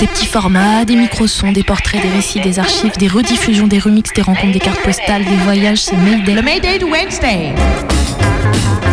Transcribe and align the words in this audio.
Des 0.00 0.06
petits 0.06 0.24
formats, 0.24 0.86
des 0.86 0.96
micro-sons, 0.96 1.52
des 1.52 1.62
portraits, 1.62 2.00
des 2.00 2.08
récits, 2.08 2.40
des 2.40 2.58
archives, 2.58 2.96
des 2.96 3.06
rediffusions, 3.06 3.66
des 3.66 3.78
remixes, 3.78 4.14
des 4.14 4.22
rencontres, 4.22 4.54
des 4.54 4.58
cartes 4.58 4.82
postales, 4.82 5.26
des 5.26 5.36
voyages, 5.44 5.82
c'est 5.82 5.96
Mayday. 5.96 6.32
Le 6.32 6.40
Mayday 6.40 6.78
de 6.78 6.86
Wednesday. 6.86 7.52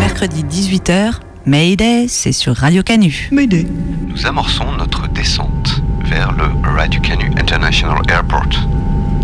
Mercredi 0.01 0.43
18h, 0.43 1.13
Mayday, 1.45 2.07
c'est 2.09 2.33
sur 2.33 2.57
Radio 2.57 2.83
Canu. 2.83 3.29
Nous 3.31 4.27
amorçons 4.27 4.73
notre 4.77 5.07
descente 5.07 5.81
vers 6.03 6.33
le 6.33 6.43
Radio 6.69 6.99
Canu 6.99 7.31
International 7.39 8.01
Airport. 8.09 8.67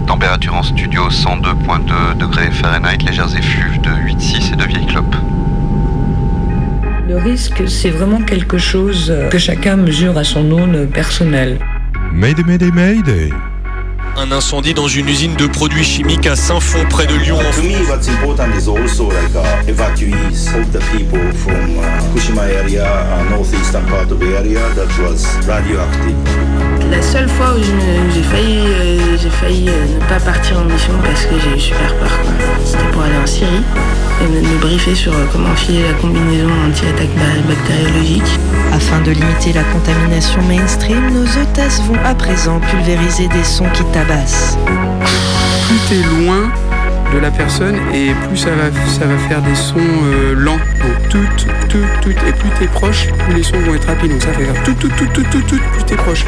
Température 0.08 0.56
en 0.56 0.64
studio 0.64 1.09
102.2 1.09 2.18
degrés 2.18 2.50
Fahrenheit, 2.52 3.00
légères 3.06 3.36
effluves 3.36 3.81
de 3.81 3.90
8,6 3.90 4.54
et 4.54 4.56
de 4.56 4.64
vieilles 4.64 4.88
clopes. 4.88 5.16
Le 7.09 7.18
risque, 7.18 7.64
c'est 7.68 7.90
vraiment 7.90 8.22
quelque 8.22 8.58
chose 8.58 9.14
que 9.30 9.38
chacun 9.38 9.76
mesure 9.76 10.18
à 10.18 10.23
son 10.23 10.50
aune 10.52 10.88
personnelle. 10.88 11.59
Mayday, 12.13 12.44
Mayday, 12.44 12.70
Mayday. 12.72 13.30
Un 14.16 14.31
incendie 14.31 14.76
dans 14.76 14.88
une 14.88 15.09
usine 15.09 15.36
de 15.36 15.47
produits 15.47 15.83
chimiques 15.83 16.28
à 16.28 16.36
Saint-Fond 16.36 16.86
près 16.88 17.08
de 17.08 17.16
Lyon. 17.16 17.39
La 26.92 27.02
seule 27.02 27.28
fois 27.28 27.55
où 27.55 28.11
j'ai 28.14 28.22
failli, 28.22 28.59
euh, 28.59 29.17
j'ai 29.17 29.30
failli 29.31 29.67
euh, 29.67 29.86
ne 29.95 30.08
pas 30.08 30.20
partir 30.23 30.59
en 30.59 30.66
mission 30.66 30.94
parce 31.03 31.25
que 31.25 31.33
j'ai 31.39 31.58
eu 31.58 31.59
super 31.59 31.95
peur, 31.95 32.11
c'était 32.64 32.92
pour 32.92 33.02
aller 33.02 33.17
en 33.17 33.25
Syrie 33.25 33.64
et 34.22 34.28
me, 34.28 34.42
me 34.42 34.58
briefer 34.59 34.95
sur 34.95 35.14
euh, 35.14 35.25
comment 35.31 35.53
filer 35.56 35.83
la 35.83 35.94
combinaison 35.94 36.50
anti-attaque 36.67 37.14
ba- 37.16 37.47
bactériologique. 37.47 38.39
Afin 38.72 39.00
de 39.02 39.11
limiter 39.11 39.53
la 39.53 39.64
contamination 39.64 40.42
mainstream, 40.44 41.11
nos 41.14 41.25
hôtesses 41.42 41.81
vont 41.88 41.97
à 42.05 42.16
présent 42.16 42.59
pulvériser 42.72 43.28
des 43.28 43.44
sons 43.44 43.70
qui 43.73 43.83
tabassent. 43.86 44.58
plus 45.67 45.78
t'es 45.89 46.02
loin 46.25 46.52
de 47.14 47.20
la 47.20 47.30
personne 47.30 47.75
et 47.94 48.11
plus 48.28 48.38
ça 48.38 48.50
va, 48.50 48.72
ça 48.89 49.05
va 49.05 49.17
faire 49.30 49.42
des 49.44 49.53
sons 49.55 49.75
euh, 49.80 50.33
lents. 50.36 50.58
Donc 50.81 51.09
tout, 51.09 51.45
tout, 51.70 51.77
tout. 52.02 52.09
Et 52.09 52.31
plus 52.33 52.50
t'es 52.59 52.66
proche, 52.67 53.08
plus 53.27 53.36
les 53.36 53.44
sons 53.44 53.59
vont 53.59 53.75
être 53.75 53.88
rapides. 53.88 54.11
Donc 54.11 54.22
ça 54.23 54.30
fait 54.33 54.45
faire 54.45 54.64
tout, 54.64 54.73
tout, 54.73 54.89
tout, 54.98 55.05
tout, 55.14 55.23
tout, 55.31 55.42
tout, 55.48 55.59
plus 55.73 55.83
t'es 55.86 55.95
proche. 55.95 56.25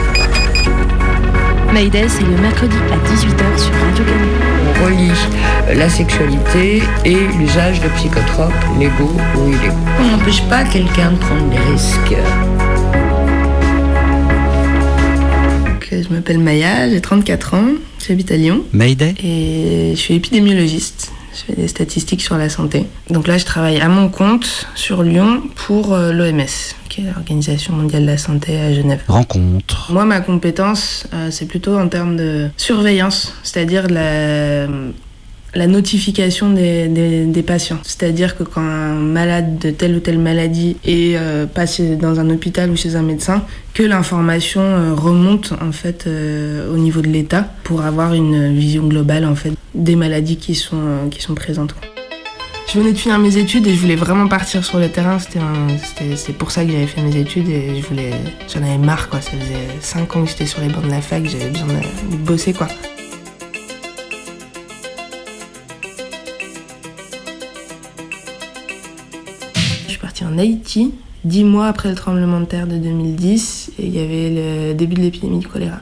Mayday, 1.74 2.06
c'est 2.08 2.24
le 2.24 2.38
mercredi 2.38 2.76
à 2.92 2.96
18h 3.12 3.58
sur 3.58 3.74
Radio 3.74 4.06
Canu. 4.06 4.65
Relie 4.84 5.12
euh, 5.68 5.74
la 5.76 5.90
sexualité 5.90 6.82
et 7.06 7.16
l'usage 7.38 7.80
de 7.82 7.88
psychotropes 7.90 8.54
légaux 8.80 9.16
ou 9.38 9.48
illégaux. 9.48 9.76
On 10.00 10.18
n'empêche 10.18 10.42
pas 10.44 10.64
quelqu'un 10.64 11.12
de 11.12 11.18
prendre 11.18 11.50
des 11.50 11.58
risques. 11.72 12.16
Euh, 15.92 16.04
je 16.04 16.14
m'appelle 16.14 16.40
Maya, 16.40 16.90
j'ai 16.90 17.02
34 17.02 17.54
ans, 17.54 17.68
j'habite 18.06 18.32
à 18.32 18.38
Lyon 18.38 18.64
Mayday? 18.74 19.16
Et 19.24 19.92
je 19.96 20.00
suis 20.00 20.16
épidémiologiste. 20.16 21.12
Je 21.34 21.54
fais 21.54 21.62
des 21.62 21.68
statistiques 21.68 22.22
sur 22.22 22.38
la 22.38 22.50
santé. 22.50 22.86
Donc 23.10 23.28
là, 23.28 23.38
je 23.38 23.46
travaille 23.46 23.80
à 23.80 23.90
mon 23.90 24.10
compte 24.10 24.68
sur 24.76 25.04
Lyon 25.04 25.42
pour 25.56 25.96
l'OMS, 25.96 26.46
qui 26.96 27.02
est 27.02 27.12
l'Organisation 27.14 27.74
mondiale 27.74 28.04
de 28.04 28.08
la 28.08 28.18
santé 28.18 28.58
à 28.58 28.74
Genève. 28.74 29.02
Rencontre. 29.08 29.92
Moi, 29.92 30.06
ma 30.06 30.22
compétence, 30.22 31.08
euh, 31.14 31.28
c'est 31.30 31.46
plutôt 31.46 31.78
en 31.78 31.90
termes 31.90 32.16
de 32.16 32.48
surveillance, 32.56 33.34
c'est-à-dire 33.44 33.88
la, 33.90 34.66
la 35.56 35.68
notification 35.68 36.52
des, 36.52 36.88
des- 36.88 37.26
des 37.26 37.44
patients. 37.44 37.80
C'est-à-dire 37.84 38.38
que 38.38 38.44
quand 38.44 38.62
un 38.62 38.94
malade 38.96 39.58
de 39.60 39.72
telle 39.72 39.96
ou 39.96 40.00
telle 40.00 40.20
maladie 40.20 40.78
est 40.86 41.16
euh, 41.18 41.46
passé 41.46 41.98
dans 41.98 42.20
un 42.20 42.30
hôpital 42.30 42.70
ou 42.70 42.78
chez 42.78 42.96
un 42.96 43.02
médecin, 43.02 43.44
que 43.74 43.84
l'information 43.84 44.62
euh, 44.62 44.94
remonte 44.94 45.54
en 45.62 45.74
fait 45.74 46.06
euh, 46.08 46.74
au 46.74 46.78
niveau 46.78 47.02
de 47.02 47.08
l'État 47.08 47.50
pour 47.64 47.82
avoir 47.82 48.14
une 48.14 48.54
vision 48.56 48.88
globale 48.88 49.26
en 49.26 49.36
fait 49.36 49.52
des 49.74 49.98
maladies 49.98 50.38
qui 50.38 50.56
sont, 50.56 51.10
qui 51.12 51.22
sont 51.22 51.36
présentes. 51.36 51.76
Je 52.68 52.80
venais 52.80 52.94
de 52.94 52.98
finir 52.98 53.20
mes 53.20 53.38
études 53.38 53.68
et 53.68 53.76
je 53.76 53.80
voulais 53.80 53.96
vraiment 53.96 54.28
partir 54.28 54.66
sur 54.66 54.80
le 54.80 54.90
terrain. 54.90 55.20
C'était 55.20 56.34
pour 56.34 56.52
ça 56.52 56.66
que 56.66 56.72
j'avais 56.72 56.88
fait 56.88 57.02
mes 57.02 57.16
études 57.16 57.48
et 57.48 57.80
je 57.80 57.88
voulais, 57.88 58.12
j'en 58.54 58.64
avais 58.64 58.78
marre 58.78 59.08
quoi. 59.08 59.22
Ça 59.22 59.32
faisait 59.32 59.68
5 59.82 60.16
ans 60.16 60.24
que 60.24 60.30
j'étais 60.30 60.48
sur 60.48 60.62
les 60.62 60.70
bancs 60.70 60.84
de 60.84 60.90
la 60.90 61.02
fac, 61.02 61.24
j'avais 61.26 61.52
besoin 61.52 61.68
de, 61.68 62.18
bosser 62.18 62.54
quoi. 62.54 62.68
Je 69.86 69.90
suis 69.92 70.00
partie 70.00 70.26
en 70.26 70.38
Haïti, 70.38 70.94
10 71.24 71.44
mois 71.44 71.68
après 71.68 71.90
le 71.90 71.96
tremblement 71.96 72.40
de 72.40 72.46
terre 72.46 72.68
de 72.68 72.78
2010 72.78 73.74
et 73.78 73.86
il 73.86 73.96
y 73.96 74.00
avait 74.00 74.32
le 74.32 74.74
début 74.74 74.96
de 74.96 75.02
l'épidémie 75.02 75.40
de 75.40 75.48
choléra. 75.48 75.80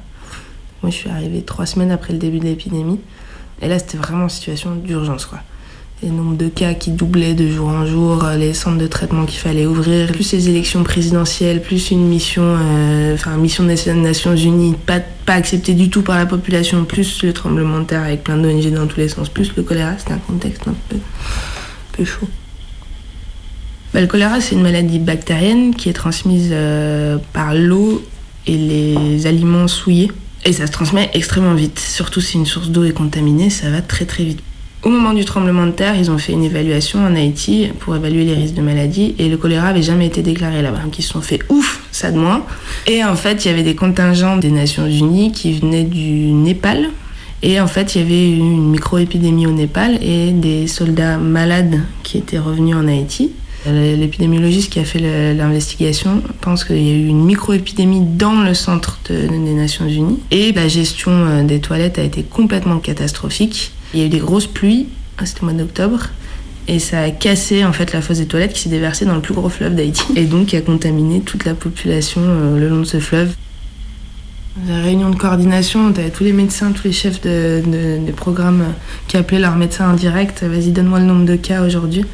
Moi 0.83 0.91
je 0.91 0.95
suis 0.97 1.09
arrivée 1.09 1.43
3 1.43 1.65
semaines 1.65 1.91
après 1.91 2.11
le 2.11 2.19
début 2.19 2.39
de 2.39 2.45
l'épidémie 2.45 2.99
et 3.61 3.69
là 3.69 3.79
c'était 3.79 3.97
vraiment 3.97 4.23
une 4.23 4.29
situation 4.29 4.75
d'urgence 4.75 5.25
quoi 5.25 5.39
les 6.03 6.09
nombres 6.09 6.35
de 6.35 6.49
cas 6.49 6.73
qui 6.73 6.91
doublaient 6.91 7.33
de 7.33 7.47
jour 7.47 7.69
en 7.69 7.85
jour, 7.85 8.25
euh, 8.25 8.35
les 8.35 8.53
centres 8.53 8.77
de 8.77 8.87
traitement 8.87 9.25
qu'il 9.25 9.39
fallait 9.39 9.65
ouvrir, 9.65 10.11
plus 10.11 10.33
les 10.33 10.49
élections 10.49 10.83
présidentielles, 10.83 11.61
plus 11.61 11.91
une 11.91 12.07
mission, 12.07 12.43
euh, 12.43 13.13
enfin 13.13 13.37
mission 13.37 13.63
des 13.63 13.75
Nations 13.93 14.35
Unies, 14.35 14.75
pas, 14.85 14.99
pas 14.99 15.33
acceptée 15.33 15.73
du 15.73 15.89
tout 15.89 16.01
par 16.01 16.17
la 16.17 16.25
population, 16.25 16.83
plus 16.83 17.23
le 17.23 17.31
tremblement 17.31 17.79
de 17.79 17.85
terre 17.85 18.03
avec 18.03 18.23
plein 18.23 18.37
d'ONG 18.37 18.69
dans 18.73 18.85
tous 18.85 18.97
les 18.97 19.07
sens, 19.07 19.29
plus 19.29 19.55
le 19.55 19.63
choléra, 19.63 19.97
c'était 19.97 20.13
un 20.13 20.17
contexte 20.17 20.67
un 20.67 20.75
peu, 20.89 20.97
peu 21.93 22.03
chaud. 22.03 22.27
Bah, 23.93 24.01
le 24.01 24.07
choléra, 24.07 24.41
c'est 24.41 24.55
une 24.55 24.63
maladie 24.63 24.99
bactérienne 24.99 25.73
qui 25.73 25.87
est 25.87 25.93
transmise 25.93 26.49
euh, 26.51 27.17
par 27.31 27.53
l'eau 27.53 28.03
et 28.45 28.57
les 28.57 29.25
aliments 29.25 29.69
souillés. 29.69 30.11
Et 30.45 30.51
ça 30.51 30.67
se 30.67 30.71
transmet 30.73 31.09
extrêmement 31.13 31.53
vite. 31.53 31.79
Surtout 31.79 32.19
si 32.19 32.35
une 32.35 32.45
source 32.45 32.67
d'eau 32.67 32.83
est 32.83 32.91
contaminée, 32.91 33.49
ça 33.49 33.69
va 33.69 33.81
très 33.81 34.03
très 34.03 34.25
vite. 34.25 34.43
Au 34.83 34.89
moment 34.89 35.13
du 35.13 35.23
tremblement 35.23 35.65
de 35.65 35.71
terre, 35.71 35.95
ils 35.97 36.11
ont 36.11 36.17
fait 36.17 36.33
une 36.33 36.43
évaluation 36.43 36.99
en 36.99 37.15
Haïti 37.15 37.69
pour 37.79 37.95
évaluer 37.95 38.25
les 38.25 38.33
risques 38.33 38.55
de 38.55 38.61
maladie 38.61 39.15
et 39.17 39.29
le 39.29 39.37
choléra 39.37 39.67
avait 39.69 39.81
jamais 39.81 40.07
été 40.07 40.21
déclaré 40.21 40.61
là-bas. 40.61 40.81
Ils 40.97 41.01
se 41.01 41.09
sont 41.09 41.21
fait 41.21 41.39
ouf, 41.47 41.81
ça 41.91 42.11
de 42.11 42.17
moins. 42.17 42.43
Et 42.85 43.03
en 43.05 43.15
fait, 43.15 43.45
il 43.45 43.47
y 43.47 43.51
avait 43.51 43.63
des 43.63 43.75
contingents 43.75 44.35
des 44.35 44.51
Nations 44.51 44.85
Unies 44.85 45.31
qui 45.31 45.53
venaient 45.53 45.85
du 45.85 46.31
Népal. 46.33 46.89
Et 47.43 47.61
en 47.61 47.67
fait, 47.67 47.95
il 47.95 48.01
y 48.01 48.03
avait 48.05 48.29
eu 48.29 48.35
une 48.37 48.71
micro-épidémie 48.71 49.47
au 49.47 49.51
Népal 49.51 49.99
et 50.03 50.31
des 50.31 50.67
soldats 50.67 51.17
malades 51.17 51.79
qui 52.03 52.17
étaient 52.17 52.39
revenus 52.39 52.75
en 52.75 52.87
Haïti. 52.87 53.31
L'épidémiologiste 53.65 54.69
qui 54.73 54.79
a 54.79 54.83
fait 54.83 54.99
l'investigation 55.33 56.21
pense 56.41 56.65
qu'il 56.65 56.83
y 56.85 56.91
a 56.91 56.93
eu 56.95 57.07
une 57.07 57.23
micro-épidémie 57.23 58.01
dans 58.17 58.41
le 58.41 58.53
centre 58.53 58.99
de- 59.09 59.27
des 59.27 59.53
Nations 59.53 59.87
Unies 59.87 60.19
et 60.31 60.51
la 60.51 60.67
gestion 60.67 61.11
euh, 61.13 61.43
des 61.43 61.59
toilettes 61.59 61.97
a 61.97 62.03
été 62.03 62.23
complètement 62.23 62.79
catastrophique. 62.79 63.71
Il 63.93 63.99
y 63.99 64.03
a 64.03 64.05
eu 64.05 64.09
des 64.09 64.19
grosses 64.19 64.47
pluies, 64.47 64.87
ah, 65.17 65.25
c'était 65.25 65.41
au 65.41 65.45
mois 65.45 65.53
d'octobre, 65.53 66.09
et 66.67 66.79
ça 66.79 67.01
a 67.01 67.11
cassé 67.11 67.65
en 67.65 67.73
fait 67.73 67.93
la 67.93 68.01
fosse 68.01 68.19
des 68.19 68.25
toilettes 68.25 68.53
qui 68.53 68.61
s'est 68.61 68.69
déversée 68.69 69.05
dans 69.05 69.15
le 69.15 69.21
plus 69.21 69.33
gros 69.33 69.49
fleuve 69.49 69.75
d'Haïti 69.75 70.03
et 70.15 70.25
donc 70.25 70.47
qui 70.47 70.57
a 70.57 70.61
contaminé 70.61 71.21
toute 71.21 71.45
la 71.45 71.53
population 71.53 72.21
euh, 72.23 72.59
le 72.59 72.69
long 72.69 72.79
de 72.79 72.85
ce 72.85 72.99
fleuve. 72.99 73.33
La 74.67 74.79
réunion 74.81 75.09
de 75.09 75.15
coordination, 75.15 75.91
t'avais 75.91 76.11
tous 76.11 76.23
les 76.23 76.31
médecins, 76.31 76.71
tous 76.71 76.83
les 76.83 76.93
chefs 76.93 77.21
de, 77.21 78.11
programmes 78.15 78.65
qui 79.07 79.17
appelaient 79.17 79.39
leurs 79.39 79.55
médecins 79.55 79.89
en 79.89 79.93
direct. 79.93 80.43
Vas-y, 80.43 80.71
donne-moi 80.71 80.99
le 80.99 81.05
nombre 81.05 81.25
de 81.25 81.35
cas 81.35 81.63
aujourd'hui. 81.63 82.05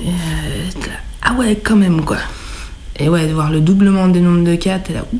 Et, 0.00 0.08
euh, 0.08 0.80
là, 0.86 0.94
ah 1.20 1.34
ouais, 1.34 1.56
quand 1.62 1.76
même, 1.76 2.06
quoi. 2.06 2.16
Et 2.98 3.10
ouais, 3.10 3.26
de 3.26 3.34
voir 3.34 3.50
le 3.50 3.60
doublement 3.60 4.08
des 4.08 4.20
nombres 4.20 4.44
de 4.44 4.54
cas, 4.54 4.78
t'es 4.78 4.94
là, 4.94 5.04
ouh, 5.12 5.18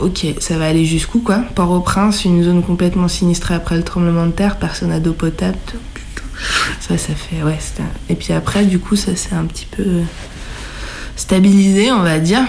ok, 0.00 0.26
ça 0.40 0.58
va 0.58 0.66
aller 0.66 0.84
jusqu'où, 0.84 1.20
quoi? 1.20 1.38
Port-au-Prince, 1.54 2.24
une 2.24 2.42
zone 2.42 2.62
complètement 2.62 3.08
sinistrée 3.08 3.54
après 3.54 3.76
le 3.76 3.82
tremblement 3.82 4.26
de 4.26 4.32
terre, 4.32 4.56
personne 4.58 4.88
n'a 4.90 5.00
d'eau 5.00 5.12
potable. 5.12 5.56
Ça, 6.80 6.96
ça 6.96 7.14
fait, 7.14 7.42
ouais, 7.42 7.58
Et 8.08 8.14
puis 8.14 8.32
après, 8.32 8.64
du 8.64 8.78
coup, 8.78 8.96
ça 8.96 9.14
s'est 9.14 9.34
un 9.34 9.44
petit 9.44 9.66
peu 9.66 9.84
stabilisé, 11.16 11.92
on 11.92 12.02
va 12.02 12.18
dire. 12.18 12.40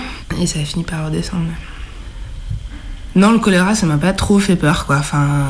Et 0.41 0.47
ça 0.47 0.59
a 0.59 0.63
fini 0.63 0.83
par 0.83 1.05
redescendre. 1.05 1.43
Non, 3.15 3.31
le 3.31 3.39
choléra, 3.39 3.75
ça 3.75 3.85
m'a 3.85 3.97
pas 3.97 4.13
trop 4.13 4.39
fait 4.39 4.55
peur, 4.55 4.85
quoi. 4.85 4.97
Enfin, 4.97 5.23
euh, 5.23 5.45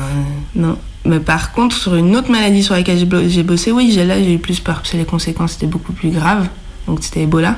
non. 0.56 0.78
Mais 1.04 1.20
par 1.20 1.52
contre, 1.52 1.76
sur 1.76 1.94
une 1.94 2.16
autre 2.16 2.30
maladie 2.30 2.62
sur 2.62 2.74
laquelle 2.74 2.98
j'ai 2.98 3.04
bo- 3.04 3.28
j'ai 3.28 3.42
bossé, 3.44 3.70
oui, 3.72 3.92
là, 3.92 4.18
j'ai 4.20 4.34
eu 4.34 4.38
plus 4.38 4.58
peur 4.60 4.76
parce 4.76 4.90
que 4.90 4.96
les 4.96 5.04
conséquences 5.04 5.54
étaient 5.54 5.66
beaucoup 5.66 5.92
plus 5.92 6.10
graves. 6.10 6.48
Donc, 6.88 6.98
c'était 7.02 7.22
Ebola. 7.22 7.56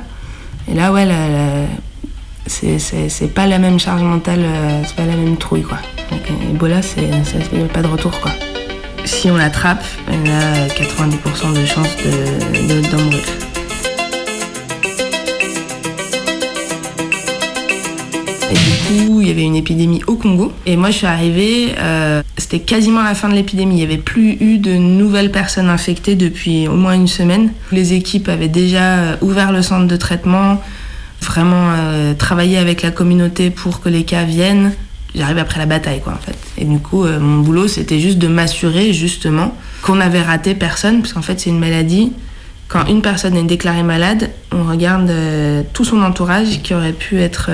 Et 0.70 0.74
là, 0.74 0.92
ouais, 0.92 1.06
la- 1.06 1.66
c'est 2.46 3.34
pas 3.34 3.46
la 3.46 3.58
même 3.58 3.78
charge 3.78 4.02
mentale, 4.02 4.40
euh, 4.42 4.82
c'est 4.86 4.96
pas 4.96 5.06
la 5.06 5.16
même 5.16 5.36
trouille 5.36 5.62
quoi. 5.62 5.78
Donc, 6.10 6.20
Ebola, 6.50 6.82
c'est 6.82 7.10
pas 7.72 7.82
de 7.82 7.86
retour 7.86 8.20
quoi. 8.20 8.32
Si 9.04 9.30
on 9.30 9.36
l'attrape, 9.36 9.84
elle 10.08 10.30
a 10.30 10.66
90% 10.68 11.54
de 11.54 11.66
chances 11.66 11.96
de. 11.98 12.84
Et 18.50 18.54
du 18.54 19.06
coup, 19.06 19.20
il 19.20 19.28
y 19.28 19.30
avait 19.30 19.42
une 19.42 19.56
épidémie 19.56 20.02
au 20.06 20.14
Congo. 20.14 20.52
Et 20.64 20.76
moi, 20.76 20.90
je 20.90 20.98
suis 20.98 21.06
arrivée, 21.06 21.74
euh, 21.78 22.22
c'était 22.38 22.60
quasiment 22.60 23.02
la 23.02 23.14
fin 23.14 23.28
de 23.28 23.34
l'épidémie. 23.34 23.74
Il 23.74 23.78
n'y 23.78 23.82
avait 23.82 23.98
plus 23.98 24.36
eu 24.40 24.58
de 24.58 24.74
nouvelles 24.74 25.30
personnes 25.30 25.68
infectées 25.68 26.14
depuis 26.14 26.68
au 26.68 26.76
moins 26.76 26.94
une 26.94 27.08
semaine. 27.08 27.52
Les 27.72 27.94
équipes 27.94 28.28
avaient 28.28 28.48
déjà 28.48 29.18
ouvert 29.20 29.52
le 29.52 29.60
centre 29.62 29.86
de 29.86 29.96
traitement, 29.96 30.60
vraiment 31.24 31.72
euh, 31.72 32.14
travailler 32.14 32.58
avec 32.58 32.82
la 32.82 32.90
communauté 32.90 33.50
pour 33.50 33.80
que 33.80 33.88
les 33.88 34.04
cas 34.04 34.24
viennent. 34.24 34.72
J'arrive 35.14 35.38
après 35.38 35.58
la 35.58 35.66
bataille, 35.66 36.00
quoi, 36.00 36.12
en 36.12 36.18
fait. 36.18 36.36
Et 36.58 36.64
du 36.64 36.78
coup, 36.78 37.04
euh, 37.04 37.20
mon 37.20 37.40
boulot, 37.40 37.68
c'était 37.68 38.00
juste 38.00 38.18
de 38.18 38.28
m'assurer, 38.28 38.92
justement, 38.92 39.56
qu'on 39.82 40.00
avait 40.00 40.22
raté 40.22 40.54
personne, 40.54 41.00
parce 41.00 41.12
qu'en 41.12 41.22
fait, 41.22 41.40
c'est 41.40 41.50
une 41.50 41.58
maladie. 41.58 42.12
Quand 42.68 42.86
une 42.86 43.02
personne 43.02 43.36
est 43.36 43.44
déclarée 43.44 43.82
malade, 43.82 44.30
on 44.50 44.64
regarde 44.64 45.08
euh, 45.10 45.62
tout 45.72 45.84
son 45.84 46.02
entourage 46.02 46.62
qui 46.62 46.74
aurait 46.74 46.92
pu 46.92 47.20
être 47.20 47.50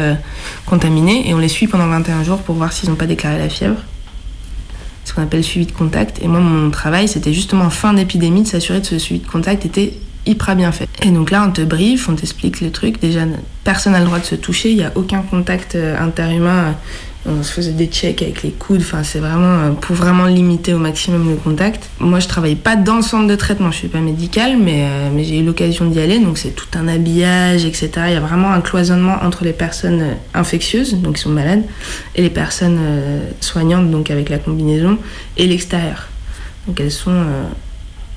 contaminé 0.66 1.28
et 1.28 1.34
on 1.34 1.38
les 1.38 1.48
suit 1.48 1.66
pendant 1.66 1.88
21 1.88 2.22
jours 2.22 2.38
pour 2.38 2.54
voir 2.54 2.72
s'ils 2.72 2.88
n'ont 2.88 2.96
pas 2.96 3.06
déclaré 3.06 3.36
la 3.36 3.48
fièvre. 3.48 3.76
Ce 5.04 5.12
qu'on 5.12 5.22
appelle 5.22 5.42
suivi 5.42 5.66
de 5.66 5.72
contact. 5.72 6.22
Et 6.22 6.28
moi, 6.28 6.40
mon 6.40 6.70
travail, 6.70 7.08
c'était 7.08 7.32
justement 7.32 7.68
fin 7.70 7.92
d'épidémie 7.92 8.42
de 8.42 8.46
s'assurer 8.46 8.80
que 8.80 8.86
ce 8.86 8.98
suivi 8.98 9.20
de 9.20 9.26
contact 9.26 9.66
était 9.66 9.94
hyper 10.26 10.56
bien 10.56 10.72
fait. 10.72 10.88
Et 11.02 11.10
donc 11.10 11.30
là, 11.30 11.44
on 11.46 11.52
te 11.52 11.62
briefe, 11.62 12.08
on 12.08 12.14
t'explique 12.14 12.60
le 12.60 12.70
truc. 12.70 13.00
Déjà, 13.00 13.20
personne 13.64 13.92
n'a 13.92 14.00
le 14.00 14.06
droit 14.06 14.18
de 14.18 14.24
se 14.24 14.34
toucher, 14.34 14.70
il 14.70 14.76
n'y 14.76 14.84
a 14.84 14.92
aucun 14.94 15.22
contact 15.22 15.74
euh, 15.74 15.98
interhumain. 15.98 16.74
On 17.26 17.42
se 17.42 17.52
faisait 17.52 17.72
des 17.72 17.86
checks 17.86 18.22
avec 18.22 18.42
les 18.42 18.50
coudes, 18.50 18.80
enfin, 18.80 19.02
c'est 19.02 19.18
vraiment 19.18 19.58
euh, 19.58 19.70
pour 19.72 19.94
vraiment 19.94 20.24
limiter 20.24 20.72
au 20.72 20.78
maximum 20.78 21.28
le 21.28 21.36
contact. 21.36 21.90
Moi, 21.98 22.18
je 22.18 22.28
travaille 22.28 22.54
pas 22.54 22.76
dans 22.76 22.96
le 22.96 23.02
centre 23.02 23.26
de 23.26 23.36
traitement, 23.36 23.70
je 23.70 23.76
suis 23.76 23.88
pas 23.88 24.00
médicale, 24.00 24.56
mais, 24.58 24.84
euh, 24.84 25.10
mais 25.14 25.24
j'ai 25.24 25.38
eu 25.38 25.44
l'occasion 25.44 25.84
d'y 25.84 26.00
aller, 26.00 26.18
donc 26.18 26.38
c'est 26.38 26.56
tout 26.56 26.68
un 26.74 26.88
habillage, 26.88 27.66
etc. 27.66 27.90
Il 28.06 28.12
y 28.14 28.16
a 28.16 28.20
vraiment 28.20 28.50
un 28.50 28.62
cloisonnement 28.62 29.16
entre 29.22 29.44
les 29.44 29.52
personnes 29.52 30.02
infectieuses, 30.32 30.94
donc 30.94 31.16
qui 31.16 31.22
sont 31.22 31.30
malades, 31.30 31.62
et 32.14 32.22
les 32.22 32.30
personnes 32.30 32.80
soignantes, 33.40 33.90
donc 33.90 34.10
avec 34.10 34.30
la 34.30 34.38
combinaison, 34.38 34.96
et 35.36 35.46
l'extérieur. 35.46 36.08
Donc 36.66 36.80
elles 36.80 36.90
sont 36.90 37.22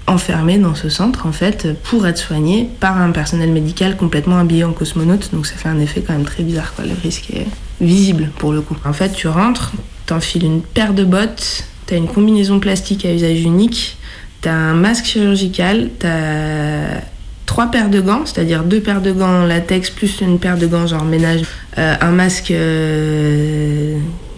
enfermés 0.08 0.58
dans 0.58 0.76
ce 0.76 0.90
centre 0.90 1.26
en 1.26 1.32
fait 1.32 1.68
pour 1.84 2.06
être 2.08 2.18
soignés 2.18 2.70
par 2.80 2.98
un 2.98 3.12
personnel 3.12 3.52
médical 3.52 3.96
complètement 3.96 4.38
habillé 4.38 4.64
en 4.64 4.74
cosmonaute. 4.74 5.30
Donc 5.34 5.46
ça 5.46 5.56
fait 5.56 5.70
un 5.70 5.80
effet 5.80 6.04
quand 6.06 6.14
même 6.14 6.26
très 6.26 6.44
bizarre 6.44 6.74
quoi. 6.76 6.86
Le 6.86 6.94
risque 7.02 7.30
est 7.32 7.48
visible 7.82 8.30
pour 8.38 8.52
le 8.52 8.62
coup. 8.62 8.76
En 8.86 8.94
fait 8.94 9.14
tu 9.14 9.28
rentres 9.28 9.72
t'enfiles 10.06 10.44
une 10.44 10.62
paire 10.62 10.94
de 10.94 11.04
bottes 11.04 11.66
t'as 11.86 11.98
une 11.98 12.08
combinaison 12.08 12.60
plastique 12.60 13.06
à 13.06 13.14
usage 13.14 13.42
unique 13.42 13.98
t'as 14.42 14.54
un 14.54 14.74
masque 14.74 15.06
chirurgical 15.06 15.90
t'as 15.98 17.02
trois 17.46 17.68
paires 17.68 17.90
de 17.90 18.02
gants 18.02 18.26
c'est-à-dire 18.26 18.64
deux 18.64 18.82
paires 18.82 19.02
de 19.02 19.12
gants 19.12 19.46
latex 19.46 19.90
plus 19.90 20.20
une 20.22 20.40
paire 20.40 20.58
de 20.58 20.68
gants 20.68 20.88
genre 20.88 21.06
ménage 21.06 21.42
euh, 21.78 21.96
un 22.02 22.12
masque 22.12 22.52
euh, 22.52 23.98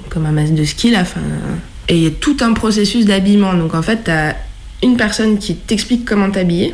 comme 0.09 0.27
un 0.27 0.31
masque 0.31 0.53
de 0.53 0.65
ski 0.65 0.91
là 0.91 1.01
enfin 1.01 1.21
et 1.87 1.97
il 1.97 2.03
y 2.03 2.07
a 2.07 2.11
tout 2.11 2.37
un 2.41 2.53
processus 2.53 3.05
d'habillement. 3.05 3.53
Donc 3.53 3.75
en 3.75 3.81
fait 3.81 4.09
une 4.83 4.97
personne 4.97 5.37
qui 5.37 5.55
t'explique 5.55 6.05
comment 6.05 6.29
t'habiller. 6.29 6.73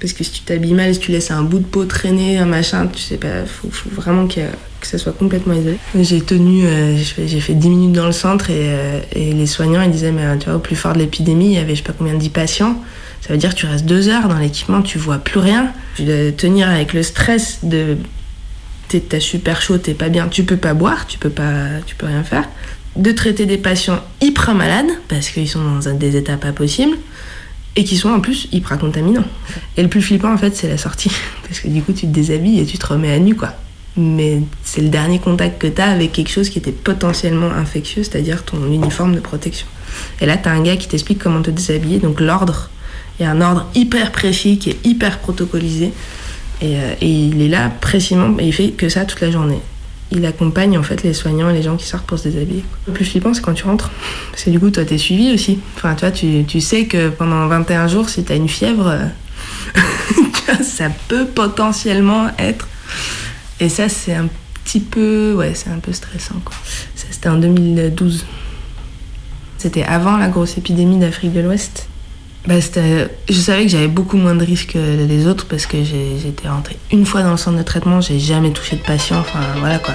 Parce 0.00 0.14
que 0.14 0.24
si 0.24 0.30
tu 0.30 0.40
t'habilles 0.40 0.72
mal, 0.72 0.94
si 0.94 1.00
tu 1.00 1.12
laisses 1.12 1.30
un 1.30 1.42
bout 1.42 1.58
de 1.58 1.64
peau 1.64 1.84
traîner, 1.84 2.38
un 2.38 2.46
machin, 2.46 2.86
tu 2.86 3.02
sais 3.02 3.18
pas, 3.18 3.44
faut, 3.44 3.68
faut 3.70 3.90
vraiment 3.90 4.26
que, 4.26 4.40
ça 4.82 4.96
soit 4.96 5.12
complètement 5.12 5.52
isolé. 5.52 5.76
J'ai 5.94 6.22
tenu, 6.22 6.64
euh, 6.64 6.96
j'ai 6.96 7.40
fait 7.40 7.52
10 7.52 7.68
minutes 7.68 7.92
dans 7.92 8.06
le 8.06 8.12
centre 8.12 8.48
et, 8.48 8.70
euh, 8.70 9.00
et, 9.14 9.34
les 9.34 9.46
soignants 9.46 9.82
ils 9.82 9.90
disaient, 9.90 10.10
mais 10.10 10.38
tu 10.38 10.46
vois, 10.46 10.54
au 10.54 10.58
plus 10.58 10.74
fort 10.74 10.94
de 10.94 11.00
l'épidémie, 11.00 11.48
il 11.48 11.52
y 11.52 11.58
avait 11.58 11.74
je 11.74 11.82
sais 11.82 11.86
pas 11.86 11.92
combien 11.92 12.14
de 12.14 12.18
10 12.18 12.30
patients. 12.30 12.82
Ça 13.20 13.34
veut 13.34 13.38
dire 13.38 13.50
que 13.50 13.60
tu 13.60 13.66
restes 13.66 13.84
deux 13.84 14.08
heures 14.08 14.28
dans 14.28 14.38
l'équipement, 14.38 14.80
tu 14.80 14.96
vois 14.96 15.18
plus 15.18 15.38
rien. 15.38 15.70
Tu 15.96 16.04
dois 16.04 16.32
tenir 16.32 16.68
avec 16.70 16.94
le 16.94 17.02
stress 17.02 17.58
de. 17.62 17.98
T'as 18.88 19.20
super 19.20 19.62
chaud, 19.62 19.78
t'es 19.78 19.94
pas 19.94 20.08
bien, 20.08 20.26
tu 20.26 20.42
peux 20.42 20.56
pas 20.56 20.74
boire, 20.74 21.06
tu 21.06 21.18
peux 21.18 21.30
pas, 21.30 21.66
tu 21.86 21.94
peux 21.94 22.06
rien 22.06 22.24
faire. 22.24 22.48
De 22.96 23.12
traiter 23.12 23.46
des 23.46 23.58
patients 23.58 24.00
hyper 24.20 24.54
malades, 24.54 24.90
parce 25.08 25.28
qu'ils 25.28 25.48
sont 25.48 25.62
dans 25.62 25.92
des 25.92 26.16
états 26.16 26.36
pas 26.36 26.50
possibles 26.50 26.96
et 27.76 27.84
qui 27.84 27.96
sont 27.96 28.10
en 28.10 28.20
plus 28.20 28.48
hyper 28.52 28.78
contaminants. 28.78 29.24
Et 29.76 29.82
le 29.82 29.88
plus 29.88 30.02
flippant 30.02 30.32
en 30.32 30.38
fait 30.38 30.54
c'est 30.56 30.68
la 30.68 30.78
sortie, 30.78 31.10
parce 31.48 31.60
que 31.60 31.68
du 31.68 31.82
coup 31.82 31.92
tu 31.92 32.02
te 32.02 32.12
déshabilles 32.12 32.60
et 32.60 32.66
tu 32.66 32.78
te 32.78 32.86
remets 32.86 33.12
à 33.12 33.18
nu 33.18 33.34
quoi. 33.34 33.50
Mais 33.96 34.40
c'est 34.62 34.82
le 34.82 34.88
dernier 34.88 35.18
contact 35.18 35.60
que 35.60 35.66
tu 35.66 35.80
as 35.80 35.90
avec 35.90 36.12
quelque 36.12 36.30
chose 36.30 36.48
qui 36.48 36.58
était 36.58 36.72
potentiellement 36.72 37.50
infectieux, 37.50 38.02
c'est-à-dire 38.02 38.44
ton 38.44 38.64
uniforme 38.70 39.14
de 39.14 39.20
protection. 39.20 39.66
Et 40.20 40.26
là 40.26 40.36
tu 40.36 40.48
as 40.48 40.52
un 40.52 40.62
gars 40.62 40.76
qui 40.76 40.88
t'explique 40.88 41.18
comment 41.18 41.42
te 41.42 41.50
déshabiller, 41.50 41.98
donc 41.98 42.20
l'ordre, 42.20 42.70
il 43.18 43.24
y 43.24 43.26
a 43.26 43.30
un 43.30 43.40
ordre 43.40 43.66
hyper 43.74 44.12
précis 44.12 44.58
qui 44.58 44.70
est 44.70 44.86
hyper 44.86 45.18
protocolisé, 45.18 45.92
et, 46.62 46.76
euh, 46.76 46.94
et 47.00 47.10
il 47.10 47.42
est 47.42 47.48
là 47.48 47.70
précisément, 47.80 48.36
et 48.38 48.46
il 48.46 48.52
fait 48.52 48.70
que 48.70 48.88
ça 48.88 49.04
toute 49.04 49.20
la 49.20 49.30
journée 49.30 49.60
il 50.12 50.26
accompagne 50.26 50.76
en 50.76 50.82
fait 50.82 51.02
les 51.02 51.14
soignants 51.14 51.50
et 51.50 51.52
les 51.52 51.62
gens 51.62 51.76
qui 51.76 51.86
sortent 51.86 52.06
pour 52.06 52.18
se 52.18 52.28
déshabiller. 52.28 52.64
Le 52.86 52.92
plus 52.92 53.04
flippant, 53.04 53.32
c'est 53.32 53.42
quand 53.42 53.54
tu 53.54 53.64
rentres. 53.64 53.90
Parce 54.30 54.44
que 54.44 54.50
du 54.50 54.58
coup, 54.58 54.70
toi, 54.70 54.84
t'es 54.84 54.98
suivi 54.98 55.32
aussi. 55.32 55.60
Enfin, 55.76 55.94
tu 55.94 56.10
tu, 56.12 56.44
tu, 56.44 56.60
sais 56.60 56.86
que 56.86 57.08
pendant 57.10 57.46
21 57.46 57.86
jours, 57.88 58.08
si 58.08 58.24
t'as 58.24 58.36
une 58.36 58.48
fièvre, 58.48 58.88
euh, 58.88 59.82
ça 60.62 60.88
peut 61.08 61.26
potentiellement 61.26 62.28
être. 62.38 62.68
Et 63.60 63.68
ça, 63.68 63.88
c'est 63.88 64.14
un 64.14 64.28
petit 64.64 64.80
peu. 64.80 65.34
Ouais, 65.36 65.52
c'est 65.54 65.70
un 65.70 65.78
peu 65.78 65.92
stressant, 65.92 66.40
quoi. 66.44 66.56
C'était 66.94 67.28
en 67.28 67.36
2012. 67.36 68.24
C'était 69.58 69.82
avant 69.82 70.16
la 70.16 70.28
grosse 70.28 70.56
épidémie 70.56 70.98
d'Afrique 70.98 71.34
de 71.34 71.40
l'Ouest. 71.40 71.89
Bah, 72.46 72.54
je 72.58 73.34
savais 73.34 73.64
que 73.64 73.68
j'avais 73.68 73.88
beaucoup 73.88 74.16
moins 74.16 74.34
de 74.34 74.44
risques 74.44 74.72
que 74.72 75.06
les 75.06 75.26
autres 75.26 75.46
parce 75.46 75.66
que 75.66 75.76
j'étais 75.84 76.48
rentrée 76.48 76.76
une 76.90 77.04
fois 77.04 77.22
dans 77.22 77.32
le 77.32 77.36
centre 77.36 77.58
de 77.58 77.62
traitement, 77.62 78.00
j'ai 78.00 78.18
jamais 78.18 78.50
touché 78.50 78.76
de 78.76 78.82
patient, 78.82 79.18
enfin 79.18 79.40
voilà 79.58 79.78
quoi. 79.78 79.94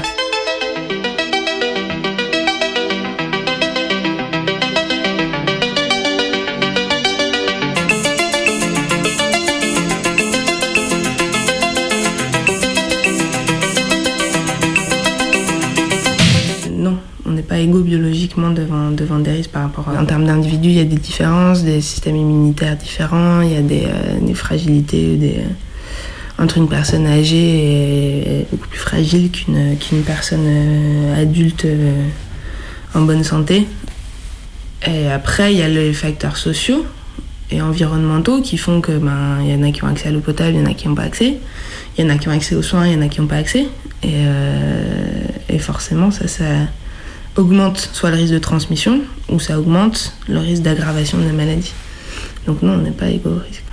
Rapport. 19.65 19.87
En 19.87 20.05
termes 20.05 20.25
d'individus, 20.25 20.69
il 20.69 20.75
y 20.75 20.79
a 20.79 20.85
des 20.85 20.97
différences, 20.97 21.63
des 21.63 21.81
systèmes 21.81 22.15
immunitaires 22.15 22.75
différents, 22.75 23.41
il 23.41 23.51
y 23.51 23.57
a 23.57 23.61
des, 23.61 23.85
euh, 23.85 24.33
fragilités 24.33 25.15
des, 25.15 25.37
euh, 25.37 26.43
entre 26.43 26.57
une 26.57 26.67
personne 26.67 27.07
âgée 27.07 28.41
et 28.41 28.47
beaucoup 28.51 28.67
plus 28.67 28.79
fragile 28.79 29.31
qu'une 29.31 29.77
qu'une 29.77 30.01
personne 30.01 30.45
euh, 30.45 31.21
adulte 31.21 31.65
en 32.93 33.01
bonne 33.01 33.23
santé. 33.23 33.67
Et 34.85 35.09
après, 35.09 35.53
il 35.53 35.59
y 35.59 35.63
a 35.63 35.69
les 35.69 35.93
facteurs 35.93 36.37
sociaux 36.37 36.85
et 37.51 37.61
environnementaux 37.61 38.41
qui 38.41 38.57
font 38.57 38.81
que 38.81 38.91
ben 38.97 39.39
il 39.41 39.51
y 39.51 39.55
en 39.55 39.63
a 39.63 39.71
qui 39.71 39.83
ont 39.83 39.87
accès 39.87 40.09
à 40.09 40.11
l'eau 40.11 40.19
potable, 40.19 40.55
il 40.55 40.59
y 40.59 40.61
en 40.61 40.69
a 40.69 40.73
qui 40.73 40.87
n'ont 40.87 40.95
pas 40.95 41.03
accès. 41.03 41.37
Il 41.97 42.03
y 42.03 42.07
en 42.07 42.09
a 42.09 42.17
qui 42.17 42.27
ont 42.27 42.31
accès 42.31 42.55
aux 42.55 42.61
soins, 42.61 42.85
il 42.87 42.93
y 42.93 42.95
en 42.95 43.01
a 43.01 43.07
qui 43.07 43.21
n'ont 43.21 43.27
pas 43.27 43.37
accès. 43.37 43.67
Et, 44.03 44.25
et 45.47 45.59
forcément, 45.59 46.11
ça, 46.11 46.27
ça, 46.27 46.43
augmente 47.35 47.89
soit 47.93 48.11
le 48.11 48.17
risque 48.17 48.33
de 48.33 48.39
transmission 48.39 49.01
ou 49.29 49.39
ça 49.39 49.59
augmente 49.59 50.13
le 50.27 50.39
risque 50.39 50.63
d'aggravation 50.63 51.17
de 51.17 51.25
la 51.25 51.33
maladie. 51.33 51.73
Donc 52.47 52.61
non, 52.61 52.73
on 52.73 52.77
n'est 52.77 52.91
pas 52.91 53.09
égaux 53.09 53.31
au 53.31 53.39
risque. 53.39 53.64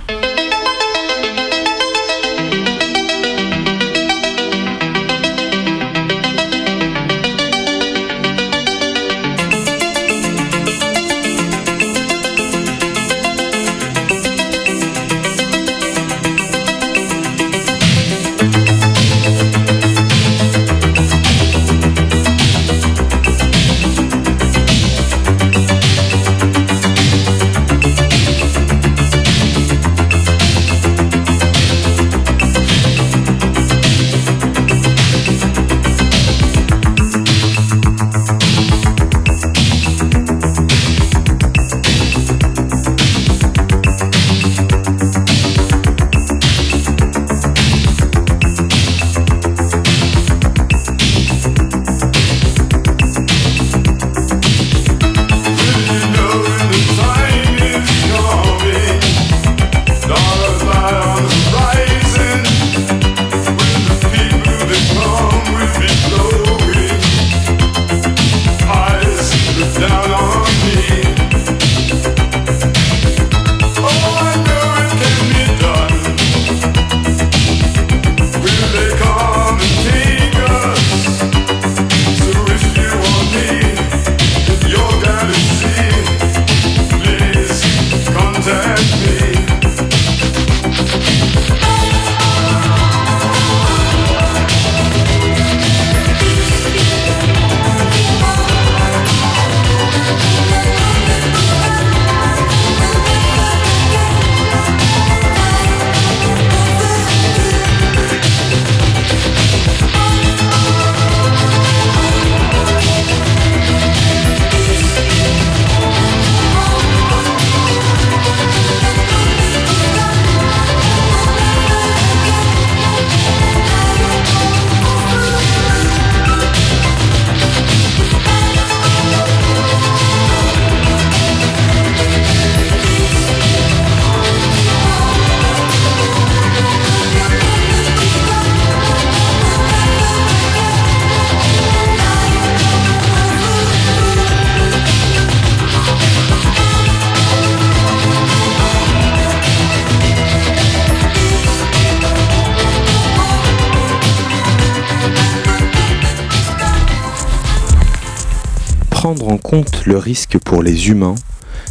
Prendre 159.03 159.27
en 159.27 159.37
compte 159.37 159.85
le 159.85 159.97
risque 159.97 160.37
pour 160.37 160.63
les 160.63 160.87
humains, 160.87 161.15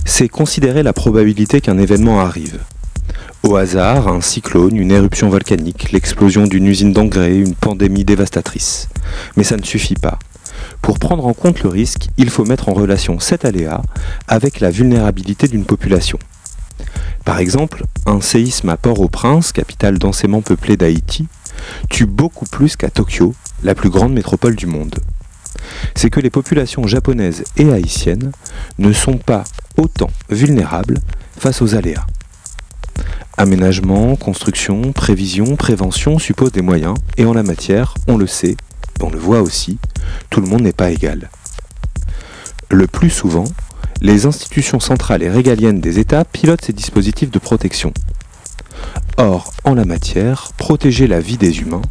c'est 0.05 0.29
considérer 0.29 0.83
la 0.83 0.93
probabilité 0.93 1.63
qu'un 1.63 1.79
événement 1.79 2.21
arrive. 2.21 2.59
Au 3.43 3.57
hasard, 3.57 4.07
un 4.09 4.21
cyclone, 4.21 4.77
une 4.77 4.91
éruption 4.91 5.31
volcanique, 5.31 5.93
l'explosion 5.93 6.47
d'une 6.47 6.67
usine 6.67 6.93
d'engrais, 6.93 7.39
une 7.39 7.55
pandémie 7.55 8.05
dévastatrice. 8.05 8.91
Mais 9.35 9.45
ça 9.45 9.57
ne 9.57 9.65
suffit 9.65 9.95
pas. 9.95 10.19
Pour 10.83 10.99
prendre 10.99 11.27
en 11.27 11.33
compte 11.33 11.63
le 11.63 11.71
risque, 11.71 12.09
il 12.19 12.29
faut 12.29 12.45
mettre 12.45 12.69
en 12.69 12.75
relation 12.75 13.19
cet 13.19 13.47
aléa 13.47 13.81
avec 14.29 14.61
la 14.61 14.69
vulnérabilité 14.69 15.49
d'une 15.49 15.65
population. 15.65 16.19
Par 17.25 17.39
exemple, 17.39 17.85
un 18.05 18.21
séisme 18.21 18.69
à 18.69 18.77
Port-au-Prince, 18.77 19.53
capitale 19.53 19.99
densément 19.99 20.43
peuplée 20.43 20.77
d'Haïti, 20.77 21.29
tue 21.89 22.05
beaucoup 22.05 22.45
plus 22.45 22.77
qu'à 22.77 22.91
Tokyo, 22.91 23.35
la 23.65 23.75
plus 23.75 23.89
grande 23.89 24.13
métropole 24.13 24.55
du 24.55 24.67
monde. 24.67 24.97
C'est 25.95 26.11
que 26.11 26.21
les 26.21 26.31
populations 26.31 26.87
japonaises 26.87 27.45
et 27.57 27.71
haïtiennes 27.71 28.33
ne 28.79 28.93
sont 28.93 29.19
pas 29.19 29.45
autant 29.77 30.11
vulnérables 30.31 31.01
face 31.39 31.63
aux 31.63 31.75
aléas. 31.75 32.07
Aménagement, 33.37 34.15
construction, 34.17 34.93
prévision, 34.93 35.57
prévention 35.57 36.19
supposent 36.19 36.53
des 36.53 36.63
moyens, 36.63 36.95
et 37.17 37.25
en 37.25 37.33
la 37.33 37.43
matière, 37.43 37.95
on 38.07 38.17
le 38.17 38.27
sait, 38.27 38.57
on 39.01 39.11
le 39.11 39.19
voit 39.19 39.41
aussi, 39.41 39.79
tout 40.31 40.41
le 40.41 40.47
monde 40.47 40.63
n'est 40.63 40.73
pas 40.73 40.91
égal. 40.91 41.31
Le 42.71 42.87
plus 42.87 43.11
souvent, 43.11 43.45
les 44.01 44.27
institutions 44.27 44.81
centrales 44.81 45.23
et 45.23 45.31
régaliennes 45.31 45.81
des 45.81 45.99
États 45.99 46.25
pilotent 46.25 46.65
ces 46.65 46.73
dispositifs 46.73 47.31
de 47.31 47.39
protection. 47.39 47.93
Or, 49.19 49.53
en 49.65 49.75
la 49.75 49.85
matière, 49.85 50.53
protéger 50.57 51.07
la 51.07 51.21
vie 51.21 51.37
des 51.37 51.61
humains 51.61 51.83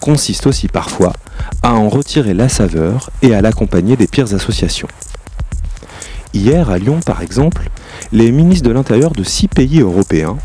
consiste 0.00 0.46
aussi 0.46 0.68
parfois 0.68 1.12
à 1.62 1.74
en 1.74 1.88
retirer 1.88 2.34
la 2.34 2.48
saveur 2.48 3.10
et 3.22 3.34
à 3.34 3.40
l'accompagner 3.40 3.96
des 3.96 4.06
pires 4.06 4.34
associations. 4.34 4.88
Hier, 6.34 6.68
à 6.68 6.78
Lyon 6.78 7.00
par 7.04 7.22
exemple, 7.22 7.70
les 8.12 8.30
ministres 8.30 8.68
de 8.68 8.72
l'Intérieur 8.72 9.12
de 9.12 9.24
six 9.24 9.48
pays 9.48 9.80
européens 9.80 10.36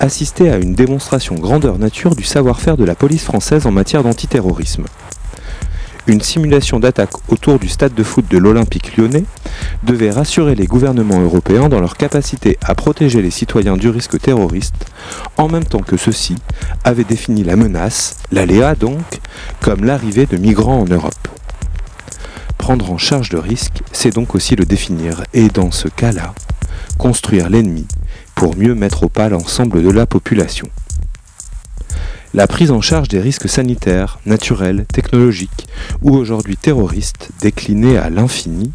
assistaient 0.00 0.50
à 0.50 0.58
une 0.58 0.74
démonstration 0.74 1.36
grandeur 1.36 1.78
nature 1.78 2.16
du 2.16 2.24
savoir-faire 2.24 2.76
de 2.76 2.84
la 2.84 2.96
police 2.96 3.24
française 3.24 3.66
en 3.66 3.70
matière 3.70 4.02
d'antiterrorisme 4.02 4.84
une 6.08 6.22
simulation 6.22 6.80
d'attaque 6.80 7.12
autour 7.28 7.58
du 7.58 7.68
stade 7.68 7.94
de 7.94 8.02
foot 8.02 8.24
de 8.30 8.38
l'Olympique 8.38 8.96
lyonnais 8.96 9.24
devait 9.82 10.10
rassurer 10.10 10.54
les 10.54 10.66
gouvernements 10.66 11.20
européens 11.20 11.68
dans 11.68 11.80
leur 11.80 11.96
capacité 11.96 12.58
à 12.62 12.74
protéger 12.74 13.20
les 13.20 13.30
citoyens 13.30 13.76
du 13.76 13.90
risque 13.90 14.18
terroriste, 14.18 14.86
en 15.36 15.48
même 15.48 15.64
temps 15.64 15.82
que 15.82 15.96
ceux-ci 15.96 16.36
avaient 16.84 17.04
défini 17.04 17.44
la 17.44 17.56
menace, 17.56 18.16
l'aléa 18.32 18.74
donc, 18.74 19.20
comme 19.60 19.84
l'arrivée 19.84 20.26
de 20.26 20.36
migrants 20.36 20.80
en 20.80 20.86
Europe. 20.86 21.28
Prendre 22.56 22.90
en 22.90 22.98
charge 22.98 23.32
le 23.32 23.38
risque, 23.38 23.82
c'est 23.92 24.14
donc 24.14 24.34
aussi 24.34 24.56
le 24.56 24.64
définir, 24.64 25.22
et 25.34 25.48
dans 25.48 25.70
ce 25.70 25.88
cas-là, 25.88 26.34
construire 26.96 27.50
l'ennemi 27.50 27.86
pour 28.34 28.56
mieux 28.56 28.74
mettre 28.74 29.04
au 29.04 29.08
pas 29.08 29.28
l'ensemble 29.28 29.82
de 29.82 29.90
la 29.90 30.06
population. 30.06 30.68
La 32.34 32.46
prise 32.46 32.70
en 32.70 32.82
charge 32.82 33.08
des 33.08 33.20
risques 33.20 33.48
sanitaires, 33.48 34.18
naturels, 34.26 34.84
technologiques 34.92 35.66
ou 36.02 36.14
aujourd'hui 36.14 36.58
terroristes 36.58 37.30
déclinés 37.40 37.96
à 37.96 38.10
l'infini, 38.10 38.70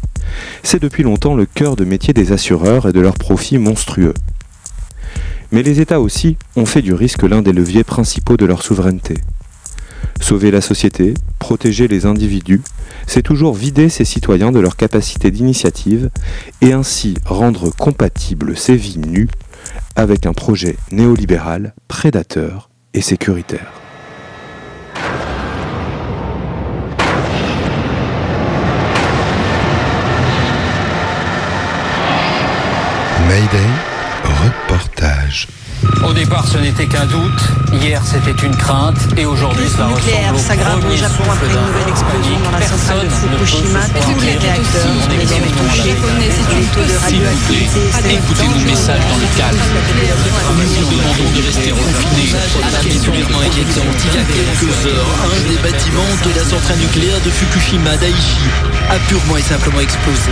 c'est 0.64 0.82
depuis 0.82 1.04
longtemps 1.04 1.36
le 1.36 1.46
cœur 1.46 1.76
de 1.76 1.84
métier 1.84 2.12
des 2.12 2.32
assureurs 2.32 2.88
et 2.88 2.92
de 2.92 2.98
leurs 2.98 3.14
profits 3.14 3.58
monstrueux. 3.58 4.14
Mais 5.52 5.62
les 5.62 5.80
États 5.80 6.00
aussi 6.00 6.36
ont 6.56 6.66
fait 6.66 6.82
du 6.82 6.94
risque 6.94 7.22
l'un 7.22 7.42
des 7.42 7.52
leviers 7.52 7.84
principaux 7.84 8.36
de 8.36 8.44
leur 8.44 8.64
souveraineté. 8.64 9.18
Sauver 10.20 10.50
la 10.50 10.60
société, 10.60 11.14
protéger 11.38 11.86
les 11.86 12.06
individus, 12.06 12.62
c'est 13.06 13.22
toujours 13.22 13.54
vider 13.54 13.88
ses 13.88 14.04
citoyens 14.04 14.50
de 14.50 14.58
leur 14.58 14.74
capacité 14.74 15.30
d'initiative 15.30 16.10
et 16.60 16.72
ainsi 16.72 17.14
rendre 17.24 17.70
compatibles 17.70 18.56
ces 18.56 18.74
vies 18.74 18.98
nues 18.98 19.28
avec 19.94 20.26
un 20.26 20.32
projet 20.32 20.76
néolibéral 20.90 21.74
prédateur 21.86 22.68
et 22.94 23.02
sécuritaire. 23.02 23.72
Mayday, 33.28 33.70
reportage. 34.24 35.48
Au 36.06 36.12
départ, 36.12 36.46
ce 36.46 36.58
n'était 36.58 36.86
qu'un 36.86 37.06
doute. 37.06 37.42
Hier, 37.72 38.00
c'était 38.04 38.46
une 38.46 38.54
crainte. 38.56 38.98
Et 39.16 39.24
aujourd'hui, 39.24 39.68
ça 39.68 39.86
nucléaire 39.86 40.38
s'aggrave 40.38 40.84
au 40.84 40.96
Japon 40.96 41.24
après 41.30 41.46
une 41.46 41.66
nouvelle 41.66 41.88
explosion 41.88 42.38
dans 42.44 42.50
la 42.50 42.60
centrale 42.60 43.00
de 43.04 43.08
Fukushima. 43.08 43.80
Tous 43.88 44.20
les 44.20 44.36
réacteurs 44.36 44.84
sont 44.84 45.16
désormais 45.16 45.48
touchés. 45.48 45.94
Taux 46.74 46.84
de 46.84 46.96
radioactivité 47.02 47.80
Écoutez 48.10 48.48
nos 48.48 48.64
messages 48.70 49.00
dans 49.00 49.18
le 49.18 49.28
calme. 49.36 49.58
Nous 50.56 50.68
vous 50.68 50.90
demandons 50.92 51.30
de 51.34 51.42
rester 51.42 51.70
confinés. 51.70 52.36
Particulièrement 52.60 53.40
inquiétant. 53.40 53.88
Il 54.04 54.14
y 54.14 54.18
a 54.18 54.26
quelques 54.28 54.86
heures, 54.86 55.10
un 55.24 55.48
des 55.48 55.58
bâtiments 55.58 56.14
de 56.24 56.30
la 56.38 56.44
centrale 56.44 56.78
nucléaire 56.78 57.20
de 57.24 57.30
Fukushima 57.30 57.96
Daiichi 57.96 58.44
a 58.90 58.98
purement 59.08 59.36
et 59.36 59.42
simplement 59.42 59.80
explosé. 59.80 60.30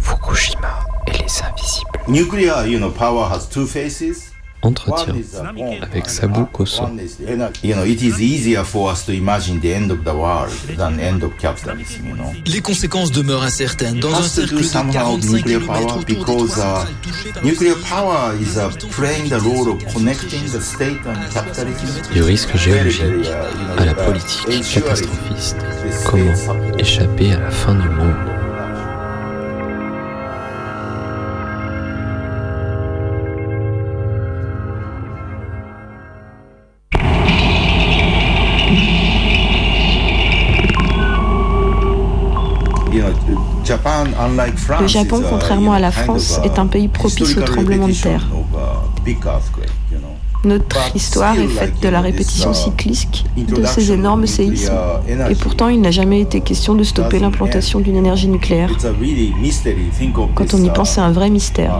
Fukushima 0.00 0.87
et 1.08 1.18
les 1.18 1.42
invisibles. 1.42 1.90
Nuclear, 2.08 2.66
you 2.66 2.78
know, 2.78 2.90
power 2.90 3.28
has 3.30 3.48
two 3.48 3.66
faces. 3.66 4.32
Entretien 4.60 5.14
avec 5.82 6.08
Sabu 6.10 6.40
Koso. 6.52 6.82
Les 12.44 12.60
conséquences 12.60 13.12
demeurent 13.12 13.44
incertaines. 13.44 14.00
Dans 14.00 14.14
un 14.16 14.22
cercle 14.22 14.56
de 14.56 14.62
somehow 14.64 14.92
45 14.92 15.32
nuclear 15.32 15.60
km 15.60 15.66
power 15.66 15.84
autour 15.84 16.04
des 16.04 16.14
because 16.14 16.50
trois 16.54 16.84
uh, 16.84 17.46
nuclear 17.46 17.76
power 17.88 18.34
is 18.40 18.56
uh, 18.56 18.68
playing 18.90 19.28
the 19.28 19.40
role 19.40 19.68
of 19.70 19.94
connecting 19.94 20.42
the 20.50 20.60
state 20.60 20.98
and 21.06 21.32
capitalism. 21.32 22.12
Du 22.12 22.22
risque 22.22 22.56
géologique 22.56 23.04
uh, 23.04 23.20
know, 23.22 23.78
à 23.78 23.84
la 23.84 23.92
uh, 23.92 24.06
politique 24.06 24.74
catastrophiste. 24.74 25.56
Comment 26.04 26.34
échapper 26.78 27.32
à 27.32 27.38
la 27.38 27.50
fin 27.52 27.74
du 27.74 27.88
monde 27.88 28.37
Le 44.80 44.86
Japon, 44.86 45.20
uh, 45.20 45.24
contrairement 45.28 45.72
à 45.72 45.78
la 45.78 45.90
France, 45.90 46.40
est 46.44 46.58
un 46.58 46.66
pays 46.66 46.88
propice 46.88 47.36
aux 47.36 47.42
tremblements 47.42 47.88
de 47.88 47.92
terre. 47.92 48.26
uh. 49.06 49.14
Notre 50.44 50.94
histoire 50.94 51.36
est 51.38 51.48
faite 51.48 51.80
de 51.82 51.88
la 51.88 52.00
répétition 52.00 52.52
uh, 52.52 52.54
cyclique 52.54 53.24
de 53.36 53.64
ces 53.64 53.90
énormes 53.90 54.26
séismes. 54.26 54.78
Et 55.30 55.34
pourtant, 55.34 55.68
il 55.68 55.80
n'a 55.80 55.90
jamais 55.90 56.20
été 56.20 56.40
question 56.40 56.74
de 56.74 56.84
stopper 56.84 57.18
l'implantation 57.18 57.80
d'une 57.80 57.96
énergie 57.96 58.28
nucléaire. 58.28 58.70
Quand 60.34 60.54
on 60.54 60.62
y 60.62 60.70
pense, 60.70 60.90
c'est 60.90 61.00
un 61.00 61.12
vrai 61.12 61.30
mystère. 61.30 61.74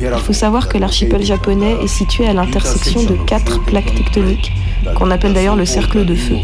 Il 0.00 0.22
faut 0.22 0.32
savoir 0.32 0.68
que 0.68 0.78
l'archipel 0.78 1.24
japonais 1.24 1.76
est 1.82 1.88
situé 1.88 2.28
à 2.28 2.32
l'intersection 2.32 3.02
de 3.02 3.16
quatre 3.26 3.60
plaques 3.64 3.92
tectoniques 3.94 4.52
qu'on 4.94 5.10
appelle 5.10 5.34
d'ailleurs 5.34 5.56
le 5.56 5.64
cercle 5.64 6.04
de 6.04 6.14
feu. 6.14 6.36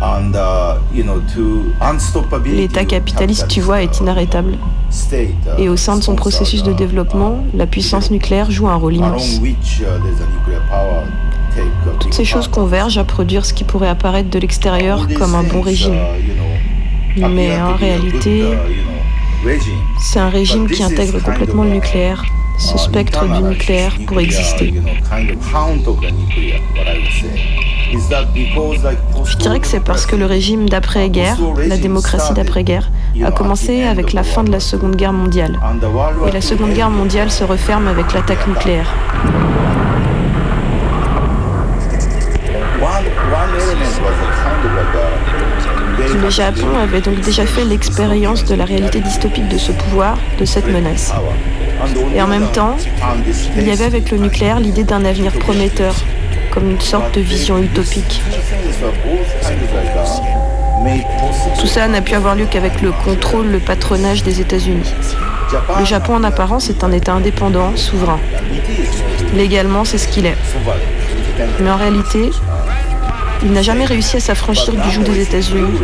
Uh, 0.00 1.02
L'état 2.44 2.84
capitaliste, 2.84 3.48
tu 3.48 3.60
vois, 3.60 3.82
est 3.82 4.00
inarrêtable. 4.00 4.58
uh, 5.12 5.16
Et 5.58 5.68
au 5.68 5.76
sein 5.76 5.96
de 5.96 6.02
son 6.02 6.14
processus 6.14 6.62
de 6.62 6.72
uh, 6.72 6.74
développement, 6.74 7.44
la 7.54 7.66
puissance 7.66 8.10
nucléaire 8.10 8.50
joue 8.50 8.68
un 8.68 8.76
rôle 8.76 8.96
immense. 8.96 9.40
Toutes 11.98 12.14
ces 12.14 12.24
choses 12.24 12.48
convergent 12.48 12.98
à 12.98 13.04
produire 13.04 13.44
ce 13.44 13.52
qui 13.52 13.64
pourrait 13.64 13.88
apparaître 13.88 14.30
de 14.30 14.38
l'extérieur 14.38 15.06
comme 15.18 15.34
un 15.34 15.42
bon 15.42 15.60
régime. 15.60 15.98
Mais 17.16 17.60
en 17.60 17.74
réalité, 17.74 18.44
c'est 19.98 20.18
un 20.18 20.28
régime 20.28 20.68
qui 20.68 20.82
intègre 20.82 21.20
complètement 21.22 21.64
le 21.64 21.70
nucléaire, 21.70 22.24
ce 22.60 22.78
spectre 22.78 23.24
du 23.26 23.42
nucléaire 23.42 23.96
pour 24.06 24.20
exister. 24.20 24.74
Je 29.24 29.36
dirais 29.36 29.60
que 29.60 29.66
c'est 29.66 29.80
parce 29.80 30.06
que 30.06 30.14
le 30.14 30.26
régime 30.26 30.68
d'après-guerre, 30.68 31.36
la 31.66 31.76
démocratie 31.76 32.34
d'après-guerre, 32.34 32.90
a 33.24 33.32
commencé 33.32 33.82
avec 33.82 34.12
la 34.12 34.22
fin 34.22 34.44
de 34.44 34.52
la 34.52 34.60
Seconde 34.60 34.96
Guerre 34.96 35.12
mondiale. 35.12 35.58
Et 36.28 36.30
la 36.30 36.40
Seconde 36.40 36.74
Guerre 36.74 36.90
mondiale 36.90 37.30
se 37.30 37.44
referme 37.44 37.88
avec 37.88 38.12
l'attaque 38.12 38.46
nucléaire. 38.46 38.94
Le 46.14 46.30
Japon 46.30 46.68
avait 46.82 47.00
donc 47.00 47.20
déjà 47.20 47.46
fait 47.46 47.64
l'expérience 47.64 48.44
de 48.44 48.54
la 48.54 48.64
réalité 48.64 49.00
dystopique 49.00 49.48
de 49.48 49.58
ce 49.58 49.72
pouvoir, 49.72 50.18
de 50.38 50.44
cette 50.44 50.66
menace. 50.66 51.12
Et 52.14 52.20
en 52.20 52.26
même 52.26 52.48
temps, 52.52 52.76
il 53.56 53.66
y 53.66 53.70
avait 53.70 53.84
avec 53.84 54.10
le 54.10 54.18
nucléaire 54.18 54.60
l'idée 54.60 54.84
d'un 54.84 55.04
avenir 55.04 55.32
prometteur, 55.32 55.94
comme 56.50 56.70
une 56.70 56.80
sorte 56.80 57.14
de 57.14 57.20
vision 57.20 57.58
utopique. 57.58 58.22
Tout 61.60 61.66
ça 61.66 61.88
n'a 61.88 62.00
pu 62.00 62.14
avoir 62.14 62.34
lieu 62.34 62.46
qu'avec 62.50 62.80
le 62.80 62.92
contrôle, 62.92 63.46
le 63.46 63.58
patronage 63.58 64.22
des 64.22 64.40
États-Unis. 64.40 64.92
Le 65.78 65.84
Japon 65.84 66.14
en 66.14 66.24
apparence 66.24 66.70
est 66.70 66.84
un 66.84 66.92
État 66.92 67.12
indépendant, 67.12 67.76
souverain. 67.76 68.20
Légalement, 69.34 69.84
c'est 69.84 69.98
ce 69.98 70.08
qu'il 70.08 70.26
est. 70.26 70.36
Mais 71.60 71.70
en 71.70 71.76
réalité, 71.76 72.30
il 73.42 73.52
n'a 73.52 73.62
jamais 73.62 73.84
réussi 73.84 74.16
à 74.16 74.20
s'affranchir 74.20 74.74
du 74.74 74.90
joug 74.90 75.02
des 75.02 75.22
États-Unis, 75.22 75.78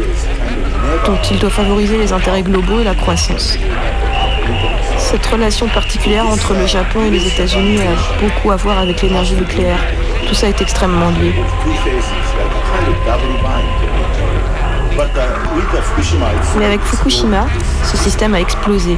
dont 1.07 1.19
il 1.31 1.39
doit 1.39 1.51
favoriser 1.51 1.99
les 1.99 2.13
intérêts 2.13 2.43
globaux 2.43 2.81
et 2.81 2.85
la 2.85 2.95
croissance. 2.95 3.59
Cette 4.99 5.27
relation 5.27 5.69
particulière 5.69 6.27
entre 6.27 6.55
le 6.55 6.67
Japon 6.67 7.01
et 7.07 7.11
les 7.11 7.27
États-Unis 7.27 7.79
a 7.81 8.23
beaucoup 8.23 8.51
à 8.51 8.57
voir 8.57 8.79
avec 8.79 9.03
l'énergie 9.03 9.35
nucléaire. 9.35 9.79
Tout 10.29 10.35
ça 10.35 10.49
est 10.49 10.61
extrêmement 10.61 11.11
lié. 11.11 11.33
Mais 16.59 16.65
avec 16.65 16.81
Fukushima, 16.81 17.47
ce 17.85 17.97
système 17.97 18.35
a 18.35 18.41
explosé. 18.41 18.97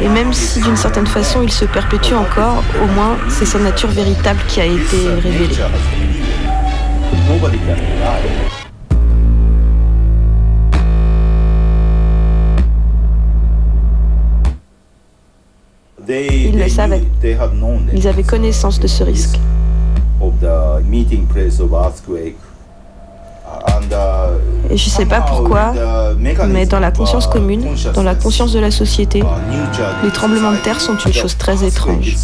Et 0.00 0.08
même 0.08 0.32
si 0.32 0.60
d'une 0.60 0.76
certaine 0.76 1.06
façon 1.06 1.42
il 1.42 1.50
se 1.50 1.64
perpétue 1.64 2.14
encore, 2.14 2.62
au 2.82 2.86
moins 2.86 3.16
c'est 3.28 3.46
sa 3.46 3.58
nature 3.58 3.90
véritable 3.90 4.40
qui 4.48 4.60
a 4.60 4.66
été 4.66 5.08
révélée. 5.22 5.56
Ils 16.08 16.58
le 16.58 16.68
savaient. 16.68 17.02
Ils 17.94 18.08
avaient 18.08 18.22
connaissance 18.22 18.78
de 18.80 18.86
ce 18.86 19.04
risque. 19.04 19.38
Et 24.70 24.76
je 24.76 24.84
ne 24.86 24.90
sais 24.90 25.06
pas 25.06 25.20
pourquoi, 25.20 25.72
mais 26.48 26.66
dans 26.66 26.80
la 26.80 26.90
conscience 26.90 27.26
commune, 27.26 27.64
dans 27.94 28.02
la 28.02 28.14
conscience 28.14 28.52
de 28.52 28.58
la 28.58 28.70
société, 28.70 29.22
les 30.02 30.10
tremblements 30.10 30.52
de 30.52 30.58
terre 30.58 30.80
sont 30.80 30.96
une 30.96 31.12
chose 31.12 31.36
très 31.36 31.64
étrange. 31.64 32.16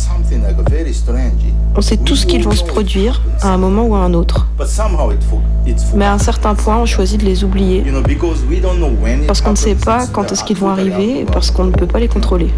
On 1.76 1.80
sait 1.80 1.96
tous 1.96 2.24
qu'ils 2.24 2.42
vont 2.44 2.52
se 2.52 2.64
produire 2.64 3.22
à 3.42 3.48
un 3.48 3.56
moment 3.56 3.84
ou 3.84 3.94
à 3.94 3.98
un 3.98 4.14
autre. 4.14 4.46
Mais 5.94 6.04
à 6.04 6.12
un 6.12 6.18
certain 6.18 6.54
point, 6.54 6.78
on 6.78 6.86
choisit 6.86 7.20
de 7.20 7.24
les 7.24 7.44
oublier 7.44 7.84
parce 9.26 9.40
qu'on 9.40 9.50
ne 9.50 9.56
sait 9.56 9.74
pas 9.74 10.06
quand 10.12 10.32
est-ce 10.32 10.44
qu'ils 10.44 10.56
vont 10.56 10.70
arriver 10.70 11.20
et 11.20 11.24
parce 11.24 11.50
qu'on 11.50 11.64
ne 11.64 11.72
peut 11.72 11.86
pas 11.86 12.00
les 12.00 12.08
contrôler. 12.08 12.50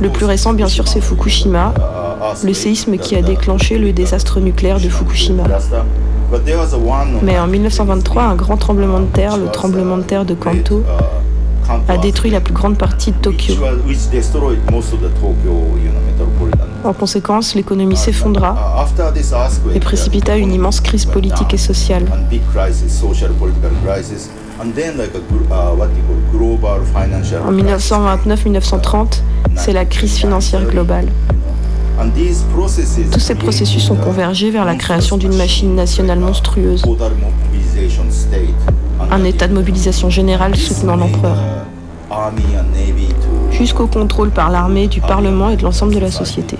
Le 0.00 0.08
plus 0.08 0.26
récent, 0.26 0.52
bien 0.52 0.68
sûr, 0.68 0.88
c'est 0.88 1.00
Fukushima, 1.00 1.72
le 2.44 2.54
séisme 2.54 2.96
qui 2.96 3.14
a 3.16 3.22
déclenché 3.22 3.78
le 3.78 3.92
désastre 3.92 4.40
nucléaire 4.40 4.80
de 4.80 4.88
Fukushima. 4.88 5.44
Mais 7.22 7.38
en 7.38 7.46
1923, 7.46 8.22
un 8.22 8.34
grand 8.34 8.56
tremblement 8.56 9.00
de 9.00 9.06
terre, 9.06 9.36
le 9.36 9.46
tremblement 9.46 9.96
de 9.96 10.02
terre 10.02 10.24
de 10.24 10.34
Kanto, 10.34 10.82
a 11.88 11.96
détruit 11.98 12.30
la 12.30 12.40
plus 12.40 12.54
grande 12.54 12.76
partie 12.78 13.12
de 13.12 13.16
Tokyo. 13.16 13.54
En 16.84 16.92
conséquence, 16.92 17.54
l'économie 17.54 17.96
s'effondra 17.96 18.86
et 19.74 19.80
précipita 19.80 20.36
une 20.36 20.52
immense 20.52 20.80
crise 20.80 21.04
politique 21.04 21.54
et 21.54 21.58
sociale. 21.58 22.04
En 27.44 27.52
1929-1930, 27.52 29.22
c'est 29.56 29.72
la 29.72 29.84
crise 29.84 30.16
financière 30.16 30.64
globale. 30.64 31.08
Tous 33.12 33.20
ces 33.20 33.34
processus 33.34 33.90
ont 33.90 33.96
convergé 33.96 34.50
vers 34.50 34.64
la 34.64 34.74
création 34.74 35.16
d'une 35.16 35.36
machine 35.36 35.74
nationale 35.74 36.20
monstrueuse, 36.20 36.82
un 39.10 39.24
état 39.24 39.48
de 39.48 39.54
mobilisation 39.54 40.10
générale 40.10 40.56
soutenant 40.56 40.96
l'empereur, 40.96 41.36
jusqu'au 43.50 43.86
contrôle 43.86 44.30
par 44.30 44.50
l'armée, 44.50 44.86
du 44.86 45.00
Parlement 45.00 45.50
et 45.50 45.56
de 45.56 45.62
l'ensemble 45.62 45.94
de 45.94 46.00
la 46.00 46.10
société. 46.10 46.56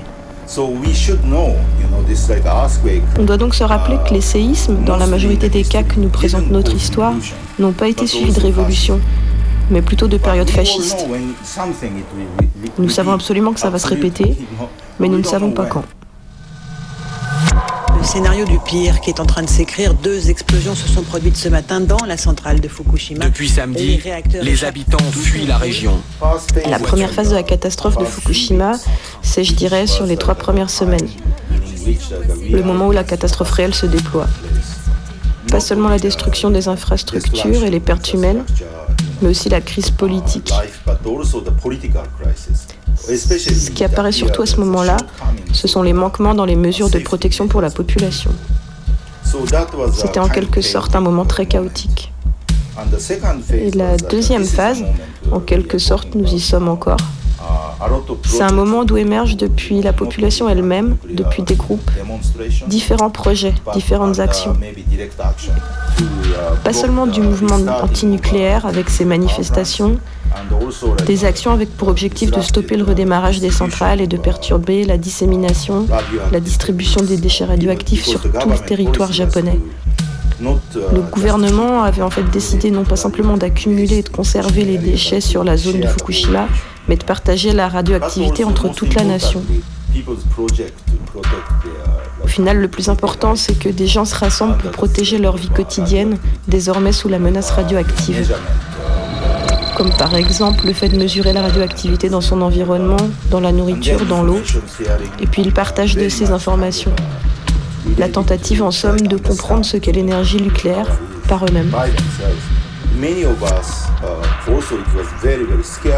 On 3.18 3.24
doit 3.24 3.36
donc 3.36 3.54
se 3.54 3.64
rappeler 3.64 3.98
que 4.06 4.14
les 4.14 4.20
séismes, 4.20 4.84
dans 4.84 4.96
la 4.96 5.06
majorité 5.06 5.48
des 5.48 5.64
cas 5.64 5.82
que 5.82 5.98
nous 5.98 6.08
présente 6.08 6.50
notre 6.50 6.74
histoire, 6.74 7.14
n'ont 7.58 7.72
pas 7.72 7.88
été 7.88 8.06
suivis 8.06 8.32
de 8.32 8.40
révolution, 8.40 9.00
mais 9.70 9.82
plutôt 9.82 10.06
de 10.08 10.16
périodes 10.16 10.50
fascistes. 10.50 11.06
Nous 12.78 12.88
savons 12.88 13.12
absolument 13.12 13.52
que 13.52 13.60
ça 13.60 13.70
va 13.70 13.78
se 13.78 13.88
répéter, 13.88 14.36
mais 15.00 15.08
nous 15.08 15.18
ne 15.18 15.24
savons 15.24 15.50
pas 15.50 15.66
quand. 15.66 15.84
Le 18.06 18.12
scénario 18.12 18.44
du 18.44 18.60
pire 18.60 19.00
qui 19.00 19.10
est 19.10 19.18
en 19.18 19.26
train 19.26 19.42
de 19.42 19.48
s'écrire, 19.48 19.92
deux 19.92 20.30
explosions 20.30 20.76
se 20.76 20.86
sont 20.86 21.02
produites 21.02 21.36
ce 21.36 21.48
matin 21.48 21.80
dans 21.80 22.04
la 22.06 22.16
centrale 22.16 22.60
de 22.60 22.68
Fukushima. 22.68 23.24
Depuis 23.24 23.48
samedi, 23.48 24.00
les, 24.42 24.64
habitants 24.64 25.02
fuient 25.10 25.48
la 25.48 25.58
région. 25.58 26.00
La 26.70 26.78
première 26.78 27.10
phase 27.10 27.30
de 27.30 27.34
la 27.34 27.42
catastrophe 27.42 27.98
de 27.98 28.04
Fukushima, 28.04 28.74
c'est, 29.22 29.42
je 29.42 29.54
dirais, 29.54 29.88
sur 29.88 30.06
les 30.06 30.16
trois 30.16 30.36
premières 30.36 30.70
semaines. 30.70 31.08
Le 32.48 32.62
moment 32.62 32.86
où 32.86 32.92
la 32.92 33.02
catastrophe 33.02 33.50
réelle 33.50 33.74
se 33.74 33.86
déploie. 33.86 34.28
Pas 35.50 35.58
seulement 35.58 35.88
la 35.88 35.98
destruction 35.98 36.50
des 36.50 36.68
infrastructures 36.68 37.64
et 37.64 37.70
les 37.70 37.80
pertes 37.80 38.12
humaines, 38.12 38.44
mais 39.20 39.30
aussi 39.30 39.48
la 39.48 39.60
crise 39.60 39.90
politique. 39.90 40.52
Ce 43.08 43.70
qui 43.70 43.82
apparaît 43.82 44.12
surtout 44.12 44.42
à 44.42 44.46
ce 44.46 44.58
moment-là, 44.60 44.96
ce 45.52 45.68
sont 45.68 45.82
les 45.82 45.92
manquements 45.92 46.34
dans 46.34 46.44
les 46.44 46.56
mesures 46.56 46.90
de 46.90 46.98
protection 46.98 47.48
pour 47.48 47.60
la 47.60 47.70
population. 47.70 48.30
C'était 49.94 50.20
en 50.20 50.28
quelque 50.28 50.60
sorte 50.60 50.94
un 50.94 51.00
moment 51.00 51.24
très 51.24 51.46
chaotique. 51.46 52.12
Et 53.52 53.70
la 53.70 53.96
deuxième 53.96 54.44
phase, 54.44 54.84
en 55.32 55.40
quelque 55.40 55.78
sorte, 55.78 56.14
nous 56.14 56.32
y 56.34 56.40
sommes 56.40 56.68
encore. 56.68 56.98
C'est 58.24 58.42
un 58.42 58.52
moment 58.52 58.84
d'où 58.84 58.96
émergent 58.96 59.36
depuis 59.36 59.82
la 59.82 59.92
population 59.92 60.48
elle-même, 60.48 60.96
depuis 61.08 61.42
des 61.42 61.54
groupes, 61.54 61.90
différents 62.66 63.10
projets, 63.10 63.54
différentes 63.74 64.18
actions. 64.18 64.56
Pas 66.64 66.72
seulement 66.72 67.06
du 67.06 67.20
mouvement 67.20 67.58
antinucléaire 67.82 68.66
avec 68.66 68.88
ses 68.88 69.04
manifestations, 69.04 69.98
des 71.06 71.24
actions 71.24 71.50
avec 71.52 71.76
pour 71.76 71.88
objectif 71.88 72.30
de 72.30 72.40
stopper 72.40 72.76
le 72.76 72.84
redémarrage 72.84 73.40
des 73.40 73.50
centrales 73.50 74.00
et 74.00 74.06
de 74.06 74.16
perturber 74.16 74.84
la 74.84 74.98
dissémination, 74.98 75.86
la 76.32 76.40
distribution 76.40 77.02
des 77.02 77.16
déchets 77.16 77.44
radioactifs 77.44 78.04
sur 78.04 78.20
tout 78.22 78.48
le 78.48 78.58
territoire 78.58 79.12
japonais. 79.12 79.58
Le 80.40 81.00
gouvernement 81.00 81.82
avait 81.82 82.02
en 82.02 82.10
fait 82.10 82.24
décidé 82.24 82.70
non 82.70 82.84
pas 82.84 82.96
simplement 82.96 83.36
d'accumuler 83.36 83.98
et 83.98 84.02
de 84.02 84.08
conserver 84.08 84.64
les 84.64 84.78
déchets 84.78 85.20
sur 85.20 85.44
la 85.44 85.56
zone 85.56 85.80
de 85.80 85.86
Fukushima, 85.86 86.46
mais 86.88 86.96
de 86.96 87.04
partager 87.04 87.52
la 87.52 87.68
radioactivité 87.68 88.44
entre 88.44 88.68
toute 88.68 88.94
la 88.94 89.04
nation. 89.04 89.42
Au 92.22 92.26
final, 92.26 92.58
le 92.58 92.68
plus 92.68 92.88
important, 92.90 93.34
c'est 93.34 93.58
que 93.58 93.68
des 93.68 93.86
gens 93.86 94.04
se 94.04 94.14
rassemblent 94.14 94.58
pour 94.58 94.70
protéger 94.72 95.18
leur 95.18 95.36
vie 95.36 95.48
quotidienne, 95.48 96.18
désormais 96.48 96.92
sous 96.92 97.08
la 97.08 97.18
menace 97.18 97.50
radioactive. 97.50 98.34
Comme 99.76 99.90
par 99.90 100.14
exemple 100.14 100.66
le 100.66 100.72
fait 100.72 100.88
de 100.88 100.96
mesurer 100.96 101.34
la 101.34 101.42
radioactivité 101.42 102.08
dans 102.08 102.22
son 102.22 102.40
environnement, 102.40 102.96
dans 103.30 103.40
la 103.40 103.52
nourriture, 103.52 104.06
dans 104.06 104.22
l'eau, 104.22 104.40
et 105.20 105.26
puis 105.26 105.44
le 105.44 105.50
partage 105.50 105.96
de 105.96 106.08
ces 106.08 106.30
informations. 106.30 106.92
La 107.98 108.08
tentative, 108.08 108.62
en 108.62 108.70
somme, 108.70 109.00
de 109.00 109.16
comprendre 109.16 109.64
ce 109.64 109.76
qu'est 109.76 109.92
l'énergie 109.92 110.40
nucléaire 110.40 110.88
par 111.28 111.44
eux-mêmes. 111.44 111.70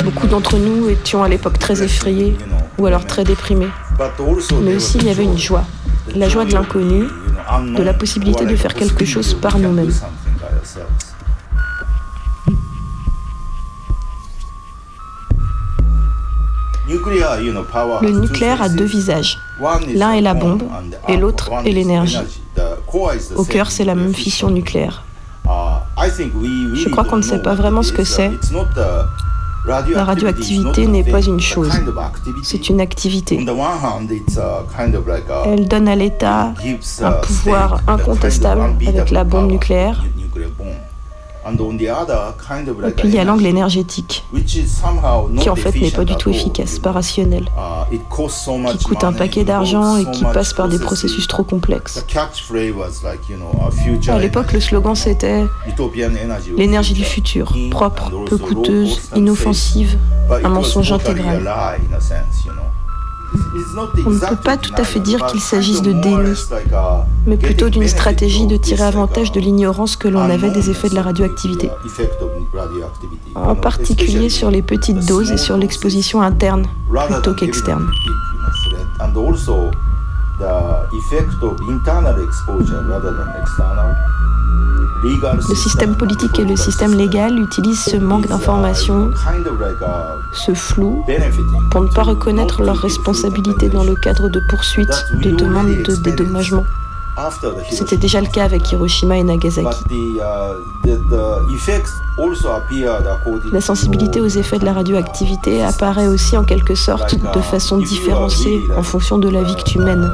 Beaucoup 0.04 0.26
d'entre 0.26 0.58
nous 0.58 0.88
étions 0.88 1.22
à 1.22 1.28
l'époque 1.28 1.58
très 1.60 1.82
effrayés 1.82 2.36
ou 2.78 2.86
alors 2.86 3.06
très 3.06 3.22
déprimés. 3.22 3.68
Mais 4.62 4.74
aussi 4.74 4.98
il 4.98 5.06
y 5.06 5.10
avait 5.10 5.24
une 5.24 5.38
joie, 5.38 5.64
la 6.16 6.28
joie 6.28 6.44
de 6.44 6.52
l'inconnu, 6.52 7.04
de 7.76 7.82
la 7.82 7.94
possibilité 7.94 8.44
de 8.44 8.56
faire 8.56 8.74
quelque 8.74 9.04
chose 9.04 9.34
par 9.34 9.58
nous-mêmes. 9.58 9.92
Le 16.88 18.11
nucléaire 18.11 18.62
a 18.62 18.68
deux 18.68 18.85
visages. 18.85 19.38
L'un 19.94 20.12
est 20.12 20.20
la 20.20 20.35
bombe 20.35 20.62
et 21.09 21.16
l'autre 21.16 21.51
est 21.64 21.70
l'énergie. 21.72 22.18
Au 23.37 23.44
cœur, 23.44 23.70
c'est 23.70 23.85
la 23.85 23.94
même 23.94 24.14
fission 24.14 24.51
nucléaire. 24.51 25.03
Je 25.96 26.88
crois 26.88 27.05
qu'on 27.05 27.16
ne 27.16 27.22
sait 27.22 27.42
pas 27.42 27.55
vraiment 27.55 27.83
ce 27.83 27.92
que 27.92 28.05
c'est. 28.05 28.31
La 29.66 30.05
radioactivité 30.05 30.87
n'est 30.87 31.05
pas 31.05 31.20
une 31.20 31.40
chose, 31.40 31.72
c'est 32.42 32.70
une 32.70 32.81
activité. 32.81 33.38
Elle 35.44 35.68
donne 35.68 35.88
à 35.88 35.94
l'État 35.96 36.55
un 37.03 37.12
pouvoir 37.12 37.81
incontestable 37.87 38.62
avec 38.87 39.11
la 39.11 39.24
bombe 39.24 39.51
nucléaire. 39.51 40.03
Et 42.87 42.90
puis 42.90 43.08
il 43.08 43.14
y 43.14 43.18
a 43.18 43.24
l'angle 43.24 43.46
énergétique, 43.46 44.24
qui 45.40 45.50
en 45.50 45.56
fait 45.56 45.80
n'est 45.80 45.90
pas 45.90 46.04
du 46.04 46.16
tout 46.16 46.30
efficace, 46.30 46.78
pas 46.78 46.92
rationnel, 46.92 47.48
qui 47.90 48.84
coûte 48.84 49.04
un 49.04 49.12
paquet 49.12 49.44
d'argent 49.44 49.96
et 49.96 50.11
qui 50.11 50.24
passe 50.24 50.52
par 50.52 50.68
des 50.68 50.78
processus 50.78 51.26
trop 51.26 51.44
complexes. 51.44 52.04
À 54.08 54.18
l'époque, 54.18 54.52
le 54.52 54.61
slogan 54.61 54.94
c'était 54.94 55.44
l'énergie 56.56 56.94
du 56.94 57.04
futur, 57.04 57.54
propre, 57.70 58.11
peu 58.26 58.38
coûteuse, 58.38 59.11
inoffensive, 59.14 59.98
un 60.30 60.48
mensonge 60.48 60.92
intégral. 60.92 61.48
On 64.06 64.10
ne 64.10 64.18
peut 64.18 64.36
pas 64.36 64.56
tout 64.56 64.72
à 64.76 64.84
fait 64.84 65.00
dire 65.00 65.26
qu'il 65.26 65.40
s'agisse 65.40 65.82
de 65.82 65.92
déni, 65.92 66.34
mais 67.26 67.36
plutôt 67.36 67.68
d'une 67.68 67.86
stratégie 67.88 68.46
de 68.46 68.56
tirer 68.56 68.84
avantage 68.84 69.32
de 69.32 69.40
l'ignorance 69.40 69.96
que 69.96 70.08
l'on 70.08 70.20
avait 70.20 70.50
des 70.50 70.70
effets 70.70 70.88
de 70.88 70.94
la 70.94 71.02
radioactivité, 71.02 71.70
en 73.34 73.54
particulier 73.54 74.28
sur 74.28 74.50
les 74.50 74.62
petites 74.62 75.06
doses 75.06 75.30
et 75.30 75.36
sur 75.36 75.56
l'exposition 75.56 76.22
interne 76.22 76.66
plutôt 77.08 77.34
qu'externe. 77.34 77.90
Le 85.02 85.54
système 85.54 85.94
politique 85.96 86.38
et 86.38 86.44
le 86.44 86.56
système 86.56 86.92
légal 86.92 87.38
utilisent 87.38 87.84
ce 87.84 87.96
manque 87.96 88.26
d'information, 88.26 89.11
ce 90.32 90.54
flou, 90.54 91.04
pour 91.70 91.82
ne 91.82 91.88
pas 91.88 92.02
reconnaître 92.02 92.62
leurs 92.62 92.78
responsabilités 92.78 93.68
dans 93.68 93.84
le 93.84 93.94
cadre 93.94 94.28
de 94.28 94.40
poursuites, 94.48 95.06
de 95.22 95.30
demandes 95.30 95.82
de 95.82 95.94
dédommagement. 95.94 96.64
C'était 97.70 97.96
déjà 97.96 98.20
le 98.20 98.28
cas 98.28 98.44
avec 98.44 98.70
Hiroshima 98.70 99.16
et 99.16 99.24
Nagasaki. 99.24 99.84
La 103.52 103.61
sensibilité 103.61 104.20
aux 104.20 104.28
effets 104.28 104.58
de 104.58 104.64
la 104.64 104.72
radioactivité 104.72 105.62
apparaît 105.62 106.08
aussi 106.08 106.37
en 106.37 106.44
quelque 106.44 106.74
sorte 106.74 107.16
de 107.16 107.40
façon 107.40 107.78
différenciée 107.78 108.68
en 108.76 108.82
fonction 108.82 109.18
de 109.18 109.28
la 109.28 109.42
vie 109.42 109.56
que 109.56 109.64
tu 109.64 109.78
mènes. 109.78 110.11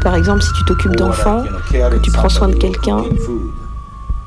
Par 0.00 0.14
exemple, 0.14 0.42
si 0.42 0.52
tu 0.52 0.64
t'occupes 0.64 0.96
d'enfants, 0.96 1.44
que 1.70 1.98
tu 1.98 2.10
prends 2.10 2.28
soin 2.28 2.48
de 2.48 2.54
quelqu'un, 2.54 3.04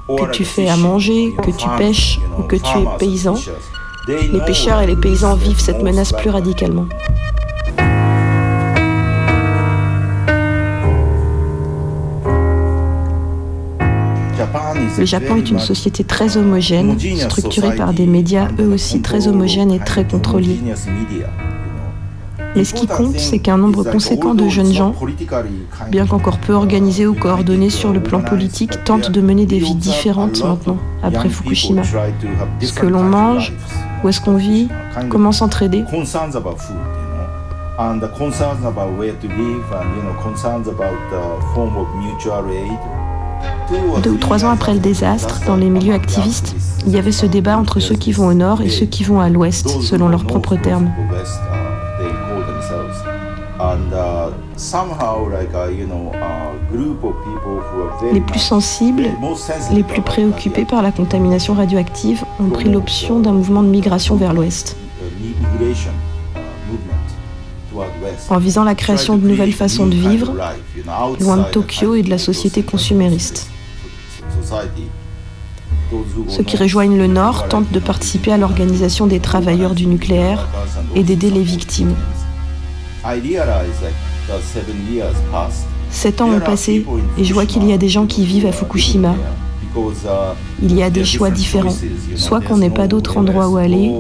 que 0.08 0.32
tu 0.32 0.46
fais 0.46 0.68
à 0.68 0.78
manger, 0.78 1.34
que 1.42 1.52
tu 1.52 1.68
pêches 1.78 2.20
ou 2.38 2.44
que 2.44 2.56
tu 2.56 2.78
es 2.78 2.98
paysan, 3.00 3.36
les 4.08 4.40
pêcheurs 4.46 4.82
et 4.82 4.88
les 4.88 4.96
paysans 4.96 5.36
vivent 5.36 5.60
cette 5.60 5.82
menace 5.82 6.12
plus 6.12 6.30
radicalement. 6.30 6.88
Le 14.98 15.06
Japon 15.06 15.38
est 15.38 15.50
une 15.50 15.60
société 15.60 16.04
très 16.04 16.38
homogène, 16.38 16.98
structurée 17.00 17.76
par 17.76 17.94
des 17.94 18.06
médias 18.06 18.50
eux 18.60 18.74
aussi 18.74 19.02
très 19.02 19.28
homogènes 19.28 19.72
et 19.72 19.80
très 19.80 20.06
contrôlés. 20.06 20.60
Mais 22.56 22.64
ce 22.64 22.74
qui 22.74 22.88
compte, 22.88 23.18
c'est 23.18 23.40
qu'un 23.40 23.58
nombre 23.58 23.84
conséquent 23.84 24.36
de 24.36 24.48
jeunes 24.48 24.74
gens, 24.74 24.94
bien 25.90 26.06
qu'encore 26.06 26.38
peu 26.38 26.54
organisés 26.54 27.08
ou 27.08 27.14
coordonnés 27.14 27.70
sur 27.70 27.92
le 27.92 28.02
plan 28.02 28.22
politique, 28.22 28.84
tentent 28.84 29.12
de 29.12 29.22
mener 29.22 29.46
des 29.46 29.60
vies 29.60 29.76
différentes 29.76 30.44
maintenant, 30.44 30.78
après 31.02 31.30
Fukushima. 31.30 31.84
Ce 32.62 32.74
que 32.74 32.86
l'on 32.86 33.04
mange, 33.04 33.54
où 34.04 34.10
est-ce 34.10 34.22
qu'on 34.22 34.38
vit, 34.38 34.68
comment 35.10 35.32
s'entraider. 35.32 35.84
Deux 44.04 44.12
ou 44.12 44.18
trois 44.18 44.46
ans 44.46 44.50
après 44.50 44.74
le 44.74 44.80
désastre, 44.80 45.42
dans 45.48 45.56
les 45.56 45.70
milieux 45.70 45.94
activistes, 45.94 46.56
il 46.86 46.94
y 46.94 46.98
avait 46.98 47.12
ce 47.12 47.26
débat 47.26 47.58
entre 47.58 47.80
ceux 47.80 47.96
qui 47.96 48.12
vont 48.12 48.28
au 48.28 48.34
nord 48.34 48.62
et 48.62 48.70
ceux 48.70 48.86
qui 48.86 49.04
vont 49.04 49.20
à 49.20 49.30
l'ouest, 49.30 49.70
selon 49.82 50.08
leurs 50.08 50.26
propres 50.26 50.56
termes. 50.56 50.92
Les 58.12 58.22
plus 58.22 58.40
sensibles, 58.40 59.06
les 59.72 59.84
plus 59.84 60.02
préoccupés 60.02 60.66
par 60.66 60.82
la 60.82 60.92
contamination 60.92 61.54
radioactive 61.54 62.24
ont 62.40 62.50
pris 62.50 62.70
l'option 62.70 63.20
d'un 63.20 63.32
mouvement 63.32 63.64
de 63.64 63.70
migration 63.70 64.16
vers 64.16 64.34
l'ouest 64.34 64.76
en 68.30 68.38
visant 68.38 68.64
la 68.64 68.76
création 68.76 69.18
de 69.18 69.28
nouvelles 69.28 69.54
façons 69.54 69.88
de 69.88 69.96
vivre, 69.96 70.34
loin 71.20 71.38
de 71.38 71.44
Tokyo 71.44 71.96
et 71.96 72.04
de 72.04 72.10
la 72.10 72.18
société 72.18 72.64
consumériste. 72.64 73.50
Ceux 76.28 76.44
qui 76.44 76.58
rejoignent 76.58 76.98
le 76.98 77.08
Nord 77.08 77.48
tentent 77.48 77.72
de 77.72 77.80
participer 77.80 78.32
à 78.32 78.38
l'organisation 78.38 79.08
des 79.08 79.20
travailleurs 79.20 79.76
du 79.76 79.86
nucléaire 79.86 80.48
et 80.96 81.04
d'aider 81.04 81.30
les 81.30 81.44
victimes. 81.44 81.96
Sept 85.90 86.22
ans 86.22 86.30
ont 86.30 86.40
passé 86.40 86.86
et 87.18 87.24
je 87.24 87.34
vois 87.34 87.46
qu'il 87.46 87.68
y 87.68 87.74
a 87.74 87.78
des 87.78 87.90
gens 87.90 88.06
qui 88.06 88.26
vivent 88.26 88.46
à 88.46 88.52
Fukushima. 88.52 89.16
Il 90.62 90.76
y 90.76 90.84
a 90.84 90.90
des 90.90 91.04
choix 91.04 91.30
différents. 91.30 91.76
Soit 92.16 92.42
qu'on 92.42 92.58
n'ait 92.58 92.70
pas 92.70 92.88
d'autre 92.88 93.18
endroit 93.18 93.50
où 93.50 93.58
aller, 93.58 93.92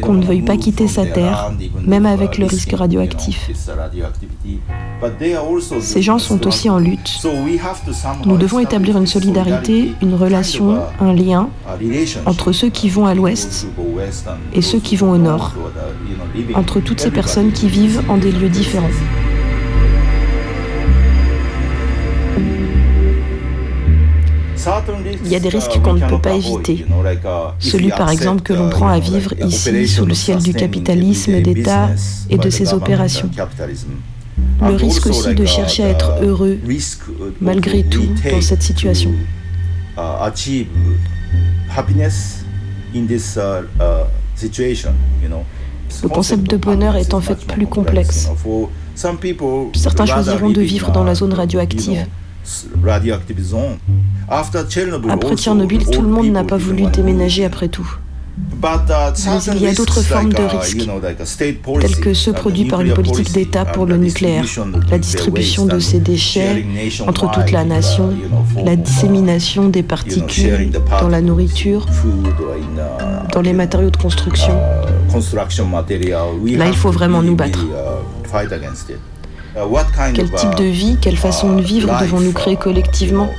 qu'on 0.00 0.14
ne 0.14 0.24
veuille 0.24 0.42
pas 0.42 0.56
quitter 0.56 0.88
sa 0.88 1.06
terre, 1.06 1.52
même 1.84 2.06
avec 2.06 2.38
le 2.38 2.46
risque 2.46 2.72
radioactif. 2.72 3.50
Ces 5.80 6.02
gens 6.02 6.18
sont 6.18 6.46
aussi 6.46 6.70
en 6.70 6.78
lutte. 6.78 7.20
Nous 8.24 8.36
devons 8.36 8.58
établir 8.58 8.96
une 8.96 9.06
solidarité, 9.06 9.92
une 10.02 10.14
relation, 10.14 10.78
un 11.00 11.12
lien 11.12 11.48
entre 12.24 12.52
ceux 12.52 12.68
qui 12.68 12.88
vont 12.88 13.06
à 13.06 13.14
l'ouest 13.14 13.66
et 14.52 14.62
ceux 14.62 14.78
qui 14.80 14.96
vont 14.96 15.10
au 15.10 15.18
nord, 15.18 15.52
entre 16.54 16.80
toutes 16.80 17.00
ces 17.00 17.10
personnes 17.10 17.52
qui 17.52 17.68
vivent 17.68 18.02
en 18.08 18.16
des 18.16 18.32
lieux 18.32 18.48
différents. 18.48 18.86
Il 25.24 25.30
y 25.30 25.36
a 25.36 25.40
des 25.40 25.48
risques 25.48 25.80
qu'on 25.82 25.94
ne 25.94 26.06
peut 26.06 26.20
pas 26.20 26.34
éviter. 26.34 26.84
Celui 27.58 27.90
par 27.90 28.10
exemple 28.10 28.42
que 28.42 28.52
l'on 28.52 28.68
prend 28.68 28.88
à 28.88 28.98
vivre 28.98 29.34
ici 29.44 29.86
sous 29.88 30.06
le 30.06 30.14
ciel 30.14 30.42
du 30.42 30.54
capitalisme 30.54 31.40
d'État 31.40 31.90
et 32.30 32.38
de 32.38 32.50
ses 32.50 32.74
opérations. 32.74 33.30
Le 34.62 34.74
risque 34.74 35.06
aussi 35.06 35.34
de 35.34 35.44
chercher 35.44 35.84
à 35.84 35.88
être 35.88 36.12
heureux 36.22 36.58
malgré 37.40 37.84
tout 37.84 38.06
dans 38.30 38.40
cette 38.40 38.62
situation. 38.62 39.12
Le 46.02 46.08
concept 46.08 46.50
de 46.50 46.56
bonheur 46.56 46.96
est 46.96 47.14
en 47.14 47.20
fait 47.20 47.46
plus 47.46 47.66
complexe. 47.66 48.28
Certains 49.74 50.06
choisiront 50.06 50.50
de 50.50 50.60
vivre 50.60 50.90
dans 50.90 51.04
la 51.04 51.14
zone 51.14 51.32
radioactive 51.32 52.06
après 55.08 55.36
Tchernobyl, 55.36 55.84
tout 55.84 56.02
le 56.02 56.08
monde 56.08 56.30
n'a 56.30 56.44
pas 56.44 56.56
voulu 56.56 56.86
déménager 56.90 57.44
après 57.44 57.68
tout. 57.68 57.88
Mais 58.62 59.54
il 59.54 59.62
y 59.62 59.66
a 59.66 59.74
d'autres 59.74 60.02
formes 60.02 60.32
de 60.32 60.42
risques, 60.42 60.86
tels 61.80 62.00
que 62.00 62.14
ceux 62.14 62.32
produits 62.32 62.66
par 62.66 62.80
une 62.82 62.92
politique 62.92 63.32
d'État 63.32 63.64
pour 63.64 63.86
le 63.86 63.96
nucléaire, 63.96 64.44
la 64.90 64.98
distribution 64.98 65.66
de 65.66 65.78
ces 65.78 66.00
déchets 66.00 66.66
entre 67.06 67.30
toute 67.30 67.50
la 67.50 67.64
nation, 67.64 68.10
la 68.62 68.76
dissémination 68.76 69.68
des 69.68 69.82
particules 69.82 70.70
dans 71.00 71.08
la 71.08 71.20
nourriture, 71.20 71.86
dans 73.32 73.40
les 73.40 73.52
matériaux 73.52 73.90
de 73.90 73.96
construction. 73.96 74.58
Là, 76.44 76.66
il 76.66 76.76
faut 76.76 76.90
vraiment 76.90 77.22
nous 77.22 77.36
battre. 77.36 77.64
Quel 80.14 80.30
type 80.30 80.54
de 80.56 80.64
vie, 80.64 80.98
quelle 81.00 81.16
façon 81.16 81.56
de 81.56 81.62
vivre 81.62 81.98
devons-nous 82.00 82.32
créer 82.32 82.56
collectivement 82.56 83.30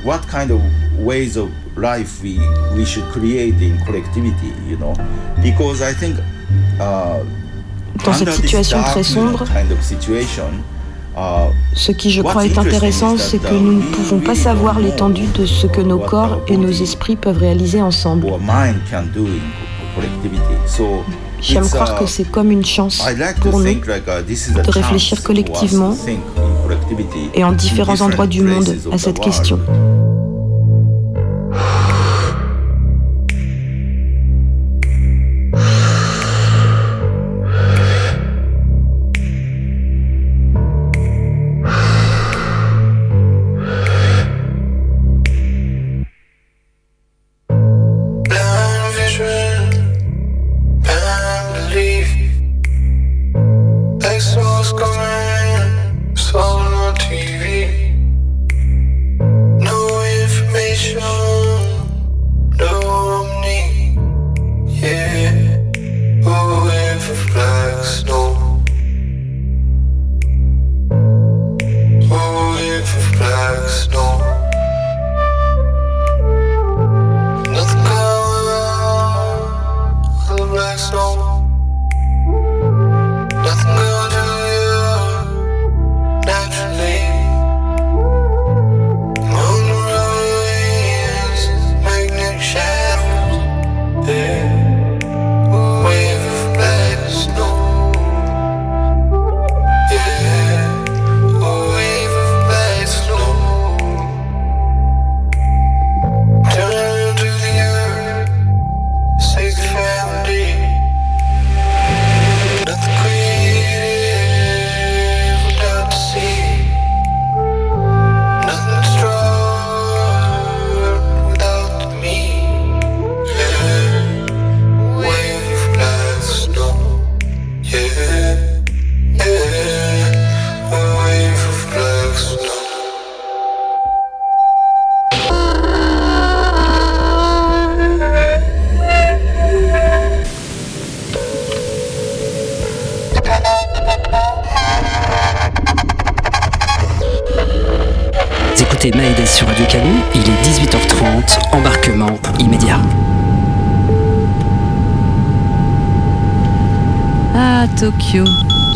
Dans 8.04 8.12
cette 8.12 8.32
situation 8.32 8.82
très 8.82 9.02
sombre, 9.02 9.44
ce 11.74 11.92
qui 11.92 12.10
je 12.10 12.22
crois 12.22 12.46
est 12.46 12.58
intéressant, 12.58 13.16
c'est 13.16 13.38
que 13.38 13.54
nous 13.54 13.74
ne 13.74 13.82
pouvons 13.82 14.18
pas 14.20 14.34
savoir 14.34 14.80
l'étendue 14.80 15.26
de 15.38 15.46
ce 15.46 15.66
que 15.66 15.80
nos 15.80 15.98
corps 15.98 16.40
et 16.48 16.56
nos 16.56 16.70
esprits 16.70 17.16
peuvent 17.16 17.38
réaliser 17.38 17.80
ensemble. 17.80 18.26
J'aime 21.40 21.68
croire 21.68 21.98
que 21.98 22.06
c'est 22.06 22.30
comme 22.30 22.50
une 22.50 22.64
chance 22.64 23.02
pour 23.40 23.60
nous 23.60 23.74
de 23.74 24.70
réfléchir 24.70 25.22
collectivement 25.22 25.96
et 27.34 27.44
en 27.44 27.52
différents 27.52 28.00
endroits 28.00 28.26
du 28.26 28.42
monde 28.42 28.76
à 28.92 28.98
cette 28.98 29.20
question. 29.20 29.60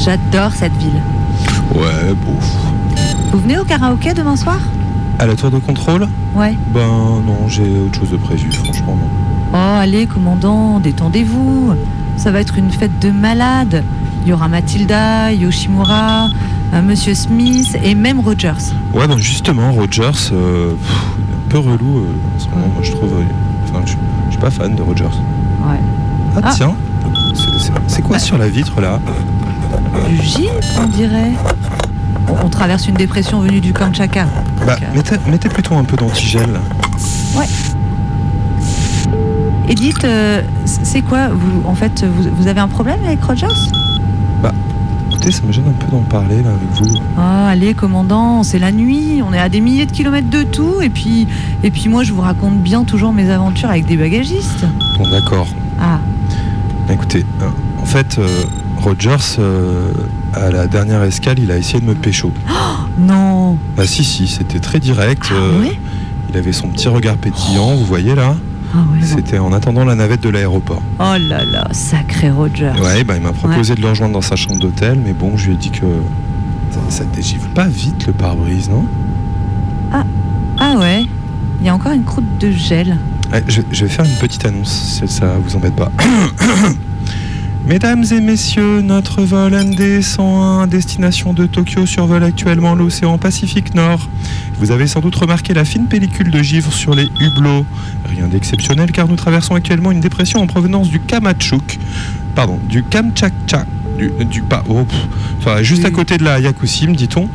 J'adore 0.04 0.52
cette 0.52 0.76
ville. 0.78 1.00
Ouais, 1.74 2.14
bon. 2.24 2.34
Vous 3.32 3.38
venez 3.38 3.58
au 3.58 3.64
karaoké 3.64 4.12
demain 4.14 4.36
soir? 4.36 4.58
À 5.18 5.26
la 5.26 5.36
tour 5.36 5.50
de 5.50 5.58
contrôle? 5.58 6.08
Ouais. 6.34 6.56
Ben 6.74 6.86
non, 7.24 7.46
j'ai 7.48 7.62
autre 7.86 8.00
chose 8.00 8.10
de 8.10 8.16
prévu, 8.16 8.50
franchement 8.50 8.96
non. 8.96 9.08
Oh, 9.52 9.56
allez, 9.80 10.06
commandant, 10.06 10.80
détendez-vous. 10.80 11.74
Ça 12.16 12.30
va 12.30 12.40
être 12.40 12.58
une 12.58 12.70
fête 12.70 12.98
de 13.00 13.10
malade. 13.10 13.84
Il 14.24 14.28
y 14.28 14.32
aura 14.32 14.48
Mathilda, 14.48 15.32
Yoshimura, 15.32 16.28
euh, 16.74 16.82
Monsieur 16.82 17.14
Smith 17.14 17.76
et 17.82 17.94
même 17.94 18.20
Rogers. 18.20 18.72
Ouais, 18.94 19.06
bon, 19.06 19.18
justement, 19.18 19.72
Rogers, 19.72 20.30
euh, 20.32 20.72
pff, 20.72 20.96
un 21.46 21.48
peu 21.50 21.58
relou 21.58 21.98
euh, 21.98 22.14
en 22.36 22.38
ce 22.38 22.48
moment, 22.48 22.68
moi 22.74 22.82
je 22.82 22.92
trouve. 22.92 23.12
euh, 23.12 23.22
Enfin, 23.68 23.82
je 23.86 23.92
je 24.26 24.30
suis 24.32 24.40
pas 24.40 24.50
fan 24.50 24.74
de 24.74 24.82
Rogers. 24.82 25.04
Ouais. 25.04 25.78
Ah, 26.36 26.40
Ah. 26.44 26.50
tiens, 26.54 26.74
c'est 27.86 28.02
quoi 28.02 28.18
sur 28.18 28.38
la 28.38 28.48
vitre 28.48 28.80
là? 28.80 28.98
Du 30.08 30.16
gin, 30.22 30.50
on 30.82 30.86
dirait. 30.86 31.32
On, 32.42 32.48
traverse 32.48 32.86
une 32.88 32.94
dépression 32.94 33.40
venue 33.40 33.60
du 33.60 33.72
Kamchatka. 33.72 34.26
Bah, 34.66 34.76
euh, 34.80 34.86
mettez, 34.94 35.16
mettez 35.28 35.48
plutôt 35.48 35.74
un 35.74 35.84
peu 35.84 35.96
d'antigel. 35.96 36.60
Ouais. 37.36 37.46
Et 39.68 39.74
dites, 39.74 40.04
euh, 40.04 40.42
c'est 40.64 41.02
quoi 41.02 41.28
vous, 41.28 41.62
En 41.66 41.74
fait, 41.74 42.04
vous, 42.04 42.28
vous 42.36 42.46
avez 42.46 42.60
un 42.60 42.68
problème 42.68 42.98
avec 43.04 43.22
Rogers? 43.24 43.46
Bah, 44.42 44.52
écoutez, 45.10 45.30
ça 45.30 45.42
me 45.46 45.52
gêne 45.52 45.64
un 45.68 45.84
peu 45.84 45.90
d'en 45.90 46.00
parler 46.02 46.42
là 46.42 46.50
avec 46.50 46.70
vous. 46.90 47.00
Ah, 47.16 47.48
allez, 47.48 47.74
commandant, 47.74 48.42
c'est 48.42 48.58
la 48.58 48.72
nuit, 48.72 49.22
on 49.26 49.32
est 49.32 49.38
à 49.38 49.48
des 49.48 49.60
milliers 49.60 49.86
de 49.86 49.92
kilomètres 49.92 50.30
de 50.30 50.42
tout, 50.42 50.80
et 50.82 50.90
puis, 50.90 51.26
et 51.62 51.70
puis 51.70 51.88
moi, 51.88 52.02
je 52.02 52.12
vous 52.12 52.20
raconte 52.22 52.58
bien 52.58 52.84
toujours 52.84 53.12
mes 53.12 53.30
aventures 53.30 53.70
avec 53.70 53.86
des 53.86 53.96
bagagistes. 53.96 54.64
Bon, 54.98 55.08
d'accord. 55.10 55.48
Ah, 55.80 55.98
Bah, 56.86 56.94
Écoutez, 56.94 57.24
euh, 57.40 57.48
en 57.80 57.86
fait, 57.86 58.18
euh, 58.18 58.26
Rogers, 58.82 59.36
euh, 59.38 59.92
à 60.34 60.50
la 60.50 60.66
dernière 60.66 61.02
escale, 61.02 61.38
il 61.38 61.50
a 61.50 61.56
essayé 61.58 61.80
de 61.80 61.84
me 61.86 61.94
pécho. 61.94 62.32
non 62.98 63.56
Bah 63.76 63.86
si, 63.86 64.04
si, 64.04 64.26
c'était 64.26 64.58
très 64.60 64.80
direct. 64.80 65.30
euh, 65.32 65.60
ouais 65.62 65.78
il 66.30 66.38
avait 66.38 66.52
son 66.52 66.68
petit 66.68 66.88
regard 66.88 67.16
pétillant, 67.18 67.74
vous 67.74 67.84
voyez 67.84 68.14
là 68.14 68.34
Ah 68.74 68.78
ouais. 68.90 69.00
C'était 69.02 69.38
en 69.38 69.52
attendant 69.52 69.84
la 69.84 69.94
navette 69.94 70.22
de 70.22 70.30
l'aéroport. 70.30 70.82
Oh 70.98 71.02
là 71.28 71.44
là, 71.44 71.68
sacré 71.72 72.30
Rogers. 72.30 72.72
Ouais, 72.82 73.04
bah, 73.04 73.16
il 73.16 73.22
m'a 73.22 73.32
proposé 73.32 73.74
de 73.74 73.82
le 73.82 73.88
rejoindre 73.90 74.14
dans 74.14 74.22
sa 74.22 74.34
chambre 74.34 74.58
d'hôtel, 74.58 74.98
mais 75.04 75.12
bon, 75.12 75.36
je 75.36 75.48
lui 75.48 75.54
ai 75.54 75.56
dit 75.58 75.70
que 75.70 75.84
ça, 76.88 77.04
dégivre 77.04 77.46
pas 77.48 77.66
vite 77.66 78.06
le 78.06 78.14
pare-brise, 78.14 78.70
non? 78.70 78.86
Ah 80.58 80.78
ouais, 80.78 81.04
il 81.60 81.66
y 81.66 81.68
a 81.68 81.74
encore 81.74 81.92
une 81.92 82.04
croûte 82.04 82.38
de 82.40 82.50
gel. 82.50 82.96
Ouais, 83.30 83.44
je, 83.48 83.60
je 83.70 83.84
vais 83.84 83.90
faire 83.90 84.04
une 84.06 84.16
petite 84.20 84.44
annonce, 84.46 84.70
si 84.70 85.06
ça 85.08 85.34
vous 85.44 85.54
embête 85.54 85.74
pas. 85.76 85.90
Mesdames 87.64 88.04
et 88.10 88.20
messieurs, 88.20 88.82
notre 88.82 89.22
vol 89.22 89.52
MD 89.52 90.02
101 90.02 90.62
à 90.62 90.66
destination 90.66 91.32
de 91.32 91.46
Tokyo 91.46 91.86
survole 91.86 92.24
actuellement 92.24 92.74
l'océan 92.74 93.18
Pacifique 93.18 93.74
Nord. 93.74 94.08
Vous 94.58 94.72
avez 94.72 94.88
sans 94.88 95.00
doute 95.00 95.14
remarqué 95.14 95.54
la 95.54 95.64
fine 95.64 95.86
pellicule 95.86 96.32
de 96.32 96.42
givre 96.42 96.72
sur 96.72 96.92
les 96.96 97.08
hublots. 97.20 97.64
Rien 98.04 98.26
d'exceptionnel 98.26 98.90
car 98.90 99.06
nous 99.06 99.14
traversons 99.14 99.54
actuellement 99.54 99.92
une 99.92 100.00
dépression 100.00 100.40
en 100.40 100.48
provenance 100.48 100.88
du 100.88 100.98
Kamachuk, 100.98 101.78
pardon, 102.34 102.58
du 102.68 102.82
Kamchatka, 102.82 103.64
du, 103.96 104.24
du 104.24 104.42
pas, 104.42 104.62
oh, 104.68 104.86
enfin, 105.38 105.62
juste 105.62 105.84
à 105.84 105.90
côté 105.90 106.16
de 106.16 106.24
la 106.24 106.40
Yakusim, 106.40 106.92
dit-on. 106.92 107.28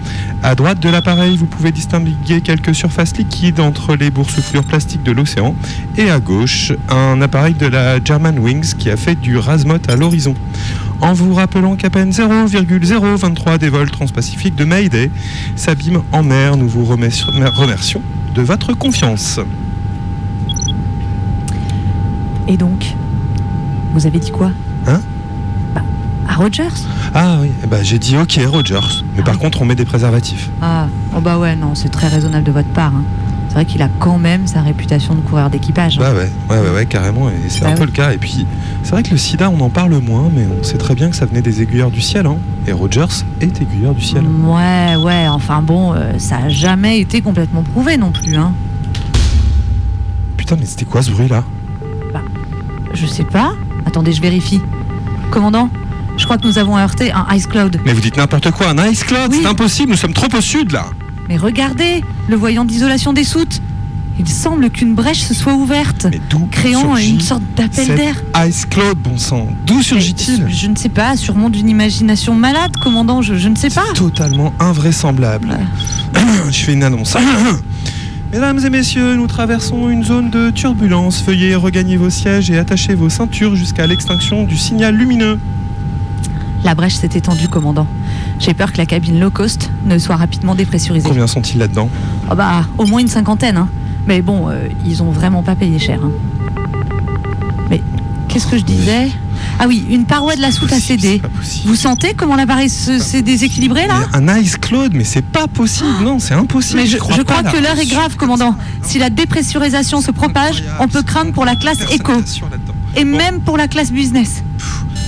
À 0.44 0.56
droite 0.56 0.80
de 0.80 0.90
l'appareil, 0.90 1.38
vous 1.38 1.46
pouvez 1.46 1.72
distinguer 1.72 2.42
quelques 2.42 2.76
surfaces 2.76 3.16
liquides 3.18 3.60
entre 3.60 3.96
les 3.96 4.10
boursouflures 4.10 4.64
plastiques 4.64 5.04
de 5.04 5.12
l'océan 5.12 5.56
et 5.98 6.10
à 6.10 6.20
gauche, 6.20 6.74
un 6.90 7.22
appareil 7.22 7.54
de 7.54 7.68
la 7.68 8.04
German 8.04 8.38
Wings 8.40 8.76
qui 8.76 8.90
a 8.90 8.98
fait 8.98 9.16
du 9.16 9.38
Rasmot 9.38 9.80
à 9.88 9.96
l'horizon. 9.96 10.36
En 11.02 11.14
vous 11.14 11.34
rappelant 11.34 11.76
qu'à 11.76 11.90
peine 11.90 12.12
0,023 12.12 13.58
des 13.58 13.70
vols 13.70 13.92
transpacifiques 13.92 14.56
de 14.56 14.66
Mayday 14.66 15.12
s'abîment 15.56 16.04
en 16.12 16.24
mer, 16.24 16.58
nous 16.58 16.68
vous 16.68 16.86
remercions 16.86 18.02
de 18.34 18.42
votre 18.42 18.74
confiance. 18.74 19.40
Et 22.48 22.58
donc, 22.58 22.96
vous 23.94 24.08
avez 24.08 24.20
dit 24.20 24.32
quoi? 24.32 24.52
Hein? 24.88 25.02
Rogers 26.38 26.86
Ah 27.14 27.38
oui, 27.42 27.52
eh 27.64 27.68
ben, 27.68 27.84
j'ai 27.84 28.00
dit 28.00 28.16
ok 28.18 28.40
Rogers, 28.48 29.04
mais 29.16 29.24
par 29.24 29.38
contre 29.40 29.62
on 29.62 29.66
met 29.66 29.76
des 29.76 29.86
préservatifs. 29.86 30.50
Ah, 30.62 30.88
oh 31.16 31.20
bah 31.22 31.38
ouais, 31.38 31.56
non, 31.56 31.74
c'est 31.76 31.90
très 31.90 32.08
raisonnable 32.08 32.44
de 32.46 32.52
votre 32.52 32.70
part. 32.70 32.94
hein. 32.96 33.04
C'est 33.50 33.54
vrai 33.56 33.66
qu'il 33.66 33.82
a 33.82 33.90
quand 34.00 34.18
même 34.20 34.46
sa 34.46 34.62
réputation 34.62 35.16
de 35.16 35.22
coureur 35.22 35.50
d'équipage. 35.50 35.98
hein. 35.98 36.02
Bah 36.02 36.14
ouais, 36.14 36.30
ouais, 36.50 36.62
ouais, 36.70 36.76
ouais, 36.76 36.86
carrément, 36.86 37.30
et 37.30 37.34
c'est 37.50 37.62
Bah 37.62 37.70
un 37.70 37.76
peu 37.76 37.86
le 37.86 37.92
cas. 37.92 38.12
Et 38.12 38.18
puis, 38.18 38.46
c'est 38.84 38.92
vrai 38.92 39.04
que 39.04 39.10
le 39.12 39.18
sida, 39.18 39.50
on 39.50 39.60
en 39.62 39.70
parle 39.70 39.98
moins, 40.00 40.30
mais 40.34 40.46
on 40.60 40.64
sait 40.64 40.78
très 40.78 40.96
bien 40.96 41.10
que 41.10 41.16
ça 41.16 41.26
venait 41.26 41.42
des 41.42 41.62
aiguilleurs 41.62 41.90
du 41.92 42.02
ciel, 42.02 42.28
hein. 42.28 42.38
Et 42.68 42.72
Rogers 42.72 43.06
est 43.42 43.62
aiguilleur 43.62 43.96
du 43.96 44.02
ciel. 44.04 44.24
Ouais, 44.44 44.96
ouais, 44.98 45.28
enfin 45.30 45.62
bon, 45.62 45.94
euh, 45.94 46.14
ça 46.20 46.38
a 46.46 46.50
jamais 46.50 47.00
été 47.00 47.22
complètement 47.22 47.64
prouvé 47.64 47.98
non 47.98 48.12
plus, 48.12 48.36
hein. 48.36 48.52
Putain, 50.36 50.56
mais 50.60 50.66
c'était 50.66 50.86
quoi 50.86 51.02
ce 51.02 51.10
bruit 51.12 51.28
là 51.28 51.44
Je 52.94 53.06
sais 53.06 53.24
pas. 53.24 53.54
Attendez, 53.86 54.12
je 54.12 54.22
vérifie. 54.22 54.62
Commandant, 55.32 55.70
je 56.18 56.26
crois 56.26 56.38
que 56.38 56.48
nous 56.48 56.58
avons 56.58 56.78
heurté 56.78 57.12
un 57.12 57.26
Ice 57.36 57.48
Cloud. 57.48 57.80
Mais 57.86 57.94
vous 57.94 58.02
dites 58.02 58.18
n'importe 58.18 58.52
quoi, 58.52 58.70
un 58.70 58.88
ice 58.88 59.04
cloud, 59.04 59.34
c'est 59.34 59.46
impossible, 59.46 59.92
nous 59.92 59.98
sommes 59.98 60.14
trop 60.14 60.28
au 60.36 60.42
sud 60.42 60.72
là 60.72 60.86
Mais 61.30 61.38
regardez, 61.38 62.04
le 62.28 62.36
voyant 62.36 62.66
d'isolation 62.66 63.14
des 63.14 63.24
soutes. 63.24 63.62
Il 64.20 64.28
semble 64.28 64.72
qu'une 64.72 64.96
brèche 64.96 65.20
se 65.20 65.36
soit 65.36 65.54
ouverte, 65.54 66.08
créant 66.50 66.98
une 66.98 67.22
sorte 67.22 67.44
d'appel 67.56 67.96
d'air. 67.96 68.16
Ice 68.48 68.66
cloud, 68.66 68.98
bon 68.98 69.18
sang, 69.18 69.48
d'où 69.68 69.84
surgit-il? 69.84 70.48
Je 70.50 70.68
ne 70.68 70.76
sais 70.76 70.90
pas, 70.90 71.16
sûrement 71.16 71.52
d'une 71.52 71.70
imagination 71.70 72.34
malade, 72.34 72.72
commandant, 72.82 73.22
je, 73.22 73.36
je 73.36 73.48
ne 73.48 73.56
sais 73.56 73.70
pas. 73.70 73.94
Totalement 73.94 74.54
invraisemblable. 74.60 75.56
Je 76.50 76.64
fais 76.64 76.74
une 76.74 76.84
annonce. 76.84 77.16
Mesdames 78.34 78.60
et 78.66 78.70
messieurs, 78.70 79.16
nous 79.16 79.28
traversons 79.28 79.88
une 79.90 80.04
zone 80.04 80.30
de 80.30 80.50
turbulence. 80.50 81.24
Veuillez 81.24 81.56
regagner 81.56 81.96
vos 81.96 82.10
sièges 82.10 82.50
et 82.50 82.58
attacher 82.58 82.96
vos 82.96 83.10
ceintures 83.10 83.56
jusqu'à 83.56 83.86
l'extinction 83.86 84.44
du 84.44 84.58
signal 84.58 84.96
lumineux. 84.96 85.40
La 86.64 86.76
brèche 86.76 86.96
s'est 86.96 87.10
étendue, 87.14 87.48
commandant. 87.48 87.88
J'ai 88.40 88.54
peur 88.54 88.72
que 88.74 88.78
la 88.78 88.86
cabine 88.86 89.20
low 89.20 89.30
cost 89.30 89.70
ne 89.86 89.98
soit 90.00 90.16
rapidement 90.16 90.56
dépressurisée. 90.56 91.08
Combien 91.08 91.28
sont-ils 91.28 91.58
là-dedans 91.60 91.90
Oh 92.32 92.36
bah, 92.36 92.66
au 92.78 92.86
moins 92.86 93.00
une 93.00 93.08
cinquantaine, 93.08 93.58
hein. 93.58 93.70
Mais 94.08 94.22
bon, 94.22 94.50
euh, 94.50 94.68
ils 94.86 95.04
ont 95.04 95.12
vraiment 95.12 95.44
pas 95.44 95.56
payé 95.56 95.80
cher. 95.80 96.00
hein. 96.04 96.12
Mais 97.70 97.82
qu'est-ce 98.28 98.48
que 98.48 98.58
je 98.58 98.64
disais 98.64 99.10
Ah 99.60 99.66
oui, 99.68 99.86
une 99.90 100.06
paroi 100.06 100.36
de 100.36 100.42
la 100.42 100.52
soute 100.52 100.72
a 100.72 100.80
cédé. 100.80 101.22
Vous 101.66 101.76
sentez 101.76 102.14
comment 102.14 102.36
l'appareil 102.36 102.70
se- 102.70 103.00
s'est 103.00 103.22
déséquilibré 103.22 103.86
là 103.88 104.06
Un 104.14 104.38
ice 104.40 104.58
cloud, 104.58 104.94
mais 104.94 105.04
c'est 105.04 105.22
pas 105.26 105.48
possible, 105.48 105.90
non, 106.04 106.20
c'est 106.20 106.34
impossible. 106.34 106.80
Mais 106.82 106.88
je, 106.88 106.98
crois 106.98 107.16
je 107.18 107.22
que 107.22 107.62
l'heure 107.62 107.78
est 107.80 107.86
grave, 107.90 108.16
commandant. 108.16 108.56
Si 108.82 108.98
la 108.98 109.10
dépressurisation 109.10 110.02
se 110.02 110.12
propage, 110.12 110.64
on 110.80 110.88
peut 110.88 111.04
craindre 111.04 111.34
pour 111.34 111.46
la 111.46 111.56
classe 111.56 111.80
éco. 111.92 112.14
Et 112.96 113.04
même 113.04 113.42
pour 113.42 113.58
la 113.58 113.68
classe 113.68 113.92
business. 113.92 114.44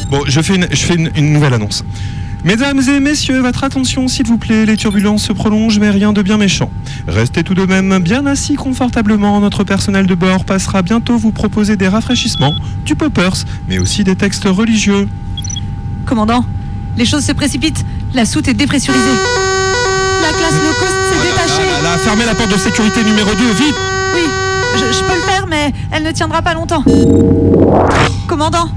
Bon, 0.10 0.22
je 0.26 0.42
fais 0.42 0.56
une, 0.56 0.68
je 0.72 0.86
fais 0.86 0.96
une, 0.96 1.12
une 1.16 1.34
nouvelle 1.34 1.54
annonce. 1.54 1.84
Mesdames 2.44 2.80
et 2.80 3.00
messieurs, 3.00 3.42
votre 3.42 3.64
attention 3.64 4.08
s'il 4.08 4.26
vous 4.26 4.38
plaît, 4.38 4.66
les 4.66 4.78
turbulences 4.78 5.24
se 5.24 5.34
prolongent 5.34 5.78
mais 5.80 5.90
rien 5.90 6.14
de 6.14 6.22
bien 6.22 6.38
méchant. 6.38 6.72
Restez 7.08 7.44
tout 7.44 7.54
de 7.54 7.66
même 7.66 8.00
bien 8.00 8.26
assis 8.26 8.56
confortablement, 8.56 9.40
notre 9.42 9.64
personnel 9.64 10.08
de 10.08 10.16
bord 10.16 10.46
passera 10.46 10.82
bientôt 10.82 11.18
vous 11.18 11.32
proposer 11.32 11.76
des 11.76 11.88
rafraîchissements, 11.88 12.56
du 12.86 12.96
poppers, 12.96 13.44
mais 13.68 13.78
aussi 13.78 14.04
des 14.04 14.16
textes 14.16 14.46
religieux. 14.46 15.08
Commandant, 16.06 16.46
les 16.98 17.06
choses 17.06 17.26
se 17.26 17.34
précipitent. 17.34 17.86
La 18.14 18.26
soute 18.26 18.48
est 18.48 18.54
dépressurisée. 18.56 19.04
La 20.24 20.30
classe 20.30 20.54
low 20.54 20.74
cost 20.80 20.96
s'est 21.12 21.30
détachée. 21.30 21.84
Là, 21.84 21.92
là, 21.92 21.98
fermez 21.98 22.26
la 22.26 22.34
porte 22.34 22.52
de 22.52 22.58
sécurité 22.58 23.04
numéro 23.04 23.30
2, 23.36 23.36
vite 23.52 23.76
Oui, 24.16 24.22
je, 24.76 24.98
je 24.98 25.04
peux 25.04 25.16
le 25.16 25.22
faire, 25.22 25.46
mais 25.48 25.72
elle 25.92 26.04
ne 26.04 26.12
tiendra 26.12 26.42
pas 26.42 26.54
longtemps. 26.54 26.84
Commandant, 28.28 28.70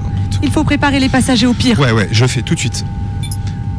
il 0.43 0.51
faut 0.51 0.63
préparer 0.63 0.99
les 0.99 1.09
passagers 1.09 1.47
au 1.47 1.53
pire. 1.53 1.79
Ouais, 1.79 1.91
ouais, 1.91 2.09
je 2.11 2.25
fais 2.25 2.41
tout 2.41 2.53
de 2.53 2.59
suite. 2.59 2.85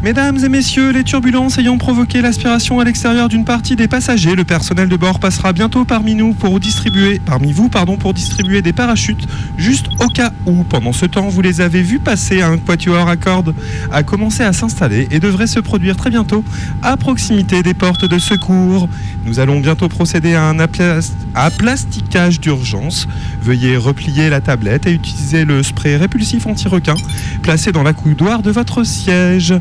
Mesdames 0.04 0.36
et 0.44 0.50
messieurs, 0.50 0.90
les 0.90 1.02
turbulences 1.02 1.56
ayant 1.56 1.78
provoqué 1.78 2.20
l'aspiration 2.20 2.78
à 2.78 2.84
l'extérieur 2.84 3.30
d'une 3.30 3.46
partie 3.46 3.74
des 3.74 3.88
passagers, 3.88 4.34
le 4.34 4.44
personnel 4.44 4.90
de 4.90 4.96
bord 4.96 5.18
passera 5.18 5.54
bientôt 5.54 5.86
parmi 5.86 6.14
nous 6.14 6.34
pour 6.34 6.60
distribuer, 6.60 7.22
vous, 7.40 7.70
pour 7.70 8.12
distribuer 8.12 8.60
des 8.60 8.74
parachutes, 8.74 9.26
juste 9.56 9.86
au 10.00 10.08
cas 10.08 10.30
où. 10.44 10.62
Pendant 10.64 10.92
ce 10.92 11.06
temps, 11.06 11.28
vous 11.28 11.40
les 11.40 11.62
avez 11.62 11.80
vus 11.80 12.00
passer, 12.00 12.42
un 12.42 12.58
quatuor 12.58 13.08
à 13.08 13.16
cordes 13.16 13.54
a 13.90 14.02
commencé 14.02 14.42
à 14.42 14.52
s'installer 14.52 15.08
et 15.10 15.20
devrait 15.20 15.46
se 15.46 15.58
produire 15.58 15.96
très 15.96 16.10
bientôt 16.10 16.44
à 16.82 16.98
proximité 16.98 17.62
des 17.62 17.72
portes 17.72 18.04
de 18.04 18.18
secours. 18.18 18.90
Nous 19.24 19.40
allons 19.40 19.58
bientôt 19.58 19.88
procéder 19.88 20.34
à 20.34 20.44
un 20.44 20.58
aplas- 20.58 21.12
aplasticage 21.34 22.40
d'urgence. 22.40 23.08
Veuillez 23.40 23.78
replier 23.78 24.28
la 24.28 24.42
tablette 24.42 24.86
et 24.86 24.92
utiliser 24.92 25.46
le 25.46 25.62
spray 25.62 25.96
répulsif 25.96 26.46
anti-requin 26.46 26.94
placé 27.42 27.72
dans 27.72 27.82
la 27.82 27.94
coudoir 27.94 28.42
de 28.42 28.50
votre 28.50 28.84
siège. 28.84 29.54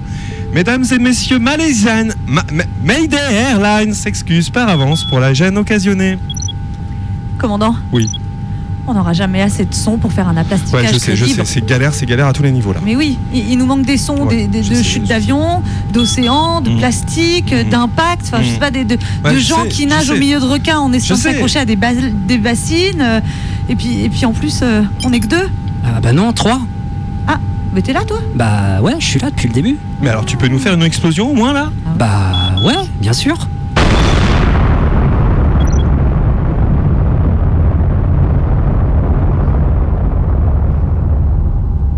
Mesdames 0.54 0.86
et 0.92 1.00
messieurs, 1.00 1.40
Malaysian, 1.40 2.08
Ma- 2.28 2.44
Ma- 2.52 2.64
Mayday 2.84 3.18
Airlines 3.18 3.94
s'excuse 3.94 4.50
par 4.50 4.70
avance 4.70 5.04
pour 5.04 5.20
la 5.20 5.34
gêne 5.34 5.58
occasionnée. 5.58 6.18
commandant 7.38 7.76
Oui. 7.92 8.10
On 8.86 8.94
n'aura 8.94 9.14
jamais 9.14 9.42
assez 9.42 9.64
de 9.64 9.74
sons 9.74 9.98
pour 9.98 10.12
faire 10.12 10.28
un 10.28 10.36
aplasticage 10.36 10.74
Ouais, 10.88 10.94
je 10.94 10.98
sais, 11.00 11.16
je 11.16 11.24
sais. 11.26 11.42
C'est 11.46 11.66
galère, 11.66 11.94
c'est 11.94 12.06
galère 12.06 12.28
à 12.28 12.34
tous 12.34 12.44
les 12.44 12.52
niveaux 12.52 12.74
là. 12.74 12.82
Mais 12.84 12.98
oui, 12.98 13.18
il, 13.34 13.52
il 13.52 13.58
nous 13.58 13.66
manque 13.66 13.86
des 13.86 13.98
sons 13.98 14.26
Ouais, 14.28 14.36
des, 14.36 14.48
des- 14.48 14.62
je 14.64 14.72
de 14.72 14.76
sais, 14.76 14.84
chutes 14.84 15.04
je 15.06 15.10
d'avion, 15.10 15.64
d'océans, 15.94 16.60
de 16.60 16.70
Mm. 16.70 16.78
plastique, 16.80 17.56
d'impact, 17.70 18.24
enfin 18.26 18.44
je 18.44 18.50
Mm. 18.50 18.54
sais 18.54 18.60
pas, 18.60 18.72
des, 18.72 18.84
de, 18.84 18.98
Ouais, 19.24 19.32
de 19.34 19.38
je 19.38 19.48
gens 19.48 19.64
sais, 19.64 19.70
qui 19.70 19.84
je 19.84 19.88
nagent 19.88 20.10
au 20.10 20.18
milieu 20.18 20.40
de 20.42 20.46
requins 20.46 20.80
en 20.80 20.92
essayant 20.92 21.16
de 21.16 21.22
sais. 21.22 21.32
s'accrocher 21.32 21.60
à 21.60 21.66
des, 21.66 21.78
bas- 21.78 21.94
des 21.94 22.38
bassines. 22.38 23.00
euh, 23.02 23.22
et, 23.70 23.76
puis, 23.78 24.02
et 24.04 24.10
puis 24.10 24.26
en 24.26 24.34
plus, 24.34 24.60
euh, 24.62 24.82
on 25.06 25.14
est 25.14 25.22
que 25.22 25.28
deux. 25.28 25.50
Ah 25.86 26.02
bah 26.02 26.12
non, 26.12 26.34
trois. 26.34 26.60
Ah, 27.74 27.76
mais 27.78 27.82
t'es 27.82 27.94
là 27.94 28.06
toi 28.06 28.20
Bah 28.36 28.82
ouais, 28.84 28.94
je 29.00 29.06
suis 29.08 29.20
là 29.20 29.32
depuis 29.32 29.48
le 29.48 29.54
début. 29.56 29.78
Mais 30.00 30.10
alors 30.10 30.26
tu 30.28 30.38
peux 30.38 30.48
nous 30.48 30.60
faire 30.60 30.76
une 30.76 30.84
explosion 30.84 31.32
au 31.32 31.34
moins 31.34 31.54
là 31.54 31.72
Bah 31.98 32.32
ouais, 32.64 32.76
bien 33.02 33.14
sûr. 33.14 33.48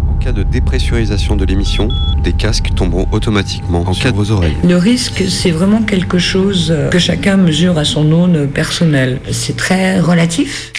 En 0.10 0.16
cas 0.24 0.32
de 0.32 0.44
dépressurisation 0.44 1.36
de 1.36 1.46
l'émission, 1.46 1.90
des 2.24 2.34
casques 2.34 2.70
tomberont 2.76 3.08
automatiquement 3.12 3.84
en 3.86 3.94
cas 3.94 4.12
de 4.12 4.16
vos 4.16 4.32
oreilles. 4.32 4.56
Le 4.64 4.78
risque, 4.78 5.24
c'est 5.30 5.52
vraiment 5.52 5.82
quelque 5.82 6.18
chose 6.20 6.76
que 6.92 7.00
chacun 7.00 7.38
mesure 7.38 7.78
à 7.78 7.86
son 7.86 8.12
aune 8.12 8.48
personnelle. 8.48 9.20
C'est 9.32 9.58
très 9.58 10.00
relatif. 10.00 10.72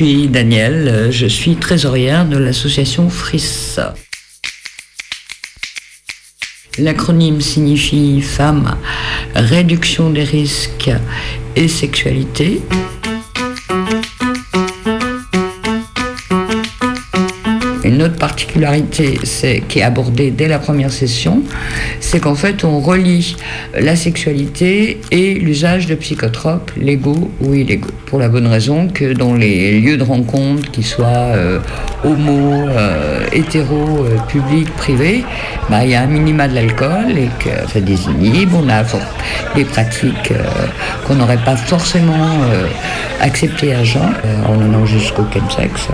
Suis 0.00 0.28
Daniel, 0.28 0.88
euh, 0.88 1.10
je 1.10 1.26
suis 1.26 1.56
trésorière 1.56 2.24
de 2.24 2.38
l'association 2.38 3.10
FRIS. 3.10 3.78
L'acronyme 6.78 7.42
signifie 7.42 8.22
Femmes, 8.22 8.78
Réduction 9.34 10.08
des 10.08 10.24
risques 10.24 10.90
et 11.54 11.68
Sexualité. 11.68 12.62
Une 17.90 18.02
autre 18.04 18.16
particularité, 18.16 19.18
qui 19.68 19.80
est 19.80 19.82
abordée 19.82 20.30
dès 20.30 20.46
la 20.46 20.60
première 20.60 20.92
session, 20.92 21.42
c'est 21.98 22.20
qu'en 22.20 22.36
fait 22.36 22.62
on 22.62 22.78
relie 22.78 23.36
la 23.76 23.96
sexualité 23.96 25.00
et 25.10 25.34
l'usage 25.34 25.88
de 25.88 25.96
psychotropes 25.96 26.70
légaux 26.76 27.32
ou 27.40 27.52
illégaux. 27.52 27.90
Pour 28.06 28.20
la 28.20 28.28
bonne 28.28 28.46
raison 28.46 28.86
que 28.86 29.12
dans 29.12 29.34
les 29.34 29.80
lieux 29.80 29.96
de 29.96 30.04
rencontre, 30.04 30.70
qu'ils 30.70 30.86
soient 30.86 31.34
euh, 31.34 31.58
homo, 32.04 32.68
euh, 32.68 33.26
hétéro, 33.32 34.04
euh, 34.04 34.16
public, 34.28 34.70
privé, 34.76 35.24
bah, 35.68 35.84
il 35.84 35.90
y 35.90 35.94
a 35.96 36.02
un 36.02 36.06
minima 36.06 36.46
de 36.46 36.54
l'alcool 36.54 37.10
et 37.10 37.28
que 37.38 37.50
ça 37.72 37.80
désinhibe. 37.80 38.50
On 38.54 38.68
a 38.68 38.84
des 39.56 39.64
pratiques 39.64 40.30
euh, 40.30 40.44
qu'on 41.06 41.16
n'aurait 41.16 41.44
pas 41.44 41.56
forcément 41.56 42.38
acceptées 43.20 43.74
à 43.74 43.80
on 44.48 44.54
en 44.54 44.82
a 44.82 44.86
jusqu'au 44.86 45.24
chemsex. 45.32 45.88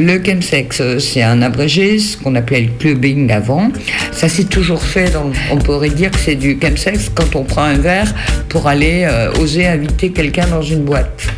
Le 0.00 0.22
chemsex, 0.24 0.80
euh, 0.80 0.98
c'est 0.98 1.22
un 1.22 1.42
abrégé, 1.42 1.98
ce 1.98 2.16
qu'on 2.16 2.34
appelait 2.34 2.62
le 2.62 2.70
clubbing 2.78 3.30
avant. 3.30 3.70
Ça 4.12 4.28
s'est 4.28 4.44
toujours 4.44 4.82
fait, 4.82 5.12
on 5.50 5.58
pourrait 5.58 5.90
dire 5.90 6.10
que 6.10 6.18
c'est 6.18 6.34
du 6.34 6.58
chemsex 6.60 7.10
quand 7.14 7.36
on 7.36 7.44
prend 7.44 7.62
un 7.64 7.78
verre 7.78 8.12
pour 8.48 8.66
aller 8.66 9.04
euh, 9.04 9.32
oser 9.40 9.66
inviter 9.66 10.10
quelqu'un 10.10 10.46
dans 10.46 10.62
une 10.62 10.84
boîte. 10.84 11.28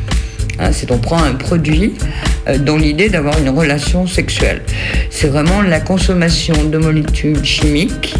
Hein, 0.58 0.70
c'est 0.72 0.90
on 0.90 0.98
prend 0.98 1.22
un 1.22 1.32
produit 1.32 1.94
euh, 2.48 2.58
dans 2.58 2.76
l'idée 2.76 3.08
d'avoir 3.08 3.38
une 3.38 3.48
relation 3.48 4.06
sexuelle. 4.06 4.62
C'est 5.10 5.28
vraiment 5.28 5.62
la 5.62 5.80
consommation 5.80 6.54
de 6.64 6.78
molécules 6.78 7.44
chimiques 7.44 8.14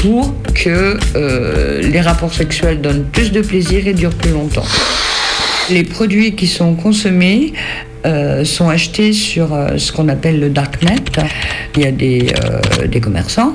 pour 0.00 0.34
que 0.54 0.98
euh, 1.16 1.82
les 1.82 2.00
rapports 2.00 2.34
sexuels 2.34 2.80
donnent 2.80 3.04
plus 3.04 3.32
de 3.32 3.40
plaisir 3.40 3.86
et 3.86 3.94
durent 3.94 4.14
plus 4.14 4.32
longtemps. 4.32 4.66
Les 5.70 5.84
produits 5.84 6.34
qui 6.34 6.46
sont 6.46 6.74
consommés 6.74 7.52
euh, 8.06 8.44
sont 8.44 8.70
achetés 8.70 9.12
sur 9.12 9.52
euh, 9.52 9.76
ce 9.76 9.92
qu'on 9.92 10.08
appelle 10.08 10.40
le 10.40 10.48
darknet. 10.48 10.96
Il 11.76 11.82
y 11.82 11.86
a 11.86 11.92
des, 11.92 12.32
euh, 12.42 12.86
des 12.86 13.00
commerçants, 13.00 13.54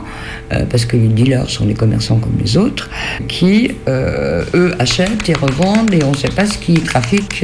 parce 0.69 0.85
que 0.85 0.95
les 0.95 1.07
dealers 1.07 1.49
sont 1.49 1.65
des 1.65 1.73
commerçants 1.73 2.17
comme 2.17 2.37
les 2.43 2.57
autres, 2.57 2.89
qui, 3.27 3.71
eux, 3.87 4.75
achètent 4.77 5.27
et 5.27 5.33
revendent 5.33 5.93
et 5.93 6.03
on 6.03 6.11
ne 6.11 6.15
sait 6.15 6.29
pas 6.29 6.45
ce 6.45 6.57
qu'ils 6.59 6.83
trafiquent 6.83 7.43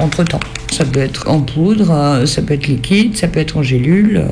entre-temps. 0.00 0.40
Ça 0.72 0.86
peut 0.86 1.00
être 1.00 1.28
en 1.28 1.40
poudre, 1.40 2.22
ça 2.24 2.40
peut 2.40 2.54
être 2.54 2.66
liquide, 2.66 3.16
ça 3.16 3.28
peut 3.28 3.40
être 3.40 3.58
en 3.58 3.62
gélule. 3.62 4.24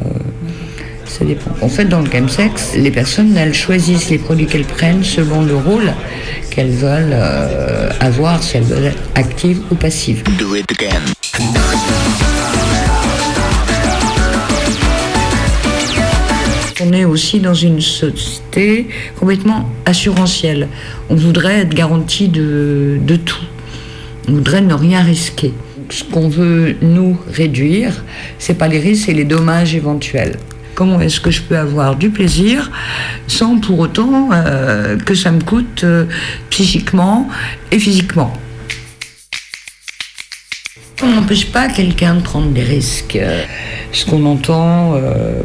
Ça 1.08 1.24
dépend. 1.24 1.50
En 1.62 1.68
fait, 1.68 1.86
dans 1.86 2.00
le 2.00 2.10
chemsex, 2.10 2.74
les 2.76 2.90
personnes, 2.90 3.36
elles 3.36 3.54
choisissent 3.54 4.10
les 4.10 4.18
produits 4.18 4.46
qu'elles 4.46 4.64
prennent 4.64 5.02
selon 5.02 5.42
le 5.42 5.56
rôle 5.56 5.92
qu'elles 6.50 6.70
veulent 6.70 7.12
euh, 7.12 7.88
avoir, 8.00 8.42
si 8.42 8.56
elles 8.56 8.64
veulent 8.64 8.86
être 8.86 9.02
actives 9.14 9.60
ou 9.70 9.74
passives. 9.76 10.22
Do 10.38 10.56
it 10.56 10.66
again. 10.72 11.00
On 16.80 16.92
est 16.92 17.04
aussi 17.04 17.40
dans 17.40 17.54
une 17.54 17.80
société 17.80 18.88
complètement 19.18 19.70
assurantielle. 19.84 20.68
On 21.10 21.14
voudrait 21.14 21.60
être 21.60 21.74
garanti 21.74 22.28
de, 22.28 22.98
de 23.00 23.16
tout. 23.16 23.44
On 24.28 24.32
voudrait 24.32 24.60
ne 24.60 24.74
rien 24.74 25.02
risquer. 25.02 25.52
Ce 25.90 26.04
qu'on 26.04 26.28
veut 26.28 26.76
nous 26.82 27.18
réduire, 27.32 28.04
c'est 28.38 28.54
pas 28.54 28.68
les 28.68 28.78
risques, 28.78 29.06
c'est 29.06 29.14
les 29.14 29.24
dommages 29.24 29.74
éventuels. 29.74 30.38
Comment 30.78 31.00
est-ce 31.00 31.18
que 31.18 31.32
je 31.32 31.42
peux 31.42 31.58
avoir 31.58 31.96
du 31.96 32.08
plaisir 32.08 32.70
sans 33.26 33.58
pour 33.58 33.80
autant 33.80 34.30
euh, 34.32 34.96
que 34.96 35.12
ça 35.12 35.32
me 35.32 35.40
coûte 35.40 35.82
euh, 35.82 36.04
psychiquement 36.50 37.28
et 37.72 37.80
physiquement 37.80 38.32
on 41.02 41.08
n'empêche 41.08 41.46
pas 41.46 41.68
quelqu'un 41.68 42.16
de 42.16 42.22
prendre 42.22 42.50
des 42.50 42.62
risques. 42.62 43.18
Ce 43.92 44.04
qu'on 44.04 44.24
entend, 44.24 44.94
euh, 44.96 45.42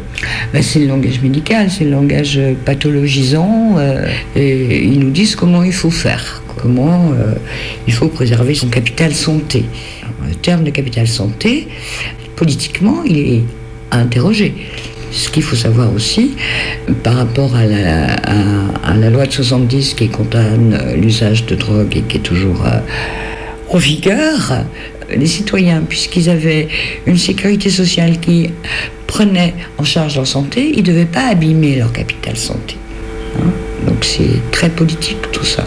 bah, 0.52 0.62
c'est 0.62 0.80
le 0.80 0.86
langage 0.86 1.20
médical, 1.20 1.70
c'est 1.70 1.84
le 1.84 1.92
langage 1.92 2.40
pathologisant. 2.64 3.76
et 4.34 4.84
ils 4.84 4.98
nous 4.98 5.10
disent 5.10 5.36
comment 5.36 5.62
il 5.62 5.72
faut 5.72 5.92
faire, 5.92 6.42
comment 6.60 7.12
il 7.86 7.92
faut 7.92 8.08
préserver 8.08 8.56
son 8.56 8.66
capital 8.66 9.14
santé. 9.14 9.64
Le 10.28 10.34
terme 10.34 10.64
de 10.64 10.70
capital 10.70 11.06
santé, 11.06 11.68
politiquement, 12.34 13.04
il 13.04 13.18
est 13.18 13.44
à 13.92 13.98
interroger. 13.98 14.54
Ce 15.14 15.30
qu'il 15.30 15.44
faut 15.44 15.54
savoir 15.54 15.94
aussi, 15.94 16.32
par 17.04 17.14
rapport 17.14 17.54
à 17.54 17.64
la, 17.64 19.10
loi 19.10 19.26
de 19.26 19.32
70 19.32 19.94
qui 19.94 20.08
condamne 20.08 20.74
euh, 20.74 20.96
l'usage 20.96 21.46
de 21.46 21.54
drogue 21.54 21.96
et 21.96 22.02
qui 22.02 22.16
est 22.16 22.20
toujours 22.20 22.66
euh, 22.66 22.80
en 23.70 23.78
vigueur, 23.78 24.64
les 25.14 25.26
citoyens, 25.26 25.82
puisqu'ils 25.88 26.28
avaient 26.28 26.66
une 27.06 27.16
sécurité 27.16 27.70
sociale 27.70 28.18
qui 28.18 28.50
prenait 29.06 29.54
en 29.78 29.84
charge 29.84 30.16
leur 30.16 30.26
santé, 30.26 30.72
ils 30.74 30.82
ne 30.82 30.86
devaient 30.88 31.04
pas 31.04 31.28
abîmer 31.28 31.76
leur 31.76 31.92
capital 31.92 32.36
santé. 32.36 32.76
Hein. 33.38 33.52
Donc 33.86 34.04
c'est 34.04 34.50
très 34.50 34.68
politique 34.68 35.30
tout 35.30 35.44
ça. 35.44 35.64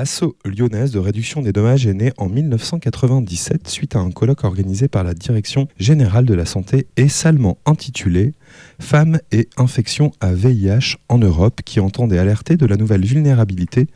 Asso 0.00 0.34
lyonnaise 0.46 0.92
de 0.92 0.98
réduction 0.98 1.42
des 1.42 1.52
dommages 1.52 1.86
est 1.86 1.92
née 1.92 2.12
en 2.16 2.28
1997 2.28 3.68
suite 3.68 3.96
à 3.96 3.98
un 3.98 4.10
colloque 4.10 4.44
organisé 4.44 4.88
par 4.88 5.04
la 5.04 5.12
Direction 5.12 5.68
générale 5.78 6.24
de 6.24 6.32
la 6.32 6.46
santé 6.46 6.86
et 6.96 7.08
salement 7.08 7.58
intitulé 7.66 8.32
Femmes 8.80 9.20
et 9.30 9.48
infections 9.58 10.10
à 10.20 10.32
VIH 10.32 10.96
en 11.10 11.18
Europe 11.18 11.60
qui 11.64 11.80
entendait 11.80 12.18
alerter 12.18 12.56
de 12.56 12.64
la 12.64 12.78
nouvelle 12.78 13.04
vulnérabilité 13.04 13.88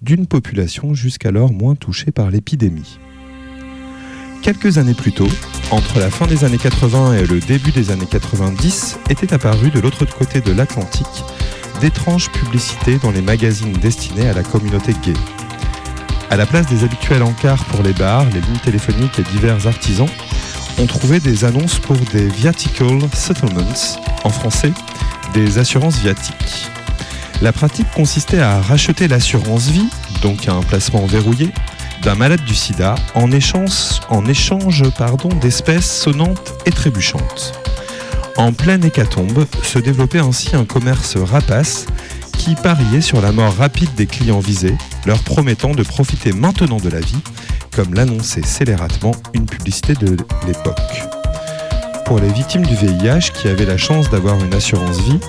d'une 0.00 0.26
population 0.26 0.94
jusqu'alors 0.94 1.52
moins 1.52 1.74
touchée 1.74 2.12
par 2.12 2.30
l'épidémie. 2.30 2.98
Quelques 4.42 4.78
années 4.78 4.94
plus 4.94 5.12
tôt, 5.12 5.28
entre 5.72 5.98
la 5.98 6.10
fin 6.10 6.26
des 6.28 6.44
années 6.44 6.58
80 6.58 7.14
et 7.14 7.26
le 7.26 7.40
début 7.40 7.72
des 7.72 7.90
années 7.90 8.06
90, 8.06 9.00
étaient 9.10 9.34
apparues 9.34 9.70
de 9.70 9.80
l'autre 9.80 10.06
côté 10.06 10.40
de 10.40 10.52
l'Atlantique 10.52 11.24
d'étranges 11.80 12.30
publicités 12.30 12.98
dans 12.98 13.12
les 13.12 13.22
magazines 13.22 13.72
destinés 13.72 14.28
à 14.28 14.34
la 14.34 14.42
communauté 14.42 14.92
gay. 15.04 15.14
À 16.30 16.36
la 16.36 16.44
place 16.44 16.66
des 16.66 16.84
habituels 16.84 17.22
encarts 17.22 17.64
pour 17.66 17.82
les 17.82 17.94
bars, 17.94 18.24
les 18.26 18.40
lignes 18.40 18.58
téléphoniques 18.62 19.18
et 19.18 19.22
divers 19.22 19.66
artisans, 19.66 20.08
on 20.78 20.86
trouvait 20.86 21.20
des 21.20 21.44
annonces 21.44 21.78
pour 21.78 21.96
des 22.12 22.28
Viatical 22.28 23.00
Settlements, 23.14 23.74
en 24.24 24.30
français, 24.30 24.72
des 25.32 25.58
assurances 25.58 25.98
viatiques. 25.98 26.68
La 27.40 27.52
pratique 27.52 27.90
consistait 27.92 28.40
à 28.40 28.60
racheter 28.60 29.08
l'assurance 29.08 29.68
vie, 29.68 29.88
donc 30.20 30.48
un 30.48 30.60
placement 30.60 31.06
verrouillé, 31.06 31.50
d'un 32.02 32.14
malade 32.14 32.44
du 32.44 32.54
sida 32.54 32.94
en 33.14 33.32
échange, 33.32 34.00
d'espèces 35.40 35.90
sonnantes 35.90 36.52
et 36.66 36.70
trébuchantes. 36.70 37.54
En 38.36 38.52
pleine 38.52 38.84
hécatombe 38.84 39.46
se 39.62 39.78
développait 39.78 40.20
ainsi 40.20 40.54
un 40.54 40.64
commerce 40.64 41.16
rapace 41.16 41.86
qui 42.38 42.54
pariait 42.54 43.00
sur 43.00 43.20
la 43.20 43.32
mort 43.32 43.54
rapide 43.56 43.94
des 43.96 44.06
clients 44.06 44.38
visés, 44.38 44.76
leur 45.04 45.18
promettant 45.18 45.72
de 45.72 45.82
profiter 45.82 46.32
maintenant 46.32 46.78
de 46.78 46.88
la 46.88 47.00
vie, 47.00 47.20
comme 47.74 47.92
l'annonçait 47.92 48.42
scélératement 48.42 49.12
une 49.34 49.44
publicité 49.44 49.94
de 49.94 50.16
l'époque. 50.46 51.02
Pour 52.06 52.20
les 52.20 52.32
victimes 52.32 52.64
du 52.64 52.74
VIH 52.74 53.32
qui 53.34 53.48
avaient 53.48 53.66
la 53.66 53.76
chance 53.76 54.08
d'avoir 54.08 54.42
une 54.42 54.54
assurance 54.54 55.00
vie, 55.00 55.20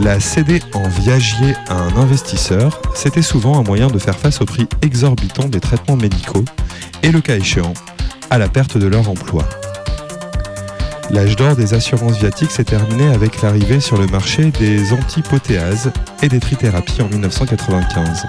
la 0.00 0.18
céder 0.20 0.60
en 0.74 0.88
viagier 0.88 1.54
à 1.68 1.74
un 1.74 1.96
investisseur, 1.96 2.80
c'était 2.94 3.22
souvent 3.22 3.58
un 3.58 3.62
moyen 3.62 3.88
de 3.88 3.98
faire 3.98 4.18
face 4.18 4.40
au 4.40 4.44
prix 4.44 4.66
exorbitant 4.82 5.48
des 5.48 5.60
traitements 5.60 5.96
médicaux 5.96 6.44
et, 7.02 7.12
le 7.12 7.20
cas 7.20 7.36
échéant, 7.36 7.74
à 8.30 8.38
la 8.38 8.48
perte 8.48 8.78
de 8.78 8.86
leur 8.86 9.08
emploi. 9.08 9.44
L'âge 11.10 11.36
d'or 11.36 11.56
des 11.56 11.72
assurances 11.72 12.18
viatiques 12.18 12.50
s'est 12.50 12.64
terminé 12.64 13.06
avec 13.06 13.40
l'arrivée 13.40 13.80
sur 13.80 13.96
le 13.96 14.06
marché 14.06 14.50
des 14.50 14.92
antipotéases 14.92 15.90
et 16.22 16.28
des 16.28 16.38
trithérapies 16.38 17.00
en 17.00 17.08
1995. 17.08 18.26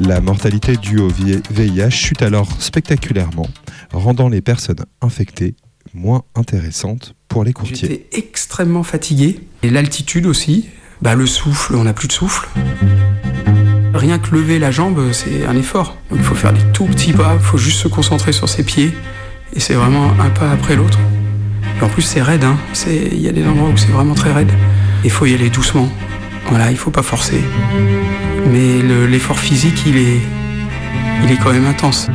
La 0.00 0.20
mortalité 0.20 0.76
due 0.76 0.98
au 0.98 1.08
VIH 1.08 1.90
chute 1.90 2.22
alors 2.22 2.48
spectaculairement, 2.60 3.46
rendant 3.92 4.28
les 4.28 4.40
personnes 4.40 4.84
infectées 5.00 5.54
moins 5.94 6.22
intéressantes 6.34 7.14
pour 7.28 7.44
les 7.44 7.52
courtiers. 7.52 7.88
J'étais 7.88 8.18
extrêmement 8.18 8.82
fatigué. 8.82 9.38
Et 9.62 9.70
l'altitude 9.70 10.26
aussi. 10.26 10.68
Bah, 11.02 11.14
le 11.14 11.26
souffle, 11.26 11.76
on 11.76 11.84
n'a 11.84 11.92
plus 11.92 12.08
de 12.08 12.12
souffle. 12.12 12.48
Rien 13.94 14.18
que 14.18 14.34
lever 14.34 14.58
la 14.58 14.72
jambe, 14.72 15.12
c'est 15.12 15.46
un 15.46 15.56
effort. 15.56 15.96
Il 16.12 16.22
faut 16.22 16.34
faire 16.34 16.52
des 16.52 16.64
tout 16.72 16.86
petits 16.86 17.12
pas, 17.12 17.34
il 17.34 17.44
faut 17.44 17.58
juste 17.58 17.78
se 17.78 17.88
concentrer 17.88 18.32
sur 18.32 18.48
ses 18.48 18.64
pieds. 18.64 18.92
Et 19.52 19.60
c'est 19.60 19.74
vraiment 19.74 20.10
un 20.18 20.30
pas 20.30 20.50
après 20.50 20.74
l'autre. 20.74 20.98
En 21.82 21.88
plus, 21.88 22.02
c'est 22.02 22.22
raide. 22.22 22.44
Hein. 22.44 22.56
Il 22.86 23.20
y 23.20 23.28
a 23.28 23.32
des 23.32 23.44
endroits 23.44 23.68
où 23.68 23.76
c'est 23.76 23.90
vraiment 23.90 24.14
très 24.14 24.32
raide. 24.32 24.52
Il 25.04 25.10
faut 25.10 25.26
y 25.26 25.34
aller 25.34 25.50
doucement. 25.50 25.88
Voilà, 26.48 26.70
il 26.70 26.76
faut 26.76 26.90
pas 26.90 27.02
forcer. 27.02 27.40
Mais 28.50 28.82
l'effort 29.08 29.38
physique, 29.38 29.84
il 29.86 29.96
est, 29.96 30.20
il 31.24 31.32
est 31.32 31.36
quand 31.36 31.52
même 31.52 31.66
intense. 31.66 32.08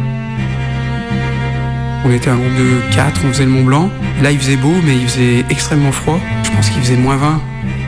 On 2.06 2.12
était 2.12 2.30
un 2.30 2.38
groupe 2.38 2.56
de 2.56 2.96
4, 2.96 3.22
on 3.26 3.34
faisait 3.34 3.46
le 3.46 3.52
Mont 3.52 3.64
Blanc. 3.64 3.90
Là, 4.22 4.32
il 4.32 4.40
faisait 4.40 4.56
beau, 4.56 4.74
mais 4.84 4.96
il 4.96 5.08
faisait 5.08 5.46
extrêmement 5.50 5.92
froid. 5.92 6.20
Je 6.44 6.50
pense 6.52 6.70
qu'il 6.70 6.82
faisait 6.82 6.96
moins 6.96 7.18
20. 7.18 7.42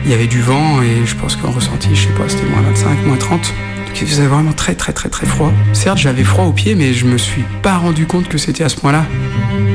Il 0.04 0.10
y 0.10 0.14
avait 0.14 0.26
du 0.26 0.40
vent 0.40 0.82
et 0.82 1.06
je 1.06 1.14
pense 1.16 1.36
qu'en 1.36 1.50
ressenti, 1.50 1.94
je 1.94 2.08
sais 2.08 2.14
pas, 2.14 2.28
c'était 2.28 2.48
moins 2.50 2.60
25, 2.62 3.06
moins 3.06 3.16
30. 3.16 3.54
Il 4.00 4.08
faisait 4.08 4.26
vraiment 4.26 4.52
très 4.52 4.74
très 4.74 4.92
très 4.92 5.08
très 5.08 5.26
froid. 5.26 5.52
Certes, 5.72 5.98
j'avais 5.98 6.24
froid 6.24 6.44
aux 6.44 6.52
pieds, 6.52 6.74
mais 6.74 6.92
je 6.92 7.06
me 7.06 7.18
suis 7.18 7.44
pas 7.62 7.76
rendu 7.76 8.06
compte 8.06 8.28
que 8.28 8.36
c'était 8.38 8.64
à 8.64 8.68
ce 8.68 8.76
point-là. 8.76 9.04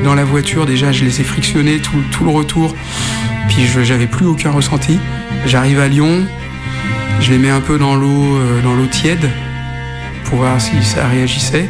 Dans 0.04 0.16
la 0.16 0.26
voiture, 0.26 0.66
déjà, 0.66 0.92
je 0.92 1.06
les 1.06 1.22
ai 1.22 1.24
frictionnés 1.24 1.80
tout, 1.80 2.24
le 2.24 2.30
retour. 2.30 2.76
Puis 3.48 3.66
j'avais 3.84 4.08
plus 4.08 4.26
aucun 4.26 4.52
ressenti. 4.52 5.00
J'arrive 5.46 5.80
à 5.80 5.88
Lyon, 5.88 6.26
je 7.22 7.32
les 7.32 7.38
mets 7.38 7.50
un 7.50 7.62
peu 7.62 7.78
dans 7.78 7.96
l'eau 7.96 8.08
euh, 8.08 8.62
dans 8.64 8.74
l'eau 8.74 8.88
tiède 8.88 9.30
pour 10.26 10.40
voir 10.40 10.60
si 10.60 10.84
ça 10.84 11.08
réagissait. 11.08 11.70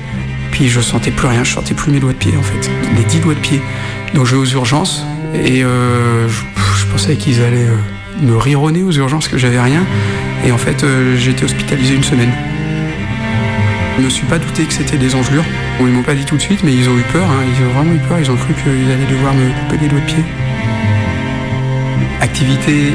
Puis 0.51 0.67
je 0.67 0.81
sentais 0.81 1.11
plus 1.11 1.27
rien, 1.27 1.43
je 1.43 1.53
sentais 1.53 1.75
plus 1.75 1.91
mes 1.91 1.99
doigts 1.99 2.13
de 2.13 2.17
pied 2.17 2.33
en 2.35 2.41
fait, 2.41 2.71
les 2.95 3.03
10 3.03 3.19
doigts 3.19 3.35
de 3.35 3.39
pied. 3.39 3.61
Donc 4.15 4.25
je 4.25 4.35
vais 4.35 4.41
aux 4.41 4.45
urgences 4.45 5.03
et 5.35 5.63
euh, 5.63 6.27
je, 6.27 6.41
je, 6.79 6.85
pensais 6.87 7.15
qu'ils 7.15 7.41
allaient 7.41 7.67
euh, 7.67 7.96
me 8.21 8.35
rironner 8.35 8.83
aux 8.83 8.91
urgences 8.91 9.27
que 9.27 9.37
j'avais 9.37 9.59
rien. 9.59 9.85
Et 10.45 10.51
en 10.51 10.57
fait, 10.57 10.83
euh, 10.83 11.15
j'ai 11.17 11.35
hospitalisé 11.43 11.95
une 11.95 12.03
semaine. 12.03 12.31
Je 13.97 14.03
me 14.03 14.09
suis 14.09 14.25
pas 14.27 14.37
douté 14.37 14.65
que 14.65 14.73
c'était 14.73 14.97
des 14.97 15.15
engelures. 15.15 15.45
Bon, 15.79 15.87
ils 15.87 15.93
m'ont 15.93 16.03
pas 16.03 16.13
dit 16.13 16.25
tout 16.25 16.37
de 16.37 16.41
suite, 16.41 16.63
mais 16.63 16.73
ils 16.73 16.87
ont 16.87 16.97
eu 16.97 17.03
peur. 17.11 17.27
Hein. 17.29 17.43
Ils 17.47 17.65
ont 17.65 17.69
vraiment 17.73 17.93
eu 17.93 18.07
peur. 18.07 18.19
Ils 18.19 18.29
ont 18.29 18.35
cru 18.35 18.53
qu'ils 18.53 18.91
allaient 18.91 19.11
devoir 19.11 19.33
me 19.33 19.49
couper 19.61 19.77
les 19.81 19.87
doigts 19.87 19.99
de 19.99 20.05
pied. 20.05 20.23
Activité 22.21 22.93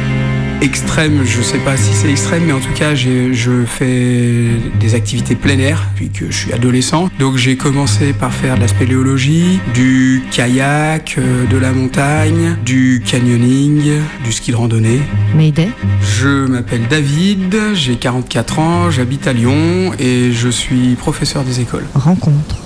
extrême, 0.62 1.24
je 1.24 1.42
sais 1.42 1.58
pas 1.58 1.76
si 1.76 1.92
c'est 1.92 2.08
extrême, 2.08 2.44
mais 2.46 2.52
en 2.52 2.60
tout 2.60 2.72
cas, 2.74 2.94
je 2.94 3.64
fais 3.66 4.46
des 4.78 4.94
activités 4.94 5.34
plein 5.34 5.58
air 5.58 5.88
depuis 5.92 6.10
que 6.10 6.30
je 6.30 6.36
suis 6.36 6.52
adolescent. 6.52 7.10
Donc 7.18 7.36
j'ai 7.36 7.56
commencé 7.56 8.12
par 8.12 8.32
faire 8.32 8.54
de 8.54 8.60
la 8.60 8.68
spéléologie, 8.68 9.58
du 9.74 10.22
kayak, 10.30 11.16
euh, 11.18 11.46
de 11.46 11.56
la 11.56 11.72
montagne, 11.72 12.56
du 12.64 13.02
canyoning, 13.04 14.00
du 14.24 14.32
ski 14.32 14.52
de 14.52 14.56
randonnée. 14.56 15.00
Mayday 15.34 15.68
Je 16.00 16.46
m'appelle 16.46 16.86
David, 16.88 17.56
j'ai 17.74 17.96
44 17.96 18.58
ans, 18.60 18.90
j'habite 18.90 19.26
à 19.26 19.32
Lyon 19.32 19.92
et 19.98 20.30
je 20.32 20.48
suis 20.48 20.94
professeur 20.94 21.42
des 21.42 21.60
écoles. 21.60 21.86
Rencontre. 21.94 22.61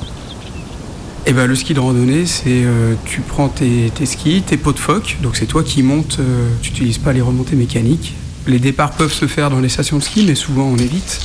Et 1.29 1.33
ben, 1.33 1.47
le 1.47 1.57
ski 1.57 1.75
de 1.75 1.81
randonnée, 1.81 2.25
c'est 2.25 2.63
euh, 2.63 2.95
tu 3.05 3.21
prends 3.21 3.49
tes, 3.49 3.91
skis, 4.05 4.43
tes 4.43 4.57
pots 4.57 4.73
de 4.73 4.79
phoque, 4.79 5.17
donc 5.23 5.35
c'est 5.35 5.47
toi 5.47 5.65
qui 5.65 5.83
montes, 5.83 6.19
euh, 6.21 6.49
tu 6.63 6.71
n'utilises 6.71 6.99
pas 6.99 7.13
les 7.13 7.21
remontées 7.21 7.57
mécaniques. 7.57 8.15
Les 8.47 8.61
départs 8.61 8.93
peuvent 8.93 9.13
se 9.13 9.27
faire 9.27 9.51
dans 9.51 9.59
les 9.59 9.69
stations 9.69 9.99
de 9.99 10.05
ski, 10.05 10.25
mais 10.25 10.37
souvent 10.37 10.63
on 10.63 10.77
évite. 10.77 11.21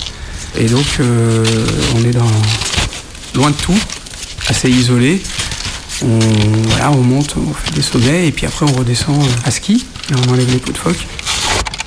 Et 0.57 0.65
donc 0.65 0.87
euh, 0.99 1.45
on 1.95 1.99
est 2.03 2.17
loin 3.35 3.51
de 3.51 3.55
tout, 3.55 3.77
assez 4.47 4.71
isolé. 4.71 5.21
On, 6.03 6.19
on 6.93 7.03
monte, 7.03 7.35
on 7.37 7.53
fait 7.53 7.75
des 7.75 7.83
sommets, 7.83 8.27
et 8.27 8.31
puis 8.31 8.47
après 8.47 8.65
on 8.67 8.73
redescend 8.73 9.23
à 9.45 9.51
ski, 9.51 9.85
et 10.09 10.15
on 10.15 10.31
enlève 10.31 10.51
les 10.51 10.57
pots 10.57 10.71
de 10.71 10.77
phoque. 10.79 11.05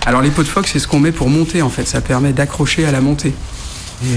Alors 0.07 0.23
les 0.23 0.31
pots 0.31 0.45
de 0.45 0.49
phoque, 0.49 0.69
c'est 0.69 0.79
ce 0.79 0.87
qu'on 0.87 1.01
met 1.01 1.11
pour 1.11 1.29
monter 1.31 1.63
en 1.63 1.69
fait, 1.69 1.89
ça 1.89 2.01
permet 2.01 2.33
d'accrocher 2.33 2.87
à 2.87 2.93
la 2.93 3.01
montée. 3.01 3.35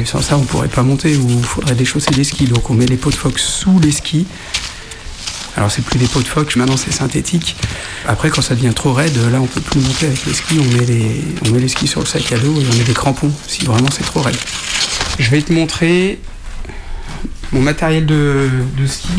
Sans 0.05 0.21
ça, 0.21 0.37
on 0.37 0.43
pourrait 0.43 0.67
pas 0.67 0.83
monter 0.83 1.15
ou 1.15 1.29
il 1.29 1.43
faudrait 1.43 1.75
déchausser 1.75 2.11
des 2.11 2.23
skis. 2.23 2.45
Donc 2.45 2.69
on 2.69 2.73
met 2.73 2.85
les 2.85 2.97
pots 2.97 3.09
de 3.09 3.15
phoque 3.15 3.39
sous 3.39 3.79
les 3.79 3.91
skis. 3.91 4.25
Alors 5.55 5.71
c'est 5.71 5.81
plus 5.81 5.97
des 5.97 6.05
pots 6.05 6.21
de 6.21 6.27
phoque, 6.27 6.55
maintenant 6.55 6.77
c'est 6.77 6.91
synthétique. 6.91 7.55
Après 8.07 8.29
quand 8.29 8.43
ça 8.43 8.53
devient 8.53 8.73
trop 8.75 8.93
raide, 8.93 9.17
là 9.31 9.41
on 9.41 9.47
peut 9.47 9.59
plus 9.59 9.79
monter 9.79 10.05
avec 10.05 10.23
les 10.25 10.33
skis, 10.33 10.59
on 10.59 10.77
met 10.77 10.85
les, 10.85 11.23
on 11.47 11.49
met 11.49 11.59
les 11.59 11.67
skis 11.67 11.87
sur 11.87 11.99
le 11.99 12.05
sac 12.05 12.31
à 12.31 12.37
dos 12.37 12.61
et 12.61 12.65
on 12.71 12.77
met 12.77 12.83
des 12.83 12.93
crampons 12.93 13.31
si 13.47 13.65
vraiment 13.65 13.89
c'est 13.91 14.03
trop 14.03 14.21
raide. 14.21 14.37
Je 15.17 15.31
vais 15.31 15.41
te 15.41 15.51
montrer 15.51 16.19
mon 17.51 17.61
matériel 17.61 18.05
de, 18.05 18.49
de 18.77 18.85
ski. 18.85 19.09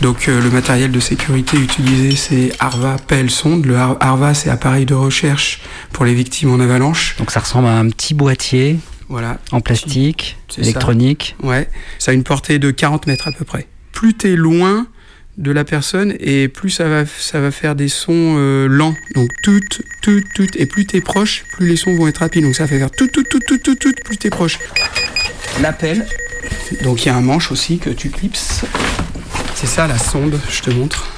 Donc 0.00 0.28
euh, 0.28 0.40
le 0.40 0.50
matériel 0.50 0.92
de 0.92 1.00
sécurité 1.00 1.56
utilisé 1.56 2.14
c'est 2.14 2.52
Arva 2.60 2.96
pelle 3.06 3.30
sonde. 3.30 3.66
Le 3.66 3.76
Ar 3.76 3.96
Arva 4.00 4.32
c'est 4.34 4.50
appareil 4.50 4.86
de 4.86 4.94
recherche 4.94 5.60
pour 5.92 6.04
les 6.04 6.14
victimes 6.14 6.52
en 6.52 6.60
avalanche. 6.60 7.16
Donc 7.18 7.30
ça 7.30 7.40
ressemble 7.40 7.66
à 7.66 7.76
un 7.76 7.88
petit 7.88 8.14
boîtier 8.14 8.78
voilà. 9.08 9.38
en 9.50 9.60
plastique, 9.60 10.36
électronique. 10.56 11.34
Ça. 11.40 11.46
Ouais, 11.46 11.68
ça 11.98 12.12
a 12.12 12.14
une 12.14 12.22
portée 12.22 12.58
de 12.58 12.70
40 12.70 13.06
mètres 13.06 13.26
à 13.26 13.32
peu 13.32 13.44
près. 13.44 13.66
Plus 13.92 14.14
t'es 14.14 14.36
loin 14.36 14.86
de 15.36 15.50
la 15.52 15.64
personne 15.64 16.14
et 16.20 16.48
plus 16.48 16.70
ça 16.70 16.88
va, 16.88 17.04
ça 17.06 17.40
va 17.40 17.50
faire 17.50 17.74
des 17.74 17.88
sons 17.88 18.34
euh, 18.38 18.66
lents. 18.68 18.94
Donc 19.14 19.30
tout, 19.42 19.60
tout, 20.02 20.20
tout. 20.34 20.46
Et 20.56 20.66
plus 20.66 20.86
t'es 20.86 21.00
proche, 21.00 21.44
plus 21.52 21.66
les 21.66 21.76
sons 21.76 21.96
vont 21.96 22.06
être 22.06 22.18
rapides. 22.18 22.44
Donc 22.44 22.54
ça 22.54 22.66
fait 22.66 22.78
faire 22.78 22.90
tout, 22.90 23.08
tout, 23.08 23.24
tout, 23.24 23.40
tout, 23.40 23.58
tout, 23.58 23.74
tout, 23.74 23.92
plus 24.04 24.16
t'es 24.16 24.30
proche. 24.30 24.58
L'appel. 25.60 26.06
Donc 26.82 27.04
il 27.04 27.08
y 27.08 27.10
a 27.10 27.16
un 27.16 27.20
manche 27.20 27.50
aussi 27.50 27.78
que 27.78 27.90
tu 27.90 28.10
clipses. 28.10 28.64
C'est 29.60 29.66
ça 29.66 29.88
la 29.88 29.98
sonde, 29.98 30.38
je 30.48 30.60
te 30.60 30.70
montre. 30.70 31.08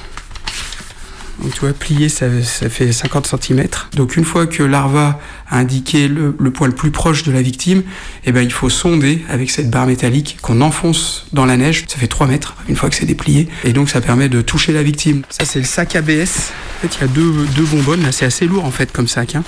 Donc 1.43 1.53
tu 1.53 1.59
vois, 1.59 1.73
plier, 1.73 2.09
ça, 2.09 2.27
fait 2.27 2.91
50 2.91 3.27
cm. 3.39 3.67
Donc 3.93 4.17
une 4.17 4.25
fois 4.25 4.47
que 4.47 4.63
l'arva 4.63 5.19
a 5.47 5.59
indiqué 5.59 6.07
le, 6.07 6.35
le, 6.39 6.51
le 6.51 6.71
plus 6.71 6.89
proche 6.89 7.21
de 7.21 7.31
la 7.31 7.43
victime, 7.43 7.83
eh 8.25 8.31
ben, 8.31 8.41
il 8.41 8.51
faut 8.51 8.71
sonder 8.71 9.23
avec 9.29 9.51
cette 9.51 9.69
barre 9.69 9.85
métallique 9.85 10.39
qu'on 10.41 10.61
enfonce 10.61 11.27
dans 11.33 11.45
la 11.45 11.55
neige. 11.55 11.83
Ça 11.87 11.99
fait 11.99 12.07
3 12.07 12.25
mètres 12.25 12.55
une 12.67 12.75
fois 12.75 12.89
que 12.89 12.95
c'est 12.95 13.05
déplié. 13.05 13.47
Et 13.63 13.73
donc 13.73 13.91
ça 13.91 14.01
permet 14.01 14.27
de 14.27 14.41
toucher 14.41 14.73
la 14.73 14.81
victime. 14.81 15.21
Ça 15.29 15.45
c'est 15.45 15.59
le 15.59 15.65
sac 15.65 15.95
ABS. 15.95 16.09
En 16.09 16.87
fait, 16.87 16.95
il 16.95 17.01
y 17.01 17.03
a 17.03 17.07
deux, 17.09 17.63
bonbonnes. 17.71 18.01
Là, 18.01 18.11
c'est 18.11 18.25
assez 18.25 18.47
lourd 18.47 18.65
en 18.65 18.71
fait 18.71 18.91
comme 18.91 19.07
sac. 19.07 19.35
Hein. 19.35 19.43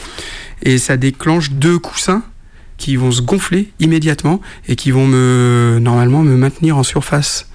Et 0.62 0.78
ça 0.78 0.98
déclenche 0.98 1.50
deux 1.50 1.80
coussins 1.80 2.22
qui 2.78 2.96
vont 2.96 3.12
se 3.12 3.24
gonfler 3.24 3.72
immédiatement 3.80 4.40
et 4.68 4.76
qui 4.76 4.92
vont 4.92 5.08
me, 5.08 5.80
normalement 5.82 6.22
me 6.22 6.38
maintenir 6.38 6.78
en 6.78 6.84
surface 6.84 7.48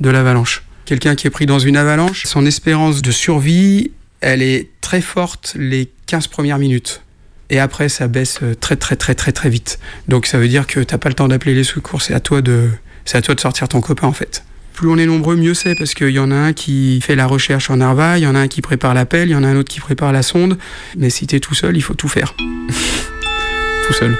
de 0.00 0.10
l'avalanche. 0.10 0.64
Quelqu'un 0.92 1.14
qui 1.14 1.26
est 1.26 1.30
pris 1.30 1.46
dans 1.46 1.58
une 1.58 1.78
avalanche, 1.78 2.24
son 2.26 2.44
espérance 2.44 3.00
de 3.00 3.10
survie, 3.12 3.92
elle 4.20 4.42
est 4.42 4.68
très 4.82 5.00
forte 5.00 5.54
les 5.58 5.88
15 6.04 6.26
premières 6.26 6.58
minutes. 6.58 7.00
Et 7.48 7.58
après, 7.58 7.88
ça 7.88 8.08
baisse 8.08 8.40
très 8.60 8.76
très 8.76 8.94
très 8.94 9.14
très 9.14 9.32
très 9.32 9.48
vite. 9.48 9.78
Donc 10.08 10.26
ça 10.26 10.36
veut 10.36 10.48
dire 10.48 10.66
que 10.66 10.80
t'as 10.80 10.98
pas 10.98 11.08
le 11.08 11.14
temps 11.14 11.28
d'appeler 11.28 11.54
les 11.54 11.64
secours, 11.64 12.02
c'est 12.02 12.12
à 12.12 12.20
toi 12.20 12.42
de, 12.42 12.68
c'est 13.06 13.16
à 13.16 13.22
toi 13.22 13.34
de 13.34 13.40
sortir 13.40 13.68
ton 13.68 13.80
copain 13.80 14.06
en 14.06 14.12
fait. 14.12 14.44
Plus 14.74 14.86
on 14.86 14.98
est 14.98 15.06
nombreux, 15.06 15.34
mieux 15.34 15.54
c'est, 15.54 15.74
parce 15.74 15.94
qu'il 15.94 16.10
y 16.10 16.18
en 16.18 16.30
a 16.30 16.36
un 16.36 16.52
qui 16.52 17.00
fait 17.00 17.16
la 17.16 17.24
recherche 17.24 17.70
en 17.70 17.80
Arva, 17.80 18.18
il 18.18 18.24
y 18.24 18.26
en 18.26 18.34
a 18.34 18.40
un 18.40 18.48
qui 18.48 18.60
prépare 18.60 18.92
l'appel, 18.92 19.30
il 19.30 19.32
y 19.32 19.34
en 19.34 19.44
a 19.44 19.48
un 19.48 19.56
autre 19.56 19.72
qui 19.72 19.80
prépare 19.80 20.12
la 20.12 20.22
sonde. 20.22 20.58
Mais 20.98 21.08
si 21.08 21.26
t'es 21.26 21.40
tout 21.40 21.54
seul, 21.54 21.74
il 21.74 21.82
faut 21.82 21.94
tout 21.94 22.08
faire. 22.08 22.34
tout 23.86 23.92
seul. 23.94 24.14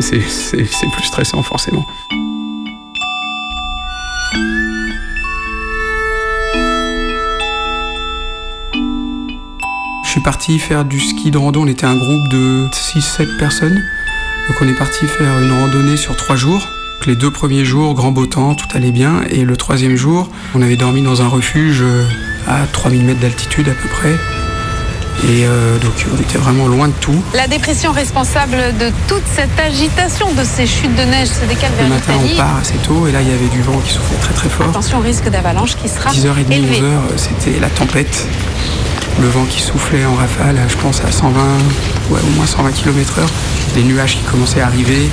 C'est 0.00 0.18
plus 0.18 1.04
stressant 1.04 1.44
forcément. 1.44 1.86
Je 10.08 10.12
suis 10.12 10.20
parti 10.22 10.58
faire 10.58 10.86
du 10.86 11.00
ski 11.00 11.30
de 11.30 11.36
rando, 11.36 11.60
on 11.60 11.66
était 11.66 11.84
un 11.84 11.94
groupe 11.94 12.28
de 12.28 12.66
6-7 12.72 13.36
personnes. 13.36 13.84
Donc 14.48 14.56
on 14.62 14.66
est 14.66 14.72
parti 14.72 15.06
faire 15.06 15.38
une 15.38 15.52
randonnée 15.52 15.98
sur 15.98 16.16
3 16.16 16.34
jours. 16.34 16.66
Les 17.04 17.14
deux 17.14 17.30
premiers 17.30 17.66
jours, 17.66 17.92
grand 17.92 18.10
beau 18.10 18.24
temps, 18.24 18.54
tout 18.54 18.66
allait 18.72 18.90
bien. 18.90 19.20
Et 19.28 19.44
le 19.44 19.54
troisième 19.58 19.96
jour, 19.96 20.30
on 20.54 20.62
avait 20.62 20.78
dormi 20.78 21.02
dans 21.02 21.20
un 21.20 21.28
refuge 21.28 21.82
euh, 21.82 22.08
à 22.46 22.64
3000 22.72 23.04
mètres 23.04 23.20
d'altitude 23.20 23.68
à 23.68 23.72
peu 23.72 23.86
près. 23.90 24.14
Et 25.28 25.44
euh, 25.44 25.76
donc 25.78 25.92
on 26.10 26.18
était 26.18 26.38
vraiment 26.38 26.68
loin 26.68 26.88
de 26.88 26.94
tout. 27.02 27.22
La 27.34 27.46
dépression 27.46 27.92
responsable 27.92 28.56
de 28.80 28.90
toute 29.08 29.26
cette 29.26 29.60
agitation, 29.60 30.32
de 30.32 30.42
ces 30.42 30.66
chutes 30.66 30.96
de 30.96 31.02
neige, 31.02 31.28
se 31.28 31.44
décale 31.44 31.72
vers 31.76 31.86
Le 31.86 31.94
matin, 31.94 32.12
on 32.24 32.34
part 32.34 32.56
assez 32.56 32.78
tôt 32.78 33.06
et 33.06 33.12
là, 33.12 33.20
il 33.20 33.28
y 33.28 33.32
avait 33.32 33.48
du 33.48 33.60
vent 33.60 33.78
qui 33.80 33.92
soufflait 33.92 34.16
très 34.22 34.32
très 34.32 34.48
fort. 34.48 34.70
Attention 34.70 35.00
au 35.00 35.02
risque 35.02 35.28
d'avalanche 35.28 35.76
qui 35.76 35.86
sera 35.86 36.08
10h30, 36.08 36.50
élevé. 36.50 36.80
11h, 36.80 37.18
c'était 37.18 37.60
la 37.60 37.68
tempête. 37.68 38.26
Le 39.20 39.28
vent 39.28 39.44
qui 39.46 39.60
soufflait 39.60 40.04
en 40.04 40.14
rafale, 40.14 40.56
je 40.68 40.76
pense 40.76 41.02
à 41.04 41.10
120, 41.10 41.40
ouais, 42.10 42.20
au 42.20 42.36
moins 42.36 42.46
120 42.46 42.70
km/h. 42.70 43.22
Les 43.74 43.82
nuages 43.82 44.16
qui 44.16 44.22
commençaient 44.22 44.60
à 44.60 44.66
arriver, 44.66 45.08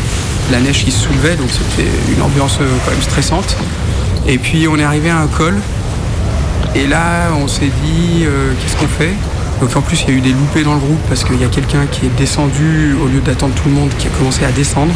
la 0.52 0.60
neige 0.60 0.86
qui 0.86 0.92
se 0.92 1.08
soulevait, 1.08 1.36
donc 1.36 1.50
c'était 1.50 1.90
une 2.16 2.22
ambiance 2.22 2.60
euh, 2.62 2.68
quand 2.86 2.92
même 2.92 3.02
stressante. 3.02 3.58
Et 4.28 4.38
puis 4.38 4.68
on 4.68 4.78
est 4.78 4.84
arrivé 4.84 5.10
à 5.10 5.18
un 5.18 5.28
col, 5.28 5.56
et 6.76 6.86
là 6.86 7.30
on 7.36 7.48
s'est 7.48 7.72
dit 7.84 8.26
euh, 8.26 8.54
qu'est-ce 8.62 8.76
qu'on 8.78 8.88
fait? 8.88 9.14
Donc 9.60 9.76
en 9.76 9.82
plus 9.82 10.04
il 10.04 10.10
y 10.10 10.14
a 10.14 10.18
eu 10.18 10.22
des 10.22 10.34
loupés 10.34 10.64
dans 10.64 10.74
le 10.74 10.80
groupe 10.80 11.00
parce 11.08 11.24
qu'il 11.24 11.40
y 11.42 11.44
a 11.44 11.48
quelqu'un 11.48 11.86
qui 11.92 12.06
est 12.06 12.16
descendu 12.18 12.96
au 13.02 13.08
lieu 13.08 13.22
d'attendre 13.22 13.56
tout 13.56 13.70
le 13.70 13.76
monde, 13.76 13.90
qui 13.98 14.08
a 14.08 14.12
commencé 14.12 14.46
à 14.46 14.52
descendre. 14.52 14.94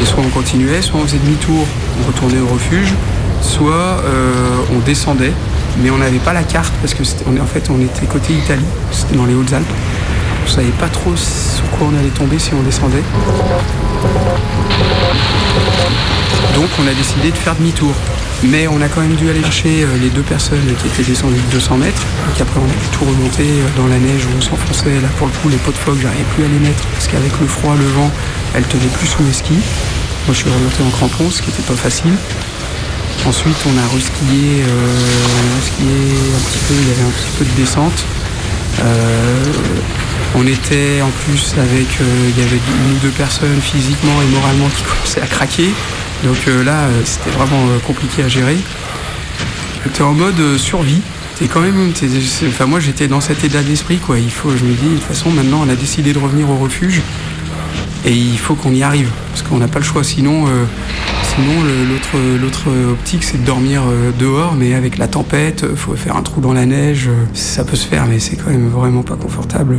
Et 0.00 0.06
soit 0.06 0.22
on 0.24 0.30
continuait, 0.30 0.80
soit 0.80 1.00
on 1.00 1.06
faisait 1.06 1.18
demi-tour, 1.18 1.66
on 2.02 2.06
retournait 2.06 2.40
au 2.40 2.46
refuge, 2.46 2.94
soit 3.42 3.72
euh, 3.74 4.56
on 4.74 4.78
descendait, 4.78 5.32
mais 5.82 5.90
on 5.90 5.98
n'avait 5.98 6.18
pas 6.18 6.32
la 6.32 6.42
carte 6.42 6.72
parce 6.80 6.94
que 6.94 7.02
en 7.02 7.46
fait 7.46 7.68
on 7.70 7.80
était 7.80 8.06
côté 8.06 8.32
Italie, 8.32 8.64
c'était 8.90 9.16
dans 9.16 9.26
les 9.26 9.34
Hautes-Alpes. 9.34 9.66
On 10.44 10.48
savait 10.48 10.68
pas 10.68 10.88
trop 10.88 11.14
sur 11.16 11.68
quoi 11.72 11.88
on 11.92 11.98
allait 11.98 12.08
tomber 12.08 12.38
si 12.38 12.52
on 12.54 12.62
descendait. 12.62 13.02
Donc 16.54 16.68
on 16.82 16.86
a 16.86 16.94
décidé 16.94 17.30
de 17.30 17.36
faire 17.36 17.54
demi-tour. 17.56 17.92
Mais 18.44 18.66
on 18.66 18.80
a 18.82 18.88
quand 18.88 19.00
même 19.00 19.14
dû 19.14 19.30
aller 19.30 19.40
chercher 19.40 19.84
euh, 19.84 19.86
les 20.02 20.10
deux 20.10 20.22
personnes 20.22 20.66
qui 20.80 20.88
étaient 20.88 21.08
descendues 21.08 21.40
de 21.40 21.52
200 21.52 21.76
mètres. 21.76 22.02
Donc 22.26 22.40
après 22.40 22.58
on 22.58 22.64
a 22.64 22.74
pu 22.74 22.88
tout 22.90 23.04
remonter 23.04 23.44
euh, 23.44 23.68
dans 23.76 23.86
la 23.86 23.98
neige 23.98 24.26
où 24.26 24.36
on 24.36 24.40
s'enfonçait. 24.40 25.00
Là 25.00 25.08
pour 25.16 25.28
le 25.28 25.32
coup 25.34 25.48
les 25.48 25.58
pots 25.58 25.70
de 25.70 25.76
phoque 25.76 25.98
j'arrivais 26.02 26.24
plus 26.34 26.44
à 26.44 26.48
les 26.48 26.58
mettre 26.58 26.84
parce 26.88 27.06
qu'avec 27.06 27.30
le 27.40 27.46
froid, 27.46 27.74
le 27.78 27.86
vent, 27.86 28.10
elles 28.54 28.64
tenaient 28.64 28.92
plus 28.98 29.06
sous 29.06 29.22
mes 29.22 29.32
skis. 29.32 29.62
Moi 30.26 30.34
je 30.34 30.38
suis 30.38 30.50
remonté 30.50 30.82
en 30.82 30.90
crampons, 30.90 31.30
ce 31.30 31.40
qui 31.40 31.50
n'était 31.50 31.62
pas 31.62 31.78
facile. 31.78 32.14
Ensuite 33.26 33.56
on 33.66 33.78
a 33.78 33.86
reskié, 33.94 34.62
euh, 34.62 35.56
un 35.56 35.60
petit 35.60 36.58
peu, 36.68 36.74
il 36.74 36.88
y 36.88 36.92
avait 36.92 37.02
un 37.02 37.10
petit 37.10 37.38
peu 37.38 37.44
de 37.44 37.50
descente. 37.56 38.04
Euh, 38.80 39.44
on 40.34 40.46
était 40.46 41.02
en 41.02 41.10
plus 41.10 41.54
avec, 41.58 42.00
euh, 42.00 42.30
il 42.30 42.42
y 42.42 42.46
avait 42.46 42.56
une 42.56 42.96
ou 42.96 42.98
deux 43.02 43.10
personnes 43.10 43.60
physiquement 43.60 44.20
et 44.22 44.34
moralement 44.34 44.68
qui 44.74 44.82
commençaient 44.90 45.20
à 45.20 45.26
craquer. 45.26 45.70
Donc 46.24 46.36
euh, 46.48 46.64
là, 46.64 46.88
c'était 47.04 47.30
vraiment 47.30 47.66
compliqué 47.86 48.22
à 48.22 48.28
gérer. 48.28 48.56
J'étais 49.84 50.02
en 50.02 50.12
mode 50.12 50.56
survie. 50.58 51.00
Quand 51.52 51.60
même, 51.60 51.92
enfin 52.46 52.66
moi 52.66 52.78
j'étais 52.78 53.08
dans 53.08 53.20
cet 53.20 53.42
état 53.42 53.62
d'esprit 53.62 53.98
quoi. 53.98 54.16
Il 54.16 54.30
faut, 54.30 54.50
je 54.50 54.62
me 54.64 54.74
dis 54.74 54.90
de 54.90 54.94
toute 54.94 55.02
façon 55.02 55.30
maintenant 55.30 55.64
on 55.66 55.68
a 55.68 55.74
décidé 55.74 56.12
de 56.12 56.20
revenir 56.20 56.48
au 56.48 56.56
refuge 56.56 57.02
et 58.04 58.12
il 58.12 58.38
faut 58.38 58.54
qu'on 58.54 58.72
y 58.72 58.84
arrive 58.84 59.08
parce 59.30 59.42
qu'on 59.42 59.56
n'a 59.56 59.66
pas 59.66 59.80
le 59.80 59.84
choix. 59.84 60.04
Sinon, 60.04 60.46
sinon 61.34 61.62
l'autre 62.40 62.68
optique 62.90 63.24
c'est 63.24 63.40
de 63.40 63.46
dormir 63.46 63.82
euh, 63.86 64.10
dehors, 64.18 64.54
mais 64.54 64.74
avec 64.74 64.98
la 64.98 65.08
tempête, 65.08 65.64
euh, 65.64 65.74
faut 65.74 65.94
faire 65.96 66.16
un 66.16 66.22
trou 66.22 66.40
dans 66.40 66.52
la 66.52 66.66
neige. 66.66 67.08
euh, 67.08 67.24
Ça 67.32 67.64
peut 67.64 67.76
se 67.76 67.86
faire, 67.86 68.06
mais 68.06 68.18
c'est 68.18 68.36
quand 68.36 68.50
même 68.50 68.68
vraiment 68.68 69.02
pas 69.02 69.16
confortable. 69.16 69.78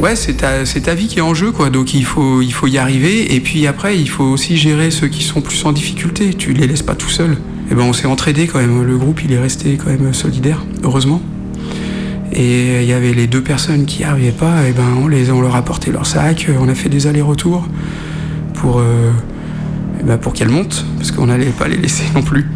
Ouais, 0.00 0.14
c'est 0.14 0.34
ta, 0.34 0.64
ta 0.64 0.94
vie 0.94 1.08
qui 1.08 1.18
est 1.18 1.22
en 1.22 1.34
jeu, 1.34 1.50
quoi. 1.50 1.70
Donc 1.70 1.94
il 1.94 2.04
faut, 2.04 2.40
y 2.42 2.78
arriver. 2.78 3.34
Et 3.34 3.40
puis 3.40 3.66
après, 3.66 3.98
il 3.98 4.08
faut 4.08 4.24
aussi 4.24 4.56
gérer 4.56 4.90
ceux 4.90 5.08
qui 5.08 5.22
sont 5.22 5.40
plus 5.40 5.64
en 5.64 5.72
difficulté. 5.72 6.34
Tu 6.34 6.52
les 6.52 6.66
laisses 6.66 6.82
pas 6.82 6.94
tout 6.94 7.08
seuls. 7.08 7.36
Et 7.70 7.74
ben, 7.74 7.82
on 7.82 7.92
s'est 7.92 8.06
entraidé 8.06 8.46
quand 8.46 8.58
même. 8.60 8.82
Le 8.82 8.96
groupe, 8.96 9.22
il 9.24 9.32
est 9.32 9.38
resté 9.40 9.76
quand 9.76 9.90
même 9.90 10.14
solidaire, 10.14 10.64
heureusement. 10.84 11.20
Et 12.32 12.82
il 12.82 12.88
y 12.88 12.92
avait 12.92 13.14
les 13.14 13.26
deux 13.26 13.42
personnes 13.42 13.86
qui 13.86 14.04
arrivaient 14.04 14.30
pas. 14.30 14.68
Et 14.68 14.72
ben, 14.72 14.84
on 15.02 15.08
les, 15.08 15.30
on 15.30 15.40
leur 15.40 15.54
a 15.54 15.58
apporté 15.58 15.90
leur 15.90 16.06
sac. 16.06 16.48
On 16.60 16.68
a 16.68 16.74
fait 16.74 16.88
des 16.88 17.06
allers-retours 17.06 17.66
pour, 18.54 18.78
euh, 18.80 19.10
ben, 20.04 20.18
pour 20.18 20.32
qu'elles 20.32 20.50
montent, 20.50 20.84
parce 20.96 21.10
qu'on 21.10 21.26
n'allait 21.26 21.46
pas 21.46 21.68
les 21.68 21.76
laisser 21.76 22.04
non 22.14 22.22
plus. 22.22 22.46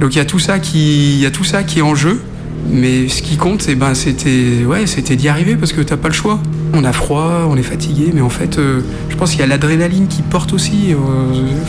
Donc 0.00 0.14
il 0.14 0.18
y 0.18 0.20
a 0.20 0.24
tout 0.24 0.38
ça 0.38 0.58
qui, 0.58 1.18
y 1.18 1.26
a 1.26 1.30
tout 1.30 1.44
ça 1.44 1.62
qui 1.62 1.80
est 1.80 1.82
en 1.82 1.94
jeu. 1.94 2.20
Mais 2.68 3.08
ce 3.08 3.22
qui 3.22 3.36
compte, 3.36 3.62
c'est 3.62 3.74
ben, 3.74 3.94
c'était 3.94 4.64
ouais, 4.66 4.84
d'y 4.84 5.28
arriver 5.28 5.56
parce 5.56 5.72
que 5.72 5.80
t'as 5.80 5.96
pas 5.96 6.08
le 6.08 6.14
choix. 6.14 6.38
On 6.74 6.84
a 6.84 6.92
froid, 6.92 7.46
on 7.48 7.56
est 7.56 7.62
fatigué, 7.62 8.10
mais 8.14 8.20
en 8.20 8.28
fait, 8.28 8.58
euh, 8.58 8.80
je 9.08 9.16
pense 9.16 9.30
qu'il 9.30 9.40
y 9.40 9.42
a 9.42 9.46
l'adrénaline 9.46 10.06
qui 10.06 10.22
porte 10.22 10.52
aussi. 10.52 10.92
euh, 10.92 10.96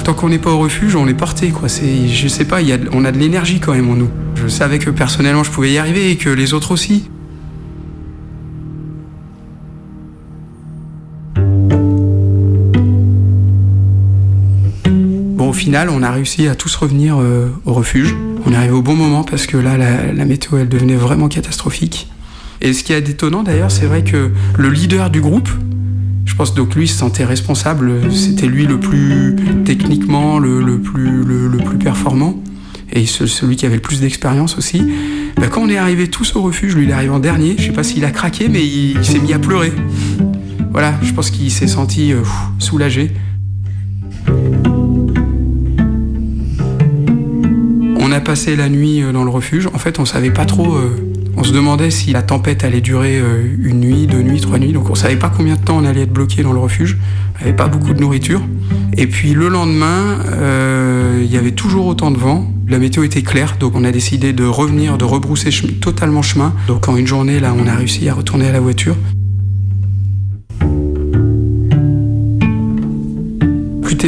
tant 0.04 0.14
qu'on 0.14 0.30
n'est 0.30 0.38
pas 0.38 0.52
au 0.52 0.60
refuge, 0.60 0.96
on 0.96 1.08
est 1.08 1.14
porté, 1.14 1.50
quoi. 1.50 1.70
C'est, 1.70 2.08
je 2.08 2.28
sais 2.28 2.46
pas, 2.46 2.62
y 2.62 2.74
a, 2.74 2.78
on 2.92 3.06
a 3.06 3.12
de 3.12 3.18
l'énergie 3.18 3.60
quand 3.60 3.74
même 3.74 3.90
en 3.90 3.96
nous. 3.96 4.10
Je 4.36 4.48
savais 4.48 4.80
que 4.80 4.90
personnellement, 4.90 5.44
je 5.44 5.50
pouvais 5.50 5.72
y 5.72 5.78
arriver 5.78 6.12
et 6.12 6.18
que 6.18 6.30
les 6.30 6.54
autres 6.54 6.72
aussi. 6.72 7.10
Final, 15.62 15.90
on 15.92 16.02
a 16.02 16.10
réussi 16.10 16.48
à 16.48 16.56
tous 16.56 16.76
revenir 16.76 17.18
euh, 17.20 17.50
au 17.66 17.74
refuge. 17.74 18.16
On 18.48 18.52
est 18.52 18.56
arrivé 18.56 18.74
au 18.74 18.82
bon 18.82 18.96
moment 18.96 19.24
parce 19.24 19.46
que 19.46 19.58
là, 19.58 19.78
la, 19.78 20.26
météo, 20.26 20.58
elle 20.58 20.70
devenait 20.70 20.96
vraiment 20.96 21.28
catastrophique. 21.28 22.10
Et 22.62 22.74
ce 22.74 22.84
qui 22.84 22.94
est 22.94 23.02
détonnant 23.02 23.44
d'ailleurs, 23.44 23.70
c'est 23.70 23.86
vrai 23.86 24.04
que 24.04 24.32
le 24.58 24.70
leader 24.70 25.12
du 25.12 25.22
groupe, 25.22 25.50
je 26.26 26.34
pense 26.34 26.56
donc 26.56 26.74
lui 26.74 26.88
se 26.88 26.98
sentait 26.98 27.26
responsable, 27.26 28.12
c'était 28.12 28.48
lui 28.48 28.66
le 28.66 28.80
plus 28.80 29.36
techniquement, 29.64 30.40
le, 30.40 30.80
plus, 30.80 31.24
le, 31.24 31.58
plus 31.58 31.78
performant, 31.78 32.42
et 32.92 33.06
ce- 33.06 33.28
celui 33.28 33.56
qui 33.56 33.68
avait 33.68 33.76
le 33.76 33.82
plus 33.82 34.02
d'expérience 34.02 34.58
aussi. 34.58 34.82
Bah, 35.38 35.46
quand 35.48 35.62
on 35.62 35.70
est 35.70 35.78
arrivé 35.78 36.08
tous 36.08 36.36
au 36.36 36.42
refuge, 36.42 36.76
lui 36.76 36.86
il 36.86 36.90
est 36.90 36.94
arrivé 36.94 37.12
en 37.12 37.20
dernier, 37.20 37.54
je 37.60 37.66
sais 37.66 37.72
pas 37.72 37.84
s'il 37.84 38.04
a 38.04 38.10
craqué, 38.10 38.50
mais 38.50 38.66
il, 38.66 39.06
s'est 39.06 39.20
mis 39.20 39.34
à 39.34 39.38
pleurer. 39.40 39.74
Voilà, 40.72 40.96
je 41.04 41.14
pense 41.14 41.30
qu'il 41.30 41.52
s'est 41.52 41.68
senti 41.68 42.14
euh, 42.14 42.22
soulagé. 42.58 43.12
On 48.12 48.14
a 48.14 48.20
passé 48.20 48.58
la 48.58 48.68
nuit 48.68 49.02
euh, 49.02 49.14
dans 49.14 49.24
le 49.24 49.30
refuge. 49.30 49.70
En 49.74 49.78
fait, 49.78 49.98
on 49.98 50.04
savait 50.04 50.32
pas 50.32 50.44
trop. 50.44 50.76
euh, 50.76 51.14
on 51.38 51.46
se 51.46 51.54
demandait 51.54 51.90
si 51.92 52.12
la 52.12 52.22
tempête 52.22 52.66
allait 52.66 52.82
durer 52.82 53.18
euh, 53.18 53.42
une 53.64 53.80
nuit, 53.80 54.06
deux 54.06 54.22
nuits, 54.22 54.42
trois 54.42 54.60
nuits. 54.60 54.74
Donc 54.74 54.90
on 54.90 54.96
savait 54.96 55.16
pas 55.16 55.30
combien 55.30 55.56
de 55.56 55.62
temps 55.62 55.78
on 55.78 55.86
allait 55.86 56.02
être 56.02 56.12
bloqué 56.12 56.44
dans 56.44 56.52
le 56.52 56.60
refuge. 56.60 56.98
Il 57.36 57.38
n'y 57.38 57.44
avait 57.44 57.56
pas 57.56 57.70
beaucoup 57.70 57.94
de 57.94 58.02
nourriture. 58.02 58.42
Et 58.98 59.08
puis 59.08 59.34
le 59.34 59.48
lendemain, 59.48 60.18
il 61.22 61.32
y 61.32 61.38
avait 61.38 61.54
toujours 61.54 61.88
autant 61.88 62.12
de 62.12 62.18
vent. 62.18 62.52
La 62.68 62.80
météo 62.80 63.04
était 63.04 63.22
claire, 63.22 63.56
donc 63.58 63.76
on 63.76 63.86
a 63.86 63.92
décidé 63.92 64.34
de 64.34 64.44
revenir, 64.44 64.98
de 64.98 65.06
rebrousser 65.06 65.50
totalement 65.80 66.22
chemin. 66.22 66.54
Donc 66.68 66.90
en 66.90 66.98
une 66.98 67.08
journée, 67.08 67.40
là, 67.40 67.56
on 67.58 67.66
a 67.66 67.76
réussi 67.76 68.10
à 68.10 68.14
retourner 68.14 68.50
à 68.50 68.52
la 68.52 68.60
voiture. 68.60 68.98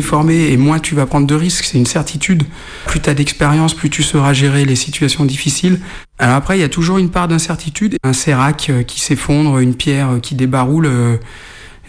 Formé 0.01 0.51
et 0.51 0.57
moins 0.57 0.79
tu 0.79 0.95
vas 0.95 1.05
prendre 1.05 1.27
de 1.27 1.35
risques, 1.35 1.65
c'est 1.65 1.77
une 1.77 1.85
certitude. 1.85 2.43
Plus 2.87 2.99
t'as 2.99 3.13
d'expérience, 3.13 3.73
plus 3.73 3.89
tu 3.89 4.03
sauras 4.03 4.33
gérer 4.33 4.65
les 4.65 4.75
situations 4.75 5.25
difficiles. 5.25 5.79
Alors 6.19 6.35
après, 6.35 6.57
il 6.57 6.61
y 6.61 6.65
a 6.65 6.69
toujours 6.69 6.97
une 6.97 7.09
part 7.09 7.27
d'incertitude. 7.27 7.97
Un 8.03 8.13
sérac 8.13 8.69
euh, 8.69 8.83
qui 8.83 8.99
s'effondre, 8.99 9.59
une 9.59 9.75
pierre 9.75 10.11
euh, 10.11 10.19
qui 10.19 10.35
débaroule, 10.35 10.85
euh, 10.85 11.17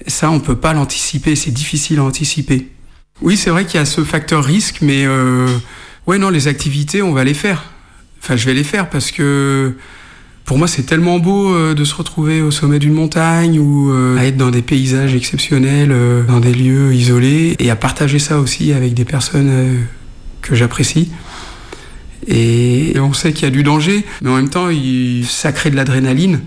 ça 0.07 0.31
on 0.31 0.41
peut 0.41 0.57
pas 0.57 0.73
l'anticiper, 0.73 1.37
c'est 1.37 1.51
difficile 1.51 1.99
à 1.99 2.05
anticiper. 2.05 2.69
Oui, 3.23 3.37
c'est 3.37 3.51
vrai 3.51 3.65
qu'il 3.65 3.79
y 3.79 3.83
a 3.83 3.87
ce 3.87 4.03
facteur 4.03 4.45
risque, 4.45 4.79
mais 4.83 5.07
ouais 6.07 6.19
non, 6.19 6.31
les 6.31 6.49
activités, 6.49 7.01
on 7.01 7.13
va 7.13 7.23
les 7.23 7.33
faire. 7.33 7.65
Enfin, 8.21 8.35
je 8.35 8.45
vais 8.47 8.55
les 8.55 8.65
faire 8.65 8.91
parce 8.91 9.13
que 9.13 9.77
Pour 10.45 10.59
moi, 10.59 10.69
c'est 10.69 10.83
tellement 10.83 11.19
beau 11.19 11.55
euh, 11.55 11.75
de 11.75 11.85
se 11.85 11.95
retrouver 11.95 12.43
au 12.43 12.51
sommet 12.51 12.79
d'une 12.79 12.93
montagne 12.93 13.59
ou 13.59 13.91
euh, 13.91 14.19
à 14.19 14.27
être 14.27 14.37
dans 14.37 14.51
des 14.51 14.61
paysages 14.61 15.15
exceptionnels, 15.15 15.91
euh, 15.91 16.23
dans 16.25 16.39
des 16.39 16.53
lieux 16.53 16.95
isolés, 16.95 17.57
et 17.59 17.71
à 17.71 17.77
partager 17.77 18.19
ça 18.19 18.39
aussi 18.39 18.73
avec 18.75 18.93
des 18.93 19.07
personnes 19.07 19.87
que 20.43 20.55
j'apprécie. 20.55 21.11
Et 22.27 22.95
on 23.01 23.15
sait 23.15 23.33
qu'il 23.33 23.45
y 23.45 23.47
a 23.47 23.51
du 23.51 23.63
danger, 23.63 24.05
mais 24.21 24.31
en 24.31 24.37
même 24.37 24.51
temps, 24.51 24.69
il, 24.69 25.25
ça 25.27 25.51
crée 25.53 25.71
de 25.71 25.77
l'adrénaline. 25.77 26.41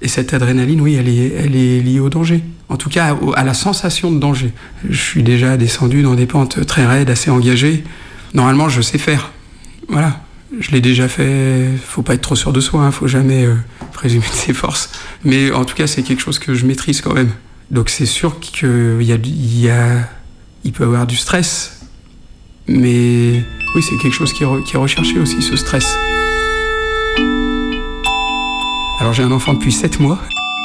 Et 0.00 0.08
cette 0.08 0.32
adrénaline, 0.32 0.80
oui, 0.80 0.94
elle 0.94 1.08
est, 1.08 1.80
liée 1.80 2.00
au 2.00 2.08
danger. 2.08 2.42
En 2.70 2.76
tout 2.76 2.88
cas, 2.88 3.16
à 3.34 3.44
la 3.44 3.54
sensation 3.54 4.10
de 4.10 4.18
danger. 4.18 4.52
Je 4.88 5.00
suis 5.00 5.22
déjà 5.22 5.58
descendu 5.58 6.02
dans 6.02 6.14
des 6.14 6.26
pentes 6.26 6.64
très 6.66 6.86
raides, 6.86 7.10
assez 7.10 7.30
engagées. 7.30 7.84
Normalement, 8.32 8.70
je 8.70 8.80
sais 8.80 8.98
faire. 8.98 9.30
Voilà. 9.88 10.22
Je 10.60 10.70
l'ai 10.70 10.80
déjà 10.80 11.08
fait. 11.08 11.68
Faut 11.84 12.02
pas 12.02 12.14
être 12.14 12.20
trop 12.22 12.36
sûr 12.36 12.52
de 12.52 12.60
soi. 12.60 12.82
Hein. 12.84 12.90
Faut 12.90 13.08
jamais 13.08 13.44
euh, 13.44 13.54
présumer 13.92 14.24
de 14.28 14.34
ses 14.34 14.52
forces. 14.52 14.90
Mais 15.24 15.50
en 15.50 15.64
tout 15.64 15.74
cas, 15.74 15.86
c'est 15.86 16.02
quelque 16.02 16.20
chose 16.20 16.38
que 16.38 16.54
je 16.54 16.66
maîtrise 16.66 17.00
quand 17.00 17.14
même. 17.14 17.30
Donc 17.70 17.88
c'est 17.88 18.06
sûr 18.06 18.38
qu'il 18.40 19.02
y 19.02 19.12
a, 19.12 19.16
y 19.16 19.70
il 20.64 20.72
peut 20.72 20.84
avoir 20.84 21.06
du 21.06 21.16
stress. 21.16 21.80
Mais 22.68 23.42
oui, 23.74 23.82
c'est 23.82 23.96
quelque 23.96 24.14
chose 24.14 24.32
qui 24.32 24.42
est, 24.44 24.46
re- 24.46 24.62
qui 24.62 24.76
est 24.76 24.78
recherché 24.78 25.18
aussi, 25.18 25.40
ce 25.42 25.56
stress. 25.56 25.96
Alors 29.00 29.12
j'ai 29.14 29.22
un 29.22 29.32
enfant 29.32 29.54
depuis 29.54 29.72
7 29.72 29.98
mois. 30.00 30.18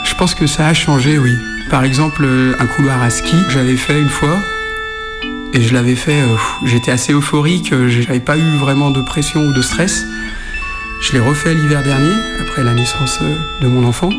Je 0.06 0.14
pense 0.16 0.36
que 0.36 0.46
ça 0.48 0.68
a 0.68 0.74
changé, 0.74 1.18
oui. 1.18 1.32
Par 1.72 1.84
exemple, 1.84 2.24
euh, 2.24 2.54
un 2.60 2.68
couloir 2.68 3.02
à 3.02 3.10
ski, 3.10 3.36
que 3.48 3.52
j'avais 3.52 3.76
fait 3.78 4.00
une 4.00 4.10
fois. 4.10 4.38
Et 5.54 5.62
je 5.62 5.74
l'avais 5.74 5.96
fait, 5.96 6.22
euh, 6.22 6.36
j'étais 6.66 6.92
assez 6.92 7.14
euphorique, 7.14 7.72
euh, 7.72 7.88
j'avais 7.90 8.20
pas 8.20 8.38
eu 8.38 8.58
vraiment 8.58 8.92
de 8.92 9.02
pression 9.02 9.42
ou 9.42 9.54
de 9.54 9.62
stress. 9.62 10.04
Je 11.02 11.14
l'ai 11.14 11.20
refait 11.20 11.54
l'hiver 11.54 11.84
dernier, 11.84 12.14
après 12.42 12.64
la 12.64 12.74
naissance 12.74 13.20
euh, 13.22 13.36
de 13.62 13.68
mon 13.68 13.86
enfant. 13.88 14.10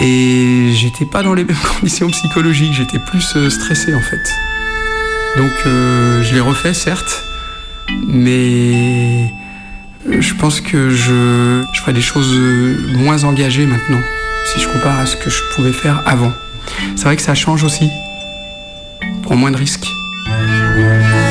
Et 0.00 0.70
j'étais 0.72 1.04
pas 1.04 1.22
dans 1.22 1.34
les 1.34 1.44
mêmes 1.48 1.56
conditions 1.78 2.08
psychologiques, 2.08 2.72
j'étais 2.72 2.98
plus 2.98 3.36
stressé 3.50 3.94
en 3.94 4.00
fait. 4.00 4.32
Donc 5.36 5.52
je 5.64 6.34
l'ai 6.34 6.40
refait 6.40 6.74
certes, 6.74 7.24
mais 8.06 9.32
je 10.06 10.34
pense 10.34 10.60
que 10.60 10.90
je, 10.90 11.62
je 11.72 11.80
ferai 11.80 11.92
des 11.94 12.02
choses 12.02 12.38
moins 12.96 13.24
engagées 13.24 13.64
maintenant, 13.64 14.00
si 14.44 14.60
je 14.60 14.68
compare 14.68 14.98
à 14.98 15.06
ce 15.06 15.16
que 15.16 15.30
je 15.30 15.40
pouvais 15.54 15.72
faire 15.72 16.02
avant. 16.04 16.32
C'est 16.96 17.04
vrai 17.04 17.16
que 17.16 17.22
ça 17.22 17.34
change 17.34 17.64
aussi. 17.64 17.88
On 19.02 19.20
prend 19.22 19.36
moins 19.36 19.50
de 19.50 19.56
risques. 19.56 19.88
Ce 20.74 21.21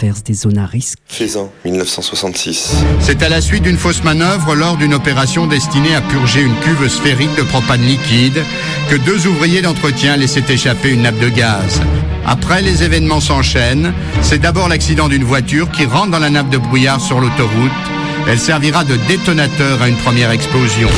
traverse 0.00 0.22
des 0.22 0.32
zones 0.32 0.56
à 0.56 0.64
risque. 0.64 0.98
Faisan, 1.08 1.52
1966. 1.64 2.72
C'est 3.00 3.22
à 3.22 3.28
la 3.28 3.42
suite 3.42 3.64
d'une 3.64 3.76
fausse 3.76 4.02
manœuvre 4.02 4.54
lors 4.54 4.78
d'une 4.78 4.94
opération 4.94 5.46
destinée 5.46 5.94
à 5.94 6.00
purger 6.00 6.40
une 6.40 6.54
cuve 6.60 6.88
sphérique 6.88 7.34
de 7.36 7.42
propane 7.42 7.82
liquide 7.82 8.42
que 8.88 8.96
deux 8.96 9.26
ouvriers 9.26 9.60
d'entretien 9.60 10.16
laissaient 10.16 10.44
échapper 10.48 10.90
une 10.90 11.02
nappe 11.02 11.18
de 11.18 11.28
gaz. 11.28 11.82
Après, 12.26 12.62
les 12.62 12.82
événements 12.82 13.20
s'enchaînent. 13.20 13.92
C'est 14.22 14.38
d'abord 14.38 14.68
l'accident 14.68 15.08
d'une 15.08 15.24
voiture 15.24 15.70
qui 15.70 15.84
rentre 15.84 16.12
dans 16.12 16.18
la 16.18 16.30
nappe 16.30 16.48
de 16.48 16.58
brouillard 16.58 17.00
sur 17.00 17.20
l'autoroute. 17.20 17.70
Elle 18.26 18.38
servira 18.38 18.84
de 18.84 18.96
détonateur 19.06 19.82
à 19.82 19.88
une 19.88 19.96
première 19.96 20.30
explosion. 20.30 20.88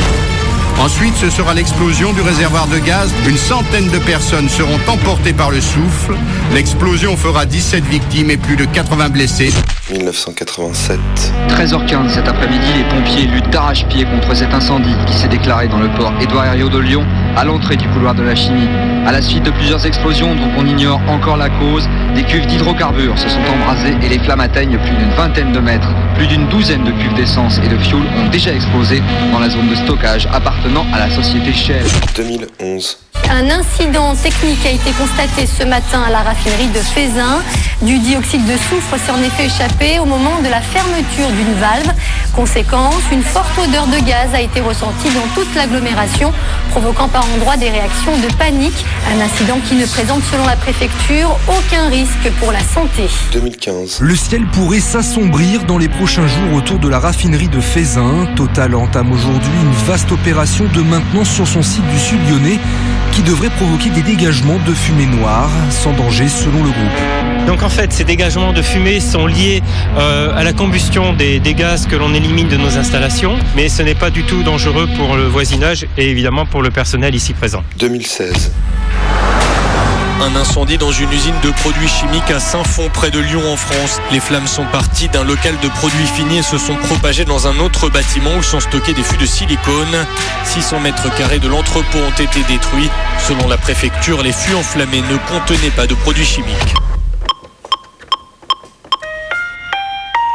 Ensuite, 0.82 1.14
ce 1.14 1.30
sera 1.30 1.54
l'explosion 1.54 2.12
du 2.12 2.22
réservoir 2.22 2.66
de 2.66 2.78
gaz. 2.78 3.14
Une 3.28 3.36
centaine 3.36 3.88
de 3.90 3.98
personnes 3.98 4.48
seront 4.48 4.80
emportées 4.88 5.32
par 5.32 5.52
le 5.52 5.60
souffle. 5.60 6.16
L'explosion 6.52 7.16
fera 7.16 7.46
17 7.46 7.84
victimes 7.84 8.30
et 8.32 8.36
plus 8.36 8.56
de 8.56 8.64
80 8.64 9.10
blessés. 9.10 9.52
1987. 9.92 10.98
13h15 11.50 12.08
cet 12.08 12.26
après-midi, 12.26 12.66
les 12.76 12.82
pompiers 12.82 13.26
luttent 13.26 13.50
d'arrache-pied 13.50 14.06
contre 14.06 14.34
cet 14.34 14.52
incendie 14.52 14.96
qui 15.06 15.12
s'est 15.12 15.28
déclaré 15.28 15.68
dans 15.68 15.78
le 15.78 15.88
port 15.94 16.12
Édouard 16.20 16.46
Herriot 16.46 16.68
de 16.68 16.78
Lyon, 16.78 17.06
à 17.36 17.44
l'entrée 17.44 17.76
du 17.76 17.86
couloir 17.90 18.16
de 18.16 18.24
la 18.24 18.34
chimie. 18.34 18.68
À 19.06 19.12
la 19.12 19.22
suite 19.22 19.44
de 19.44 19.52
plusieurs 19.52 19.86
explosions 19.86 20.34
dont 20.34 20.50
on 20.58 20.66
ignore 20.66 21.00
encore 21.06 21.36
la 21.36 21.48
cause, 21.48 21.88
des 22.16 22.24
cuves 22.24 22.46
d'hydrocarbures 22.46 23.18
se 23.20 23.28
sont 23.28 23.40
embrasées 23.54 23.94
et 24.02 24.08
les 24.08 24.18
flammes 24.18 24.40
atteignent 24.40 24.78
plus 24.78 24.96
d'une 24.96 25.14
vingtaine 25.16 25.52
de 25.52 25.60
mètres. 25.60 25.94
Plus 26.22 26.36
d'une 26.36 26.46
douzaine 26.46 26.84
de 26.84 26.92
cuves 26.92 27.14
d'essence 27.14 27.58
et 27.64 27.68
de 27.68 27.76
fioul 27.76 28.04
ont 28.16 28.28
déjà 28.30 28.54
explosé 28.54 29.02
dans 29.32 29.40
la 29.40 29.50
zone 29.50 29.68
de 29.68 29.74
stockage 29.74 30.28
appartenant 30.32 30.86
à 30.94 31.00
la 31.00 31.10
société 31.10 31.52
Shell. 31.52 31.84
2011. 32.14 33.11
Un 33.34 33.48
incident 33.48 34.14
technique 34.14 34.58
a 34.66 34.70
été 34.72 34.90
constaté 34.90 35.46
ce 35.46 35.64
matin 35.64 36.02
à 36.06 36.10
la 36.10 36.18
raffinerie 36.18 36.68
de 36.68 36.80
Fézin. 36.80 37.40
Du 37.80 37.98
dioxyde 37.98 38.44
de 38.44 38.58
soufre 38.58 38.98
s'est 38.98 39.10
en 39.10 39.22
effet 39.22 39.46
échappé 39.46 39.98
au 39.98 40.04
moment 40.04 40.42
de 40.44 40.50
la 40.50 40.60
fermeture 40.60 41.28
d'une 41.30 41.54
valve. 41.54 41.90
Conséquence, 42.34 43.00
une 43.10 43.22
forte 43.22 43.58
odeur 43.58 43.86
de 43.86 44.04
gaz 44.06 44.34
a 44.34 44.40
été 44.42 44.60
ressentie 44.60 45.08
dans 45.14 45.26
toute 45.34 45.54
l'agglomération, 45.54 46.30
provoquant 46.72 47.08
par 47.08 47.24
endroits 47.34 47.56
des 47.56 47.70
réactions 47.70 48.12
de 48.18 48.34
panique. 48.34 48.84
Un 49.10 49.20
incident 49.22 49.58
qui 49.66 49.76
ne 49.76 49.86
présente 49.86 50.22
selon 50.30 50.44
la 50.44 50.56
préfecture 50.56 51.34
aucun 51.48 51.88
risque 51.88 52.30
pour 52.38 52.52
la 52.52 52.60
santé. 52.60 53.08
2015. 53.32 54.00
Le 54.02 54.14
ciel 54.14 54.44
pourrait 54.48 54.80
s'assombrir 54.80 55.64
dans 55.64 55.78
les 55.78 55.88
prochains 55.88 56.26
jours 56.26 56.52
autour 56.54 56.78
de 56.78 56.88
la 56.88 56.98
raffinerie 56.98 57.48
de 57.48 57.60
Fézin. 57.62 58.26
Total 58.36 58.74
entame 58.74 59.10
aujourd'hui 59.10 59.52
une 59.62 59.72
vaste 59.86 60.12
opération 60.12 60.66
de 60.74 60.82
maintenance 60.82 61.30
sur 61.30 61.48
son 61.48 61.62
site 61.62 61.86
du 61.88 61.98
sud 61.98 62.20
lyonnais 62.28 62.58
qui 63.12 63.21
devrait 63.22 63.50
provoquer 63.50 63.90
des 63.90 64.02
dégagements 64.02 64.58
de 64.66 64.72
fumée 64.72 65.06
noire 65.06 65.50
sans 65.70 65.92
danger 65.92 66.28
selon 66.28 66.58
le 66.64 66.70
groupe. 66.70 67.46
Donc 67.46 67.62
en 67.62 67.68
fait, 67.68 67.92
ces 67.92 68.04
dégagements 68.04 68.52
de 68.52 68.62
fumée 68.62 69.00
sont 69.00 69.26
liés 69.26 69.62
euh, 69.96 70.36
à 70.36 70.44
la 70.44 70.52
combustion 70.52 71.12
des, 71.12 71.40
des 71.40 71.54
gaz 71.54 71.86
que 71.86 71.96
l'on 71.96 72.14
élimine 72.14 72.48
de 72.48 72.56
nos 72.56 72.78
installations, 72.78 73.36
mais 73.56 73.68
ce 73.68 73.82
n'est 73.82 73.94
pas 73.94 74.10
du 74.10 74.24
tout 74.24 74.42
dangereux 74.42 74.88
pour 74.96 75.16
le 75.16 75.24
voisinage 75.24 75.86
et 75.96 76.10
évidemment 76.10 76.46
pour 76.46 76.62
le 76.62 76.70
personnel 76.70 77.14
ici 77.14 77.32
présent. 77.32 77.62
2016. 77.78 78.52
Un 80.22 80.36
incendie 80.36 80.78
dans 80.78 80.92
une 80.92 81.12
usine 81.12 81.34
de 81.42 81.50
produits 81.50 81.88
chimiques 81.88 82.30
à 82.30 82.38
Saint-Fond 82.38 82.88
près 82.94 83.10
de 83.10 83.18
Lyon 83.18 83.42
en 83.52 83.56
France. 83.56 84.00
Les 84.12 84.20
flammes 84.20 84.46
sont 84.46 84.64
parties 84.66 85.08
d'un 85.08 85.24
local 85.24 85.58
de 85.60 85.68
produits 85.68 86.06
finis 86.06 86.38
et 86.38 86.42
se 86.42 86.58
sont 86.58 86.76
propagées 86.76 87.24
dans 87.24 87.48
un 87.48 87.58
autre 87.58 87.90
bâtiment 87.90 88.30
où 88.38 88.42
sont 88.42 88.60
stockés 88.60 88.94
des 88.94 89.02
fûts 89.02 89.16
de 89.16 89.26
silicone. 89.26 90.06
600 90.44 90.78
mètres 90.78 91.12
carrés 91.16 91.40
de 91.40 91.48
l'entrepôt 91.48 91.98
ont 91.98 92.22
été 92.22 92.40
détruits. 92.44 92.88
Selon 93.18 93.48
la 93.48 93.56
préfecture, 93.56 94.22
les 94.22 94.30
fûts 94.30 94.54
enflammés 94.54 95.02
ne 95.02 95.16
contenaient 95.28 95.74
pas 95.74 95.88
de 95.88 95.94
produits 95.94 96.24
chimiques. 96.24 96.74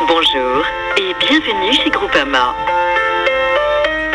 Bonjour 0.06 0.66
et 0.98 1.16
bienvenue 1.26 1.74
chez 1.82 1.90
Groupama. 1.92 2.54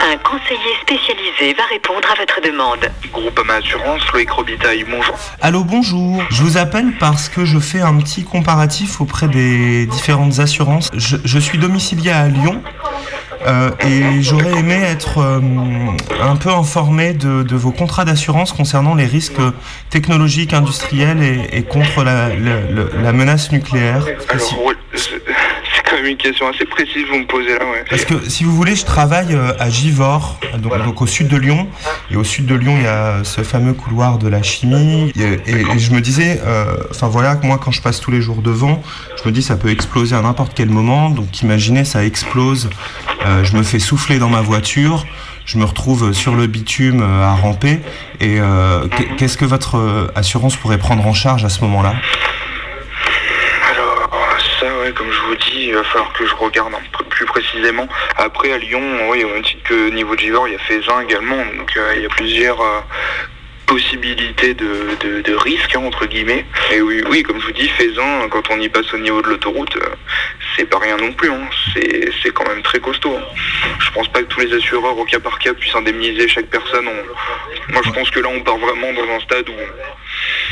Un 0.04 0.16
conseiller 0.18 0.74
spécialisé 0.82 1.54
va 1.56 1.62
répondre 1.70 2.08
à 2.12 2.18
votre 2.18 2.40
demande. 2.40 2.90
Groupama 3.12 3.54
Assurance, 3.54 4.02
Loïc 4.12 4.30
Robitaille, 4.30 4.84
bonjour. 4.90 5.14
Allô, 5.40 5.62
bonjour. 5.62 6.22
Je 6.30 6.42
vous 6.42 6.56
appelle 6.56 6.92
parce 6.98 7.28
que 7.28 7.44
je 7.44 7.58
fais 7.60 7.80
un 7.80 7.96
petit 7.98 8.24
comparatif 8.24 9.00
auprès 9.00 9.28
des 9.28 9.86
différentes 9.86 10.40
assurances. 10.40 10.90
Je, 10.96 11.16
je 11.24 11.38
suis 11.38 11.58
domicilié 11.58 12.10
à 12.10 12.26
Lyon. 12.26 12.60
euh, 13.46 13.70
et 13.80 14.22
j'aurais 14.22 14.52
aimé 14.58 14.74
être 14.74 15.18
euh, 15.18 15.40
un 16.20 16.36
peu 16.36 16.50
informé 16.50 17.12
de, 17.12 17.42
de 17.44 17.56
vos 17.56 17.70
contrats 17.72 18.04
d'assurance 18.04 18.52
concernant 18.52 18.94
les 18.96 19.06
risques 19.06 19.40
technologiques, 19.90 20.52
industriels 20.52 21.22
et, 21.22 21.58
et 21.58 21.62
contre 21.62 22.02
la, 22.02 22.28
la- 22.28 22.60
la- 22.70 23.02
la 23.02 23.12
menace 23.12 23.50
nucléaire. 23.52 24.04
Alors, 24.28 24.72
quand 25.92 26.02
même 26.02 26.10
une 26.12 26.16
question 26.16 26.48
assez 26.48 26.64
précise 26.64 27.04
vous 27.10 27.18
me 27.18 27.26
posez 27.26 27.50
là, 27.58 27.64
ouais. 27.66 27.84
Parce 27.88 28.04
que 28.04 28.28
si 28.28 28.44
vous 28.44 28.54
voulez, 28.56 28.74
je 28.74 28.84
travaille 28.84 29.34
euh, 29.34 29.52
à 29.58 29.68
Givors, 29.68 30.38
donc, 30.58 30.72
donc 30.84 31.02
au 31.02 31.06
sud 31.06 31.28
de 31.28 31.36
Lyon. 31.36 31.68
Et 32.10 32.16
au 32.16 32.24
sud 32.24 32.46
de 32.46 32.54
Lyon, 32.54 32.74
il 32.78 32.84
y 32.84 32.86
a 32.86 33.22
ce 33.24 33.42
fameux 33.42 33.74
couloir 33.74 34.18
de 34.18 34.28
la 34.28 34.42
chimie. 34.42 35.12
Et, 35.16 35.50
et- 35.50 35.60
et 35.60 35.78
je 35.78 35.92
me 35.92 36.00
disais, 36.00 36.40
euh, 36.44 36.74
enfin 36.90 37.08
voilà, 37.08 37.38
moi 37.42 37.58
quand 37.62 37.70
je 37.70 37.82
passe 37.82 38.00
tous 38.00 38.10
les 38.10 38.22
jours 38.22 38.42
devant, 38.42 38.82
je 39.22 39.28
me 39.28 39.32
dis 39.32 39.42
ça 39.42 39.56
peut 39.56 39.70
exploser 39.70 40.16
à 40.16 40.22
n'importe 40.22 40.52
quel 40.54 40.68
moment. 40.70 41.10
Donc 41.10 41.42
imaginez, 41.42 41.84
ça 41.84 42.04
explose. 42.04 42.70
Euh, 43.26 43.44
je 43.44 43.56
me 43.56 43.62
fais 43.62 43.78
souffler 43.78 44.18
dans 44.18 44.28
ma 44.30 44.40
voiture. 44.40 45.04
Je 45.44 45.58
me 45.58 45.64
retrouve 45.64 46.12
sur 46.12 46.34
le 46.36 46.46
bitume 46.46 47.02
à 47.02 47.32
ramper. 47.34 47.80
Et 48.20 48.38
euh, 48.40 48.86
qu'est- 48.88 49.16
qu'est-ce 49.16 49.36
que 49.36 49.44
votre 49.44 50.10
assurance 50.14 50.56
pourrait 50.56 50.78
prendre 50.78 51.04
en 51.06 51.12
charge 51.12 51.44
à 51.44 51.48
ce 51.48 51.60
moment-là? 51.62 51.94
Ouais, 54.82 54.92
comme 54.92 55.10
je 55.10 55.20
vous 55.20 55.36
dis, 55.36 55.66
il 55.68 55.74
va 55.74 55.84
falloir 55.84 56.12
que 56.12 56.26
je 56.26 56.34
regarde 56.34 56.74
un 56.74 56.98
peu 56.98 57.04
plus 57.04 57.26
précisément. 57.26 57.88
Après, 58.16 58.52
à 58.52 58.58
Lyon, 58.58 58.82
oui, 59.10 59.24
au 59.24 59.28
même 59.28 59.42
titre 59.42 59.62
que 59.64 59.90
niveau 59.90 60.14
de 60.14 60.20
Givor, 60.20 60.48
il 60.48 60.52
y 60.52 60.56
a 60.56 60.60
Faisin 60.60 61.00
également. 61.02 61.44
Donc, 61.56 61.76
euh, 61.76 61.92
il 61.96 62.02
y 62.02 62.06
a 62.06 62.08
plusieurs 62.08 62.60
euh, 62.60 62.80
possibilités 63.66 64.54
de, 64.54 65.22
de, 65.22 65.34
risques, 65.34 65.74
hein, 65.76 65.82
entre 65.84 66.06
guillemets. 66.06 66.44
Et 66.72 66.80
oui, 66.82 67.02
oui, 67.08 67.22
comme 67.22 67.40
je 67.40 67.46
vous 67.46 67.52
dis, 67.52 67.68
Faisin, 67.68 68.28
quand 68.30 68.50
on 68.50 68.60
y 68.60 68.68
passe 68.68 68.92
au 68.92 68.98
niveau 68.98 69.22
de 69.22 69.28
l'autoroute, 69.28 69.76
euh, 69.76 69.88
c'est 70.56 70.66
pas 70.68 70.78
rien 70.78 70.96
non 70.96 71.12
plus. 71.12 71.30
hein. 71.30 71.48
C'est 71.72 72.10
c'est 72.22 72.30
quand 72.32 72.46
même 72.46 72.62
très 72.62 72.80
costaud. 72.80 73.16
hein. 73.16 73.24
Je 73.80 73.90
pense 73.92 74.08
pas 74.08 74.20
que 74.20 74.26
tous 74.26 74.40
les 74.40 74.52
assureurs, 74.54 74.96
au 74.98 75.04
cas 75.04 75.20
par 75.20 75.38
cas, 75.38 75.54
puissent 75.54 75.74
indemniser 75.74 76.28
chaque 76.28 76.46
personne. 76.46 76.86
On- 76.88 77.72
Moi, 77.72 77.82
je 77.84 77.90
pense 77.90 78.10
que 78.10 78.20
là, 78.20 78.28
on 78.28 78.40
part 78.40 78.58
vraiment 78.58 78.92
dans 78.92 79.08
un 79.14 79.20
stade 79.20 79.48
où 79.48 79.52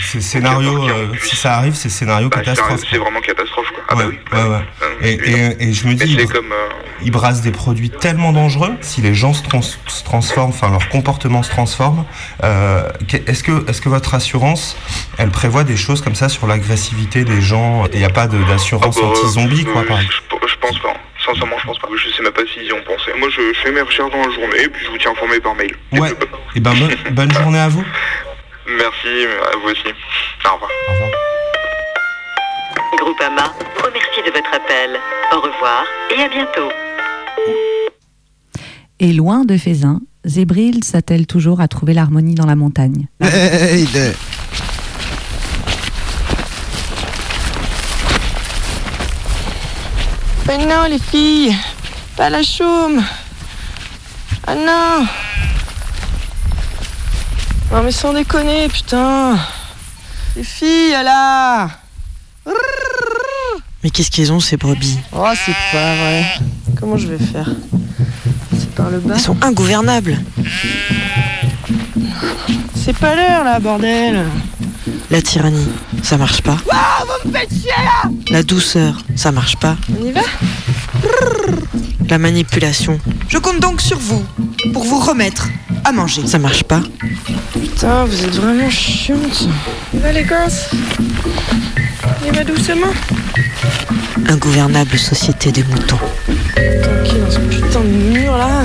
C'est 0.02 0.20
scénario, 0.20 0.88
euh, 0.88 1.06
si 1.22 1.36
ça 1.36 1.54
arrive, 1.56 1.74
c'est 1.74 1.88
scénario 1.88 2.28
bah, 2.28 2.38
catastrophe. 2.38 2.80
c'est 2.90 2.98
vraiment 2.98 3.20
catastrophe. 3.20 3.68
Quoi. 3.72 3.82
Ah 3.88 3.94
bah 3.94 4.04
oui. 4.08 4.18
Ouais, 4.32 4.44
ouais. 4.48 4.64
Et, 5.02 5.12
et- 5.30 5.68
et 5.68 5.72
je 5.72 5.86
me 5.86 5.94
dis, 5.94 6.04
ils, 6.12 6.26
comme, 6.26 6.52
euh, 6.52 6.68
ils 7.02 7.10
brassent 7.10 7.42
des 7.42 7.50
produits 7.50 7.90
tellement 7.90 8.32
dangereux. 8.32 8.72
Si 8.80 9.00
les 9.02 9.14
gens 9.14 9.32
se, 9.32 9.42
trans- 9.42 9.60
se 9.62 10.04
transforment, 10.04 10.50
enfin 10.50 10.70
leur 10.70 10.88
comportement 10.88 11.42
se 11.42 11.50
transforme, 11.50 12.04
euh, 12.44 12.88
est-ce 13.26 13.42
que, 13.42 13.68
est-ce 13.68 13.80
que 13.80 13.88
votre 13.88 14.14
assurance, 14.14 14.76
elle 15.18 15.30
prévoit 15.30 15.64
des 15.64 15.76
choses 15.76 16.00
comme 16.02 16.14
ça 16.14 16.28
sur 16.28 16.46
l'agressivité 16.46 17.24
des 17.24 17.40
gens? 17.40 17.84
Il 17.92 17.98
n'y 17.98 18.04
a 18.04 18.10
pas 18.10 18.26
d'assurance 18.26 18.96
Ah 18.98 19.02
bah, 19.02 19.08
anti-zombie, 19.08 19.64
quoi, 19.64 19.82
par 19.84 19.98
exemple. 20.00 20.14
je, 20.42 20.48
je 20.48 20.56
pense 20.60 20.78
pas. 20.80 20.94
Sincèrement, 21.24 21.56
je 21.60 21.66
pense 21.66 21.78
pas. 21.78 21.88
Je 21.96 22.10
sais 22.16 22.22
même 22.22 22.32
pas 22.32 22.42
s'ils 22.52 22.64
y 22.66 22.72
ont 22.72 22.82
pensé. 22.86 23.10
Moi, 23.18 23.28
je, 23.30 23.40
je 23.54 23.58
fais 23.60 23.70
mes 23.72 23.82
recherches 23.82 24.10
dans 24.10 24.18
la 24.26 24.32
journée 24.34 24.62
et 24.64 24.68
puis 24.68 24.84
je 24.86 24.90
vous 24.90 24.98
tiens 24.98 25.10
informé 25.12 25.38
par 25.40 25.54
mail. 25.54 25.74
Ouais. 25.92 26.12
Et 26.56 26.60
ben 26.60 26.72
bonne, 26.74 27.14
bonne 27.14 27.32
journée 27.32 27.58
à 27.58 27.68
vous. 27.68 27.84
Merci, 28.66 29.26
à 29.52 29.56
vous 29.56 29.70
aussi. 29.70 29.88
Au 30.44 30.54
revoir. 30.54 30.70
Au 30.88 30.92
revoir. 30.92 31.10
Groupama 32.98 33.54
vous 33.76 33.86
remercie 33.86 34.22
de 34.26 34.30
votre 34.30 34.54
appel. 34.54 34.98
Au 35.32 35.40
revoir 35.40 35.84
et 36.14 36.22
à 36.22 36.28
bientôt. 36.28 36.70
Et 38.98 39.12
loin 39.12 39.44
de 39.44 39.56
Faisin, 39.56 40.00
Zébril 40.24 40.84
s'attelle 40.84 41.26
toujours 41.26 41.60
à 41.60 41.68
trouver 41.68 41.94
l'harmonie 41.94 42.34
dans 42.34 42.46
la 42.46 42.56
montagne. 42.56 43.08
Mais 50.46 50.58
non, 50.58 50.84
les 50.90 50.98
filles, 50.98 51.56
pas 52.16 52.28
la 52.28 52.42
chaume. 52.42 53.02
Ah 54.46 54.54
non. 54.54 55.06
Non, 57.72 57.82
mais 57.84 57.92
sans 57.92 58.12
déconner, 58.12 58.68
putain. 58.68 59.38
Les 60.36 60.42
filles, 60.42 60.90
là. 61.04 61.68
Mais 63.82 63.90
qu'est-ce 63.90 64.10
qu'ils 64.10 64.32
ont 64.32 64.40
ces 64.40 64.56
brebis? 64.56 64.98
Oh, 65.12 65.26
c'est 65.34 65.54
pas 65.72 65.94
vrai. 65.94 66.24
Comment 66.78 66.96
je 66.96 67.06
vais 67.06 67.18
faire? 67.24 67.48
C'est 68.58 68.70
par 68.74 68.90
le 68.90 68.98
bas. 68.98 69.14
Elles 69.14 69.20
sont 69.20 69.36
ingouvernables. 69.42 70.18
C'est 72.74 72.96
pas 72.96 73.14
l'heure, 73.14 73.44
là, 73.44 73.60
bordel. 73.60 74.26
La 75.10 75.22
tyrannie, 75.22 75.68
ça 76.02 76.16
marche 76.16 76.42
pas. 76.42 76.56
Ah, 76.72 77.04
vous 77.24 77.30
me 77.30 77.36
faites 77.36 77.50
chier, 77.50 77.70
là 77.70 78.10
La 78.30 78.42
douceur, 78.42 79.02
ça 79.16 79.30
marche 79.32 79.56
pas. 79.56 79.76
On 80.00 80.04
y 80.04 80.12
va? 80.12 80.22
La 82.08 82.18
manipulation, 82.18 82.98
Je 83.28 83.38
compte 83.38 83.60
donc 83.60 83.80
sur 83.80 83.98
vous 83.98 84.24
pour 84.72 84.82
vous 84.84 84.98
remettre 84.98 85.46
à 85.84 85.92
manger. 85.92 86.26
ça 86.26 86.38
marche 86.38 86.64
pas. 86.64 86.80
Putain, 87.52 88.04
vous 88.04 88.24
êtes 88.24 88.34
vraiment 88.34 88.70
chiante. 88.70 89.48
On 89.94 89.98
va 89.98 90.12
les 90.12 90.24
gosses 90.24 90.70
On 92.22 92.26
y 92.26 92.30
va 92.36 92.44
doucement 92.44 92.86
Ingouvernable 94.28 94.98
société 94.98 95.50
des 95.52 95.64
moutons. 95.64 95.98
Tranquille 96.82 97.20
dans 97.24 97.30
ce 97.30 97.38
putain 97.40 97.80
de 97.80 97.86
mur 98.18 98.36
là. 98.36 98.62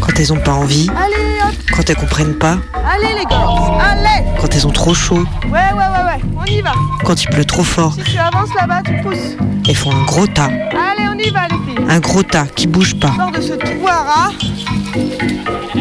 Quand 0.00 0.18
elles 0.18 0.32
ont 0.32 0.40
pas 0.40 0.52
envie, 0.52 0.88
Allez, 0.96 1.38
hop 1.44 1.54
quand 1.74 1.88
elles 1.90 1.96
comprennent 1.96 2.34
pas, 2.38 2.58
Allez 2.74 3.14
les 3.18 3.24
gosses 3.24 3.80
Allez 3.80 4.24
quand 4.40 4.54
elles 4.54 4.66
ont 4.66 4.70
trop 4.72 4.94
chaud, 4.94 5.24
Ouais, 5.44 5.50
ouais, 5.50 5.74
ouais, 5.74 6.04
ouais, 6.04 6.20
on 6.36 6.44
y 6.44 6.60
va. 6.60 6.72
quand 7.04 7.22
il 7.22 7.28
pleut 7.30 7.44
trop 7.44 7.62
fort, 7.64 7.94
Si 7.94 8.12
tu 8.12 8.18
avances 8.18 8.50
là-bas, 8.58 8.82
tu 8.84 8.92
pousses. 9.02 9.36
elles 9.68 9.74
font 9.74 9.92
un 9.92 10.04
gros 10.04 10.26
tas. 10.26 10.44
Allez, 10.46 11.08
on 11.14 11.18
y 11.18 11.30
va 11.30 11.42
les 11.48 11.74
filles. 11.74 11.84
Un 11.88 12.00
gros 12.00 12.22
tas 12.22 12.46
qui 12.54 12.66
bouge 12.66 12.94
pas. 12.98 13.12
Sors 13.16 13.30
de 13.32 13.40
ce 13.40 13.52
trou 13.54 13.86
à 13.88 14.30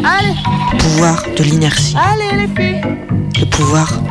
Allez, 0.03 0.35
Pouvoir 0.79 1.23
de 1.37 1.43
l'inertie. 1.43 1.95
allez 1.97 2.47
les 2.47 2.47
filles. 2.55 2.81
Le 3.39 3.45
pouvoir 3.45 3.87
de 3.91 4.05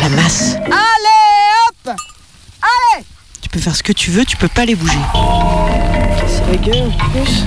la 0.00 0.08
masse. 0.10 0.56
Allez, 0.64 1.22
hop 1.68 1.88
Allez 2.62 3.04
Tu 3.40 3.48
peux 3.48 3.58
faire 3.60 3.74
ce 3.76 3.82
que 3.82 3.92
tu 3.92 4.10
veux, 4.10 4.24
tu 4.24 4.36
peux 4.36 4.48
pas 4.48 4.64
les 4.64 4.74
bouger. 4.74 4.98
C'est 6.26 6.46
la 6.50 6.56
gueule 6.56 6.82
en 6.88 6.90
plus. 7.10 7.44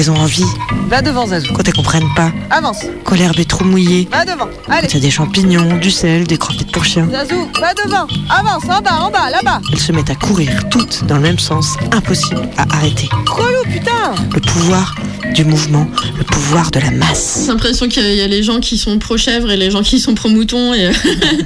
Elles 0.00 0.12
ont 0.12 0.16
envie, 0.16 0.44
Va 0.88 1.02
devant 1.02 1.26
Zazou. 1.26 1.52
quand 1.52 1.66
elles 1.66 1.74
comprennent 1.74 2.14
pas, 2.14 2.30
Avance. 2.50 2.84
quand 3.02 3.16
l'herbe 3.16 3.36
est 3.40 3.50
trop 3.50 3.64
mouillée, 3.64 4.08
Va 4.12 4.24
devant. 4.24 4.46
quand 4.64 4.72
Allez. 4.72 4.86
il 4.88 4.94
y 4.94 4.96
a 4.96 5.00
des 5.00 5.10
champignons, 5.10 5.76
du 5.78 5.90
sel, 5.90 6.24
des 6.24 6.38
croquettes 6.38 6.70
pour 6.70 6.84
chiens. 6.84 7.08
Zazou, 7.10 7.48
va 7.60 7.74
devant. 7.74 8.06
Avance, 8.30 8.62
en 8.64 8.80
bas, 8.80 9.00
en 9.00 9.10
bas, 9.10 9.28
là-bas. 9.28 9.60
Elles 9.72 9.80
se 9.80 9.90
mettent 9.90 10.10
à 10.10 10.14
courir 10.14 10.68
toutes 10.70 11.04
dans 11.06 11.16
le 11.16 11.22
même 11.22 11.40
sens, 11.40 11.76
impossible 11.90 12.48
à 12.56 12.62
arrêter. 12.76 13.08
Relou, 13.26 13.64
putain 13.72 14.14
Le 14.32 14.40
pouvoir 14.40 14.94
du 15.34 15.44
mouvement, 15.44 15.88
le 16.16 16.22
pouvoir 16.22 16.70
de 16.70 16.78
la 16.78 16.92
masse. 16.92 17.40
J'ai 17.42 17.48
l'impression 17.48 17.88
qu'il 17.88 18.14
y 18.14 18.20
a 18.20 18.28
les 18.28 18.44
gens 18.44 18.60
qui 18.60 18.78
sont 18.78 18.96
pro-chèvres 19.00 19.50
et 19.50 19.56
les 19.56 19.72
gens 19.72 19.82
qui 19.82 19.98
sont 19.98 20.14
pro-moutons 20.14 20.74
et, 20.74 20.92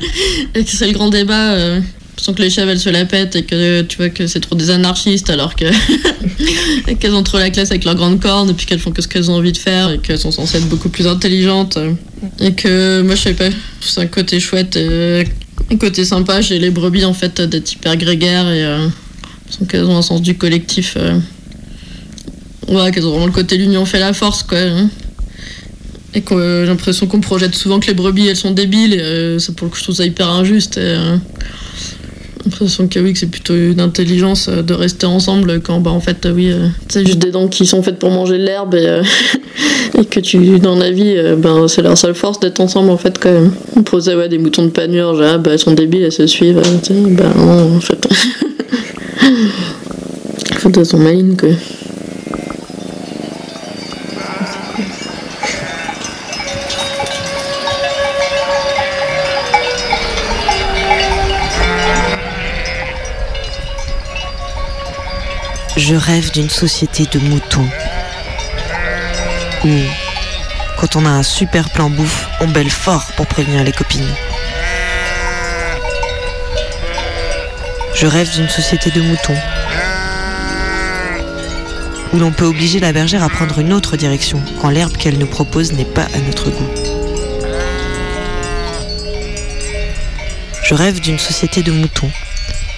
et 0.54 0.62
que 0.64 0.70
c'est 0.70 0.86
le 0.88 0.92
grand 0.92 1.08
débat. 1.08 1.52
Euh, 1.52 1.80
sans 2.22 2.34
que 2.34 2.40
les 2.40 2.50
chèvres 2.50 2.70
elles 2.70 2.78
se 2.78 2.88
la 2.88 3.04
pètent 3.04 3.34
et 3.34 3.42
que 3.42 3.82
tu 3.82 3.96
vois 3.96 4.08
que 4.08 4.28
c'est 4.28 4.38
trop 4.38 4.54
des 4.54 4.70
anarchistes 4.70 5.28
alors 5.28 5.56
que 5.56 5.64
qu'elles 6.94 7.14
ont 7.14 7.24
trop 7.24 7.38
la 7.38 7.50
classe 7.50 7.72
avec 7.72 7.84
leurs 7.84 7.96
grandes 7.96 8.20
cornes 8.20 8.48
et 8.48 8.54
puis 8.54 8.64
qu'elles 8.64 8.78
font 8.78 8.92
que 8.92 9.02
ce 9.02 9.08
qu'elles 9.08 9.28
ont 9.28 9.34
envie 9.34 9.50
de 9.50 9.58
faire 9.58 9.90
et 9.90 9.98
qu'elles 9.98 10.20
sont 10.20 10.30
censées 10.30 10.58
être 10.58 10.68
beaucoup 10.68 10.88
plus 10.88 11.08
intelligentes 11.08 11.78
et 12.38 12.52
que 12.52 13.02
moi 13.02 13.16
je 13.16 13.22
sais 13.22 13.34
pas 13.34 13.48
c'est 13.80 14.00
un 14.00 14.06
côté 14.06 14.38
chouette 14.38 14.76
et 14.76 15.26
un 15.68 15.76
côté 15.76 16.04
sympa 16.04 16.40
chez 16.42 16.60
les 16.60 16.70
brebis 16.70 17.04
en 17.04 17.12
fait 17.12 17.40
d'être 17.40 17.72
hyper 17.72 17.96
grégaires 17.96 18.48
et 18.48 18.64
euh, 18.64 18.86
qu'elles 19.68 19.84
ont 19.84 19.96
un 19.96 20.02
sens 20.02 20.22
du 20.22 20.36
collectif 20.36 20.94
euh, 20.96 21.18
ouais 22.68 22.92
qu'elles 22.92 23.06
ont 23.06 23.10
vraiment 23.10 23.26
le 23.26 23.32
côté 23.32 23.58
l'union 23.58 23.84
fait 23.84 23.98
la 23.98 24.12
force 24.12 24.44
quoi 24.44 24.58
hein. 24.58 24.88
et 26.14 26.20
que 26.20 26.34
euh, 26.34 26.62
j'ai 26.62 26.70
l'impression 26.70 27.08
qu'on 27.08 27.20
projette 27.20 27.56
souvent 27.56 27.80
que 27.80 27.88
les 27.88 27.94
brebis 27.94 28.28
elles 28.28 28.36
sont 28.36 28.52
débiles 28.52 28.94
et 28.94 29.00
euh, 29.00 29.38
ça 29.40 29.52
pour 29.52 29.64
le 29.66 29.72
coup 29.72 29.78
je 29.78 29.82
trouve 29.82 29.96
ça 29.96 30.06
hyper 30.06 30.28
injuste 30.30 30.76
et, 30.76 30.82
euh, 30.82 31.16
l'impression 32.44 32.88
que 32.88 32.98
oui 32.98 33.12
que 33.12 33.18
c'est 33.18 33.30
plutôt 33.30 33.54
une 33.54 33.80
intelligence 33.80 34.48
euh, 34.48 34.62
de 34.62 34.74
rester 34.74 35.06
ensemble 35.06 35.60
quand 35.60 35.80
bah 35.80 35.90
en 35.90 36.00
fait 36.00 36.26
euh, 36.26 36.32
oui 36.32 36.50
euh, 36.50 36.68
c'est 36.88 37.04
juste 37.06 37.18
des 37.18 37.30
dents 37.30 37.48
qui 37.48 37.66
sont 37.66 37.82
faites 37.82 37.98
pour 37.98 38.10
manger 38.10 38.38
de 38.38 38.44
l'herbe 38.44 38.74
et, 38.74 40.04
que 40.10 40.20
tu 40.20 40.58
dans 40.58 40.76
la 40.76 40.90
vie 40.90 41.16
ben 41.38 41.68
c'est 41.68 41.82
leur 41.82 41.96
seule 41.96 42.14
force 42.14 42.40
d'être 42.40 42.60
ensemble 42.60 42.90
en 42.90 42.96
fait 42.96 43.18
quand 43.18 43.32
même. 43.32 43.52
On 43.76 43.82
posait 43.82 44.14
ouais 44.14 44.28
des 44.28 44.38
moutons 44.38 44.64
de 44.64 44.70
panurge 44.70 45.20
ah 45.22 45.38
bah 45.38 45.52
elles 45.52 45.58
sont 45.58 45.72
débiles 45.72 46.02
elles 46.02 46.12
se 46.12 46.26
suivent 46.26 46.62
tu 46.82 46.92
bah 47.10 47.32
non 47.36 47.76
en 47.76 47.80
fait. 47.80 48.08
En 50.54 50.70
fait 50.70 50.76
elles 50.76 50.86
sont 50.86 50.98
malines 50.98 51.36
quoi 51.36 51.48
Je 65.92 65.96
rêve 65.98 66.32
d'une 66.32 66.48
société 66.48 67.04
de 67.04 67.18
moutons. 67.18 67.68
Où, 69.62 69.68
quand 70.78 70.96
on 70.96 71.04
a 71.04 71.10
un 71.10 71.22
super 71.22 71.68
plan 71.68 71.90
bouffe, 71.90 72.28
on 72.40 72.48
belle 72.48 72.70
fort 72.70 73.12
pour 73.14 73.26
prévenir 73.26 73.62
les 73.62 73.72
copines. 73.72 74.14
Je 77.94 78.06
rêve 78.06 78.34
d'une 78.34 78.48
société 78.48 78.90
de 78.90 79.02
moutons. 79.02 79.36
Où 82.14 82.18
l'on 82.18 82.32
peut 82.32 82.46
obliger 82.46 82.80
la 82.80 82.94
bergère 82.94 83.22
à 83.22 83.28
prendre 83.28 83.58
une 83.58 83.74
autre 83.74 83.98
direction 83.98 84.40
quand 84.62 84.70
l'herbe 84.70 84.96
qu'elle 84.96 85.18
nous 85.18 85.26
propose 85.26 85.74
n'est 85.74 85.84
pas 85.84 86.06
à 86.14 86.18
notre 86.26 86.48
goût. 86.48 86.70
Je 90.64 90.74
rêve 90.74 91.00
d'une 91.00 91.18
société 91.18 91.62
de 91.62 91.70
moutons, 91.70 92.10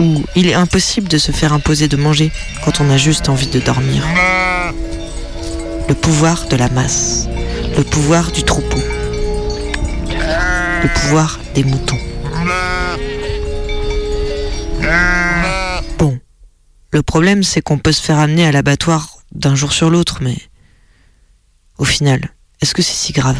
où 0.00 0.24
il 0.34 0.48
est 0.48 0.54
impossible 0.54 1.08
de 1.08 1.18
se 1.18 1.32
faire 1.32 1.52
imposer 1.52 1.88
de 1.88 1.96
manger 1.96 2.32
quand 2.64 2.80
on 2.80 2.90
a 2.90 2.96
juste 2.96 3.28
envie 3.28 3.46
de 3.46 3.60
dormir. 3.60 4.04
Le 5.88 5.94
pouvoir 5.94 6.46
de 6.48 6.56
la 6.56 6.68
masse, 6.68 7.28
le 7.76 7.84
pouvoir 7.84 8.32
du 8.32 8.42
troupeau, 8.42 8.80
le 10.82 10.88
pouvoir 11.00 11.38
des 11.54 11.64
moutons. 11.64 11.98
Bon, 15.98 16.18
le 16.90 17.02
problème 17.02 17.42
c'est 17.42 17.60
qu'on 17.60 17.78
peut 17.78 17.92
se 17.92 18.02
faire 18.02 18.18
amener 18.18 18.46
à 18.46 18.52
l'abattoir 18.52 19.08
d'un 19.32 19.54
jour 19.54 19.72
sur 19.72 19.90
l'autre, 19.90 20.18
mais 20.20 20.36
au 21.78 21.84
final, 21.84 22.30
est-ce 22.60 22.74
que 22.74 22.82
c'est 22.82 22.94
si 22.94 23.12
grave? 23.12 23.36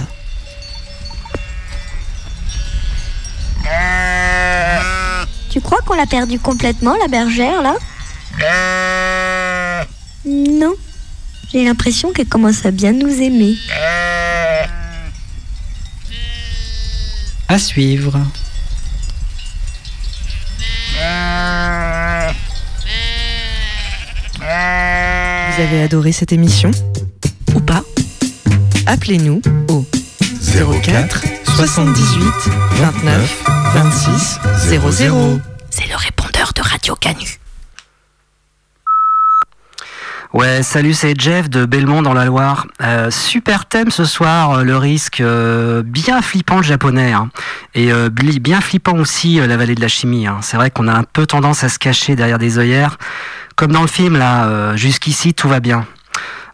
Tu 5.55 5.61
crois 5.61 5.79
qu'on 5.87 5.95
l'a 5.95 6.07
perdu 6.07 6.41
complètement, 6.41 6.97
la 6.97 7.07
bergère, 7.07 7.63
là 7.63 7.77
Non. 10.27 10.75
J'ai 11.53 11.65
l'impression 11.65 12.13
qu'elle 12.13 12.27
commence 12.27 12.67
à 12.67 12.73
bien 12.73 12.91
nous 12.91 13.23
aimer. 13.23 13.55
À 17.47 17.57
suivre. 17.61 18.19
Vous 24.41 25.63
avez 25.63 25.83
adoré 25.85 26.11
cette 26.11 26.33
émission? 26.33 26.73
Ou 27.55 27.61
pas? 27.61 27.85
Appelez-nous 28.87 29.41
au 29.69 29.87
04 30.83 31.44
78 31.57 32.33
29 32.73 33.45
26 33.75 34.41
00. 34.57 35.41
C'est 35.71 35.89
le 35.89 35.97
répondeur 35.97 36.53
de 36.55 36.61
Radio 36.63 36.95
Canu. 36.97 37.39
Ouais, 40.33 40.65
salut, 40.65 40.95
c'est 40.95 41.15
Jeff 41.19 41.49
de 41.49 41.65
Belmont 41.65 42.03
dans 42.03 42.13
la 42.13 42.25
Loire. 42.25 42.67
Euh, 42.83 43.09
super 43.13 43.67
thème 43.67 43.93
ce 43.93 44.05
soir, 44.05 44.51
euh, 44.51 44.65
le 44.65 44.77
risque 44.77 45.21
euh, 45.21 45.83
bien 45.85 46.23
flippant 46.23 46.57
le 46.57 46.65
japonais. 46.65 47.13
hein. 47.13 47.31
Et 47.75 47.93
euh, 47.93 48.09
bien 48.11 48.61
flippant 48.61 48.97
aussi 48.99 49.39
euh, 49.39 49.47
la 49.47 49.57
vallée 49.57 49.77
de 49.77 49.81
la 49.81 49.87
chimie. 49.89 50.27
hein. 50.27 50.39
C'est 50.43 50.57
vrai 50.57 50.71
qu'on 50.73 50.89
a 50.89 50.93
un 50.95 51.05
peu 51.05 51.25
tendance 51.27 51.63
à 51.63 51.69
se 51.69 51.79
cacher 51.79 52.17
derrière 52.17 52.39
des 52.39 52.59
œillères. 52.59 52.99
Comme 53.55 53.71
dans 53.71 53.83
le 53.83 53.87
film, 53.87 54.17
là, 54.17 54.47
euh, 54.47 54.77
jusqu'ici, 54.77 55.35
tout 55.35 55.49
va 55.49 55.61
bien. 55.61 55.87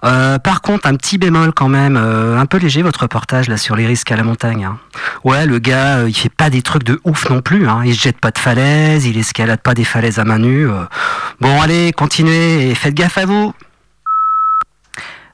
Euh, 0.05 0.39
par 0.39 0.63
contre, 0.63 0.87
un 0.87 0.95
petit 0.97 1.19
bémol 1.19 1.53
quand 1.53 1.69
même, 1.69 1.97
euh, 1.97 2.39
un 2.39 2.47
peu 2.47 2.59
léger 2.59 2.83
votre 2.83 3.01
reportage 3.03 3.49
là 3.49 3.57
sur 3.57 3.77
les 3.77 3.87
risques 3.87 4.11
à 4.13 4.17
la 4.17 4.23
montagne. 4.23 4.65
hein. 4.65 4.79
Ouais, 5.25 5.47
le 5.47 5.59
gars, 5.59 5.99
euh, 5.99 6.09
il 6.09 6.15
fait 6.15 6.29
pas 6.29 6.51
des 6.51 6.63
trucs 6.63 6.85
de 6.85 7.01
ouf 7.05 7.29
non 7.31 7.43
plus. 7.43 7.69
Hein. 7.69 7.83
Il 7.85 7.95
jette 7.95 8.19
pas 8.19 8.31
de 8.31 8.39
falaise, 8.39 9.07
il 9.07 9.19
escalade 9.19 9.61
pas 9.61 9.75
des 9.75 9.85
falaises 9.85 10.19
à 10.19 10.25
main 10.25 10.39
nue. 10.39 10.69
Bon, 11.41 11.61
allez, 11.61 11.93
continuez 11.93 12.71
et 12.71 12.75
faites 12.75 12.95
gaffe 12.95 13.19
à 13.19 13.27
vous. 13.27 13.53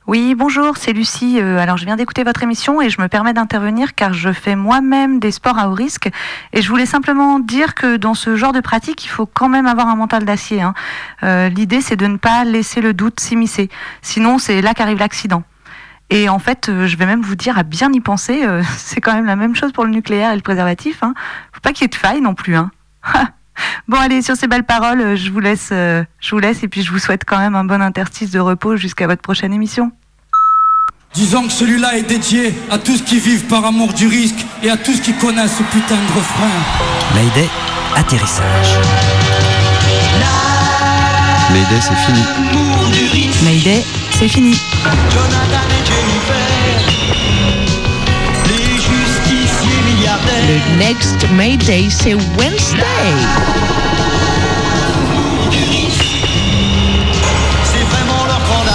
Oui, 0.06 0.36
bonjour, 0.36 0.76
c'est 0.76 0.92
Lucie. 0.92 1.40
Euh, 1.40 1.58
alors, 1.58 1.76
je 1.76 1.84
viens 1.84 1.96
d'écouter 1.96 2.22
votre 2.22 2.40
émission 2.44 2.80
et 2.80 2.90
je 2.90 3.00
me 3.02 3.08
permets 3.08 3.32
d'intervenir 3.32 3.94
car 3.96 4.12
je 4.12 4.32
fais 4.32 4.54
moi-même 4.54 5.18
des 5.18 5.32
sports 5.32 5.58
à 5.58 5.68
haut 5.68 5.74
risque. 5.74 6.08
Et 6.52 6.62
je 6.62 6.68
voulais 6.68 6.86
simplement 6.86 7.40
dire 7.40 7.74
que 7.74 7.96
dans 7.96 8.14
ce 8.14 8.36
genre 8.36 8.52
de 8.52 8.60
pratique, 8.60 9.04
il 9.04 9.08
faut 9.08 9.26
quand 9.26 9.48
même 9.48 9.66
avoir 9.66 9.88
un 9.88 9.96
mental 9.96 10.24
d'acier. 10.24 10.62
hein. 10.62 10.74
Euh, 11.24 11.48
L'idée, 11.48 11.80
c'est 11.80 11.96
de 11.96 12.06
ne 12.06 12.18
pas 12.18 12.44
laisser 12.44 12.80
le 12.80 12.94
doute 12.94 13.18
s'immiscer. 13.18 13.68
Sinon, 14.00 14.38
c'est 14.38 14.62
là 14.62 14.74
qu'arrive 14.74 14.98
l'accident. 14.98 15.42
Et 16.10 16.28
en 16.28 16.38
fait, 16.38 16.68
euh, 16.68 16.86
je 16.86 16.96
vais 16.96 17.06
même 17.06 17.22
vous 17.22 17.34
dire 17.34 17.58
à 17.58 17.64
bien 17.64 17.92
y 17.92 17.98
penser, 17.98 18.46
c'est 18.76 19.00
quand 19.00 19.12
même 19.12 19.26
la 19.26 19.34
même 19.36 19.56
chose 19.56 19.72
pour 19.72 19.84
le 19.84 19.90
nucléaire 19.90 20.30
et 20.30 20.36
le 20.36 20.42
préservatif. 20.42 21.02
Hein. 21.02 21.14
Faut 21.52 21.60
pas 21.60 21.72
qu'il 21.72 21.82
y 21.82 21.86
ait 21.86 21.88
de 21.88 21.94
faille 21.96 22.20
non 22.20 22.34
plus. 22.34 22.54
Hein. 22.54 22.70
Bon 23.88 23.98
allez, 23.98 24.22
sur 24.22 24.36
ces 24.36 24.46
belles 24.46 24.64
paroles, 24.64 25.00
euh, 25.00 25.16
je 25.16 25.30
vous 25.30 25.40
laisse, 25.40 25.68
euh, 25.72 26.02
je 26.20 26.30
vous 26.30 26.38
laisse 26.38 26.62
et 26.62 26.68
puis 26.68 26.82
je 26.82 26.90
vous 26.90 26.98
souhaite 26.98 27.22
quand 27.24 27.38
même 27.38 27.54
un 27.54 27.64
bon 27.64 27.80
interstice 27.80 28.30
de 28.30 28.40
repos 28.40 28.76
jusqu'à 28.76 29.06
votre 29.06 29.22
prochaine 29.22 29.52
émission. 29.52 29.92
Disons 31.14 31.46
que 31.46 31.52
celui-là 31.52 31.96
est 31.96 32.02
dédié 32.02 32.52
à 32.70 32.78
tous 32.78 33.00
qui 33.02 33.18
vivent 33.18 33.46
par 33.46 33.64
amour 33.64 33.92
du 33.94 34.06
risque 34.06 34.44
et 34.62 34.70
à 34.70 34.76
tous 34.76 35.00
qui 35.00 35.14
connaissent 35.14 35.56
ce 35.56 35.62
putain 35.62 35.94
de 35.94 36.12
refrain. 36.14 36.50
Mayday, 37.14 37.48
atterrissage. 37.94 38.76
Mayday, 41.52 41.80
c'est 41.80 41.94
fini. 41.94 42.22
Mayday, 43.44 43.84
c'est 44.18 44.28
fini. 44.28 44.56
Le 50.48 50.78
next 50.78 51.28
Mayday, 51.32 51.88
c'est 51.90 52.14
Wednesday. 52.14 52.80
C'est 57.64 57.82
vraiment 57.82 58.26
leur 58.26 58.38
grande 58.38 58.68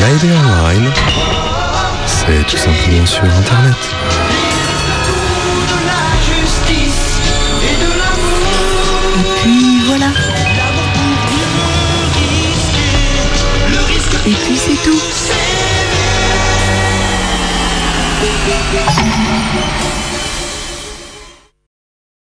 la 0.00 0.14
vie 0.18 0.32
Online, 0.32 0.90
c'est 2.06 2.46
tout 2.46 2.58
simplement 2.58 3.06
sur 3.06 3.24
Internet. 3.24 4.41
Et 14.24 14.30
puis 14.30 14.56
c'est 14.56 14.80
tout. 14.84 15.00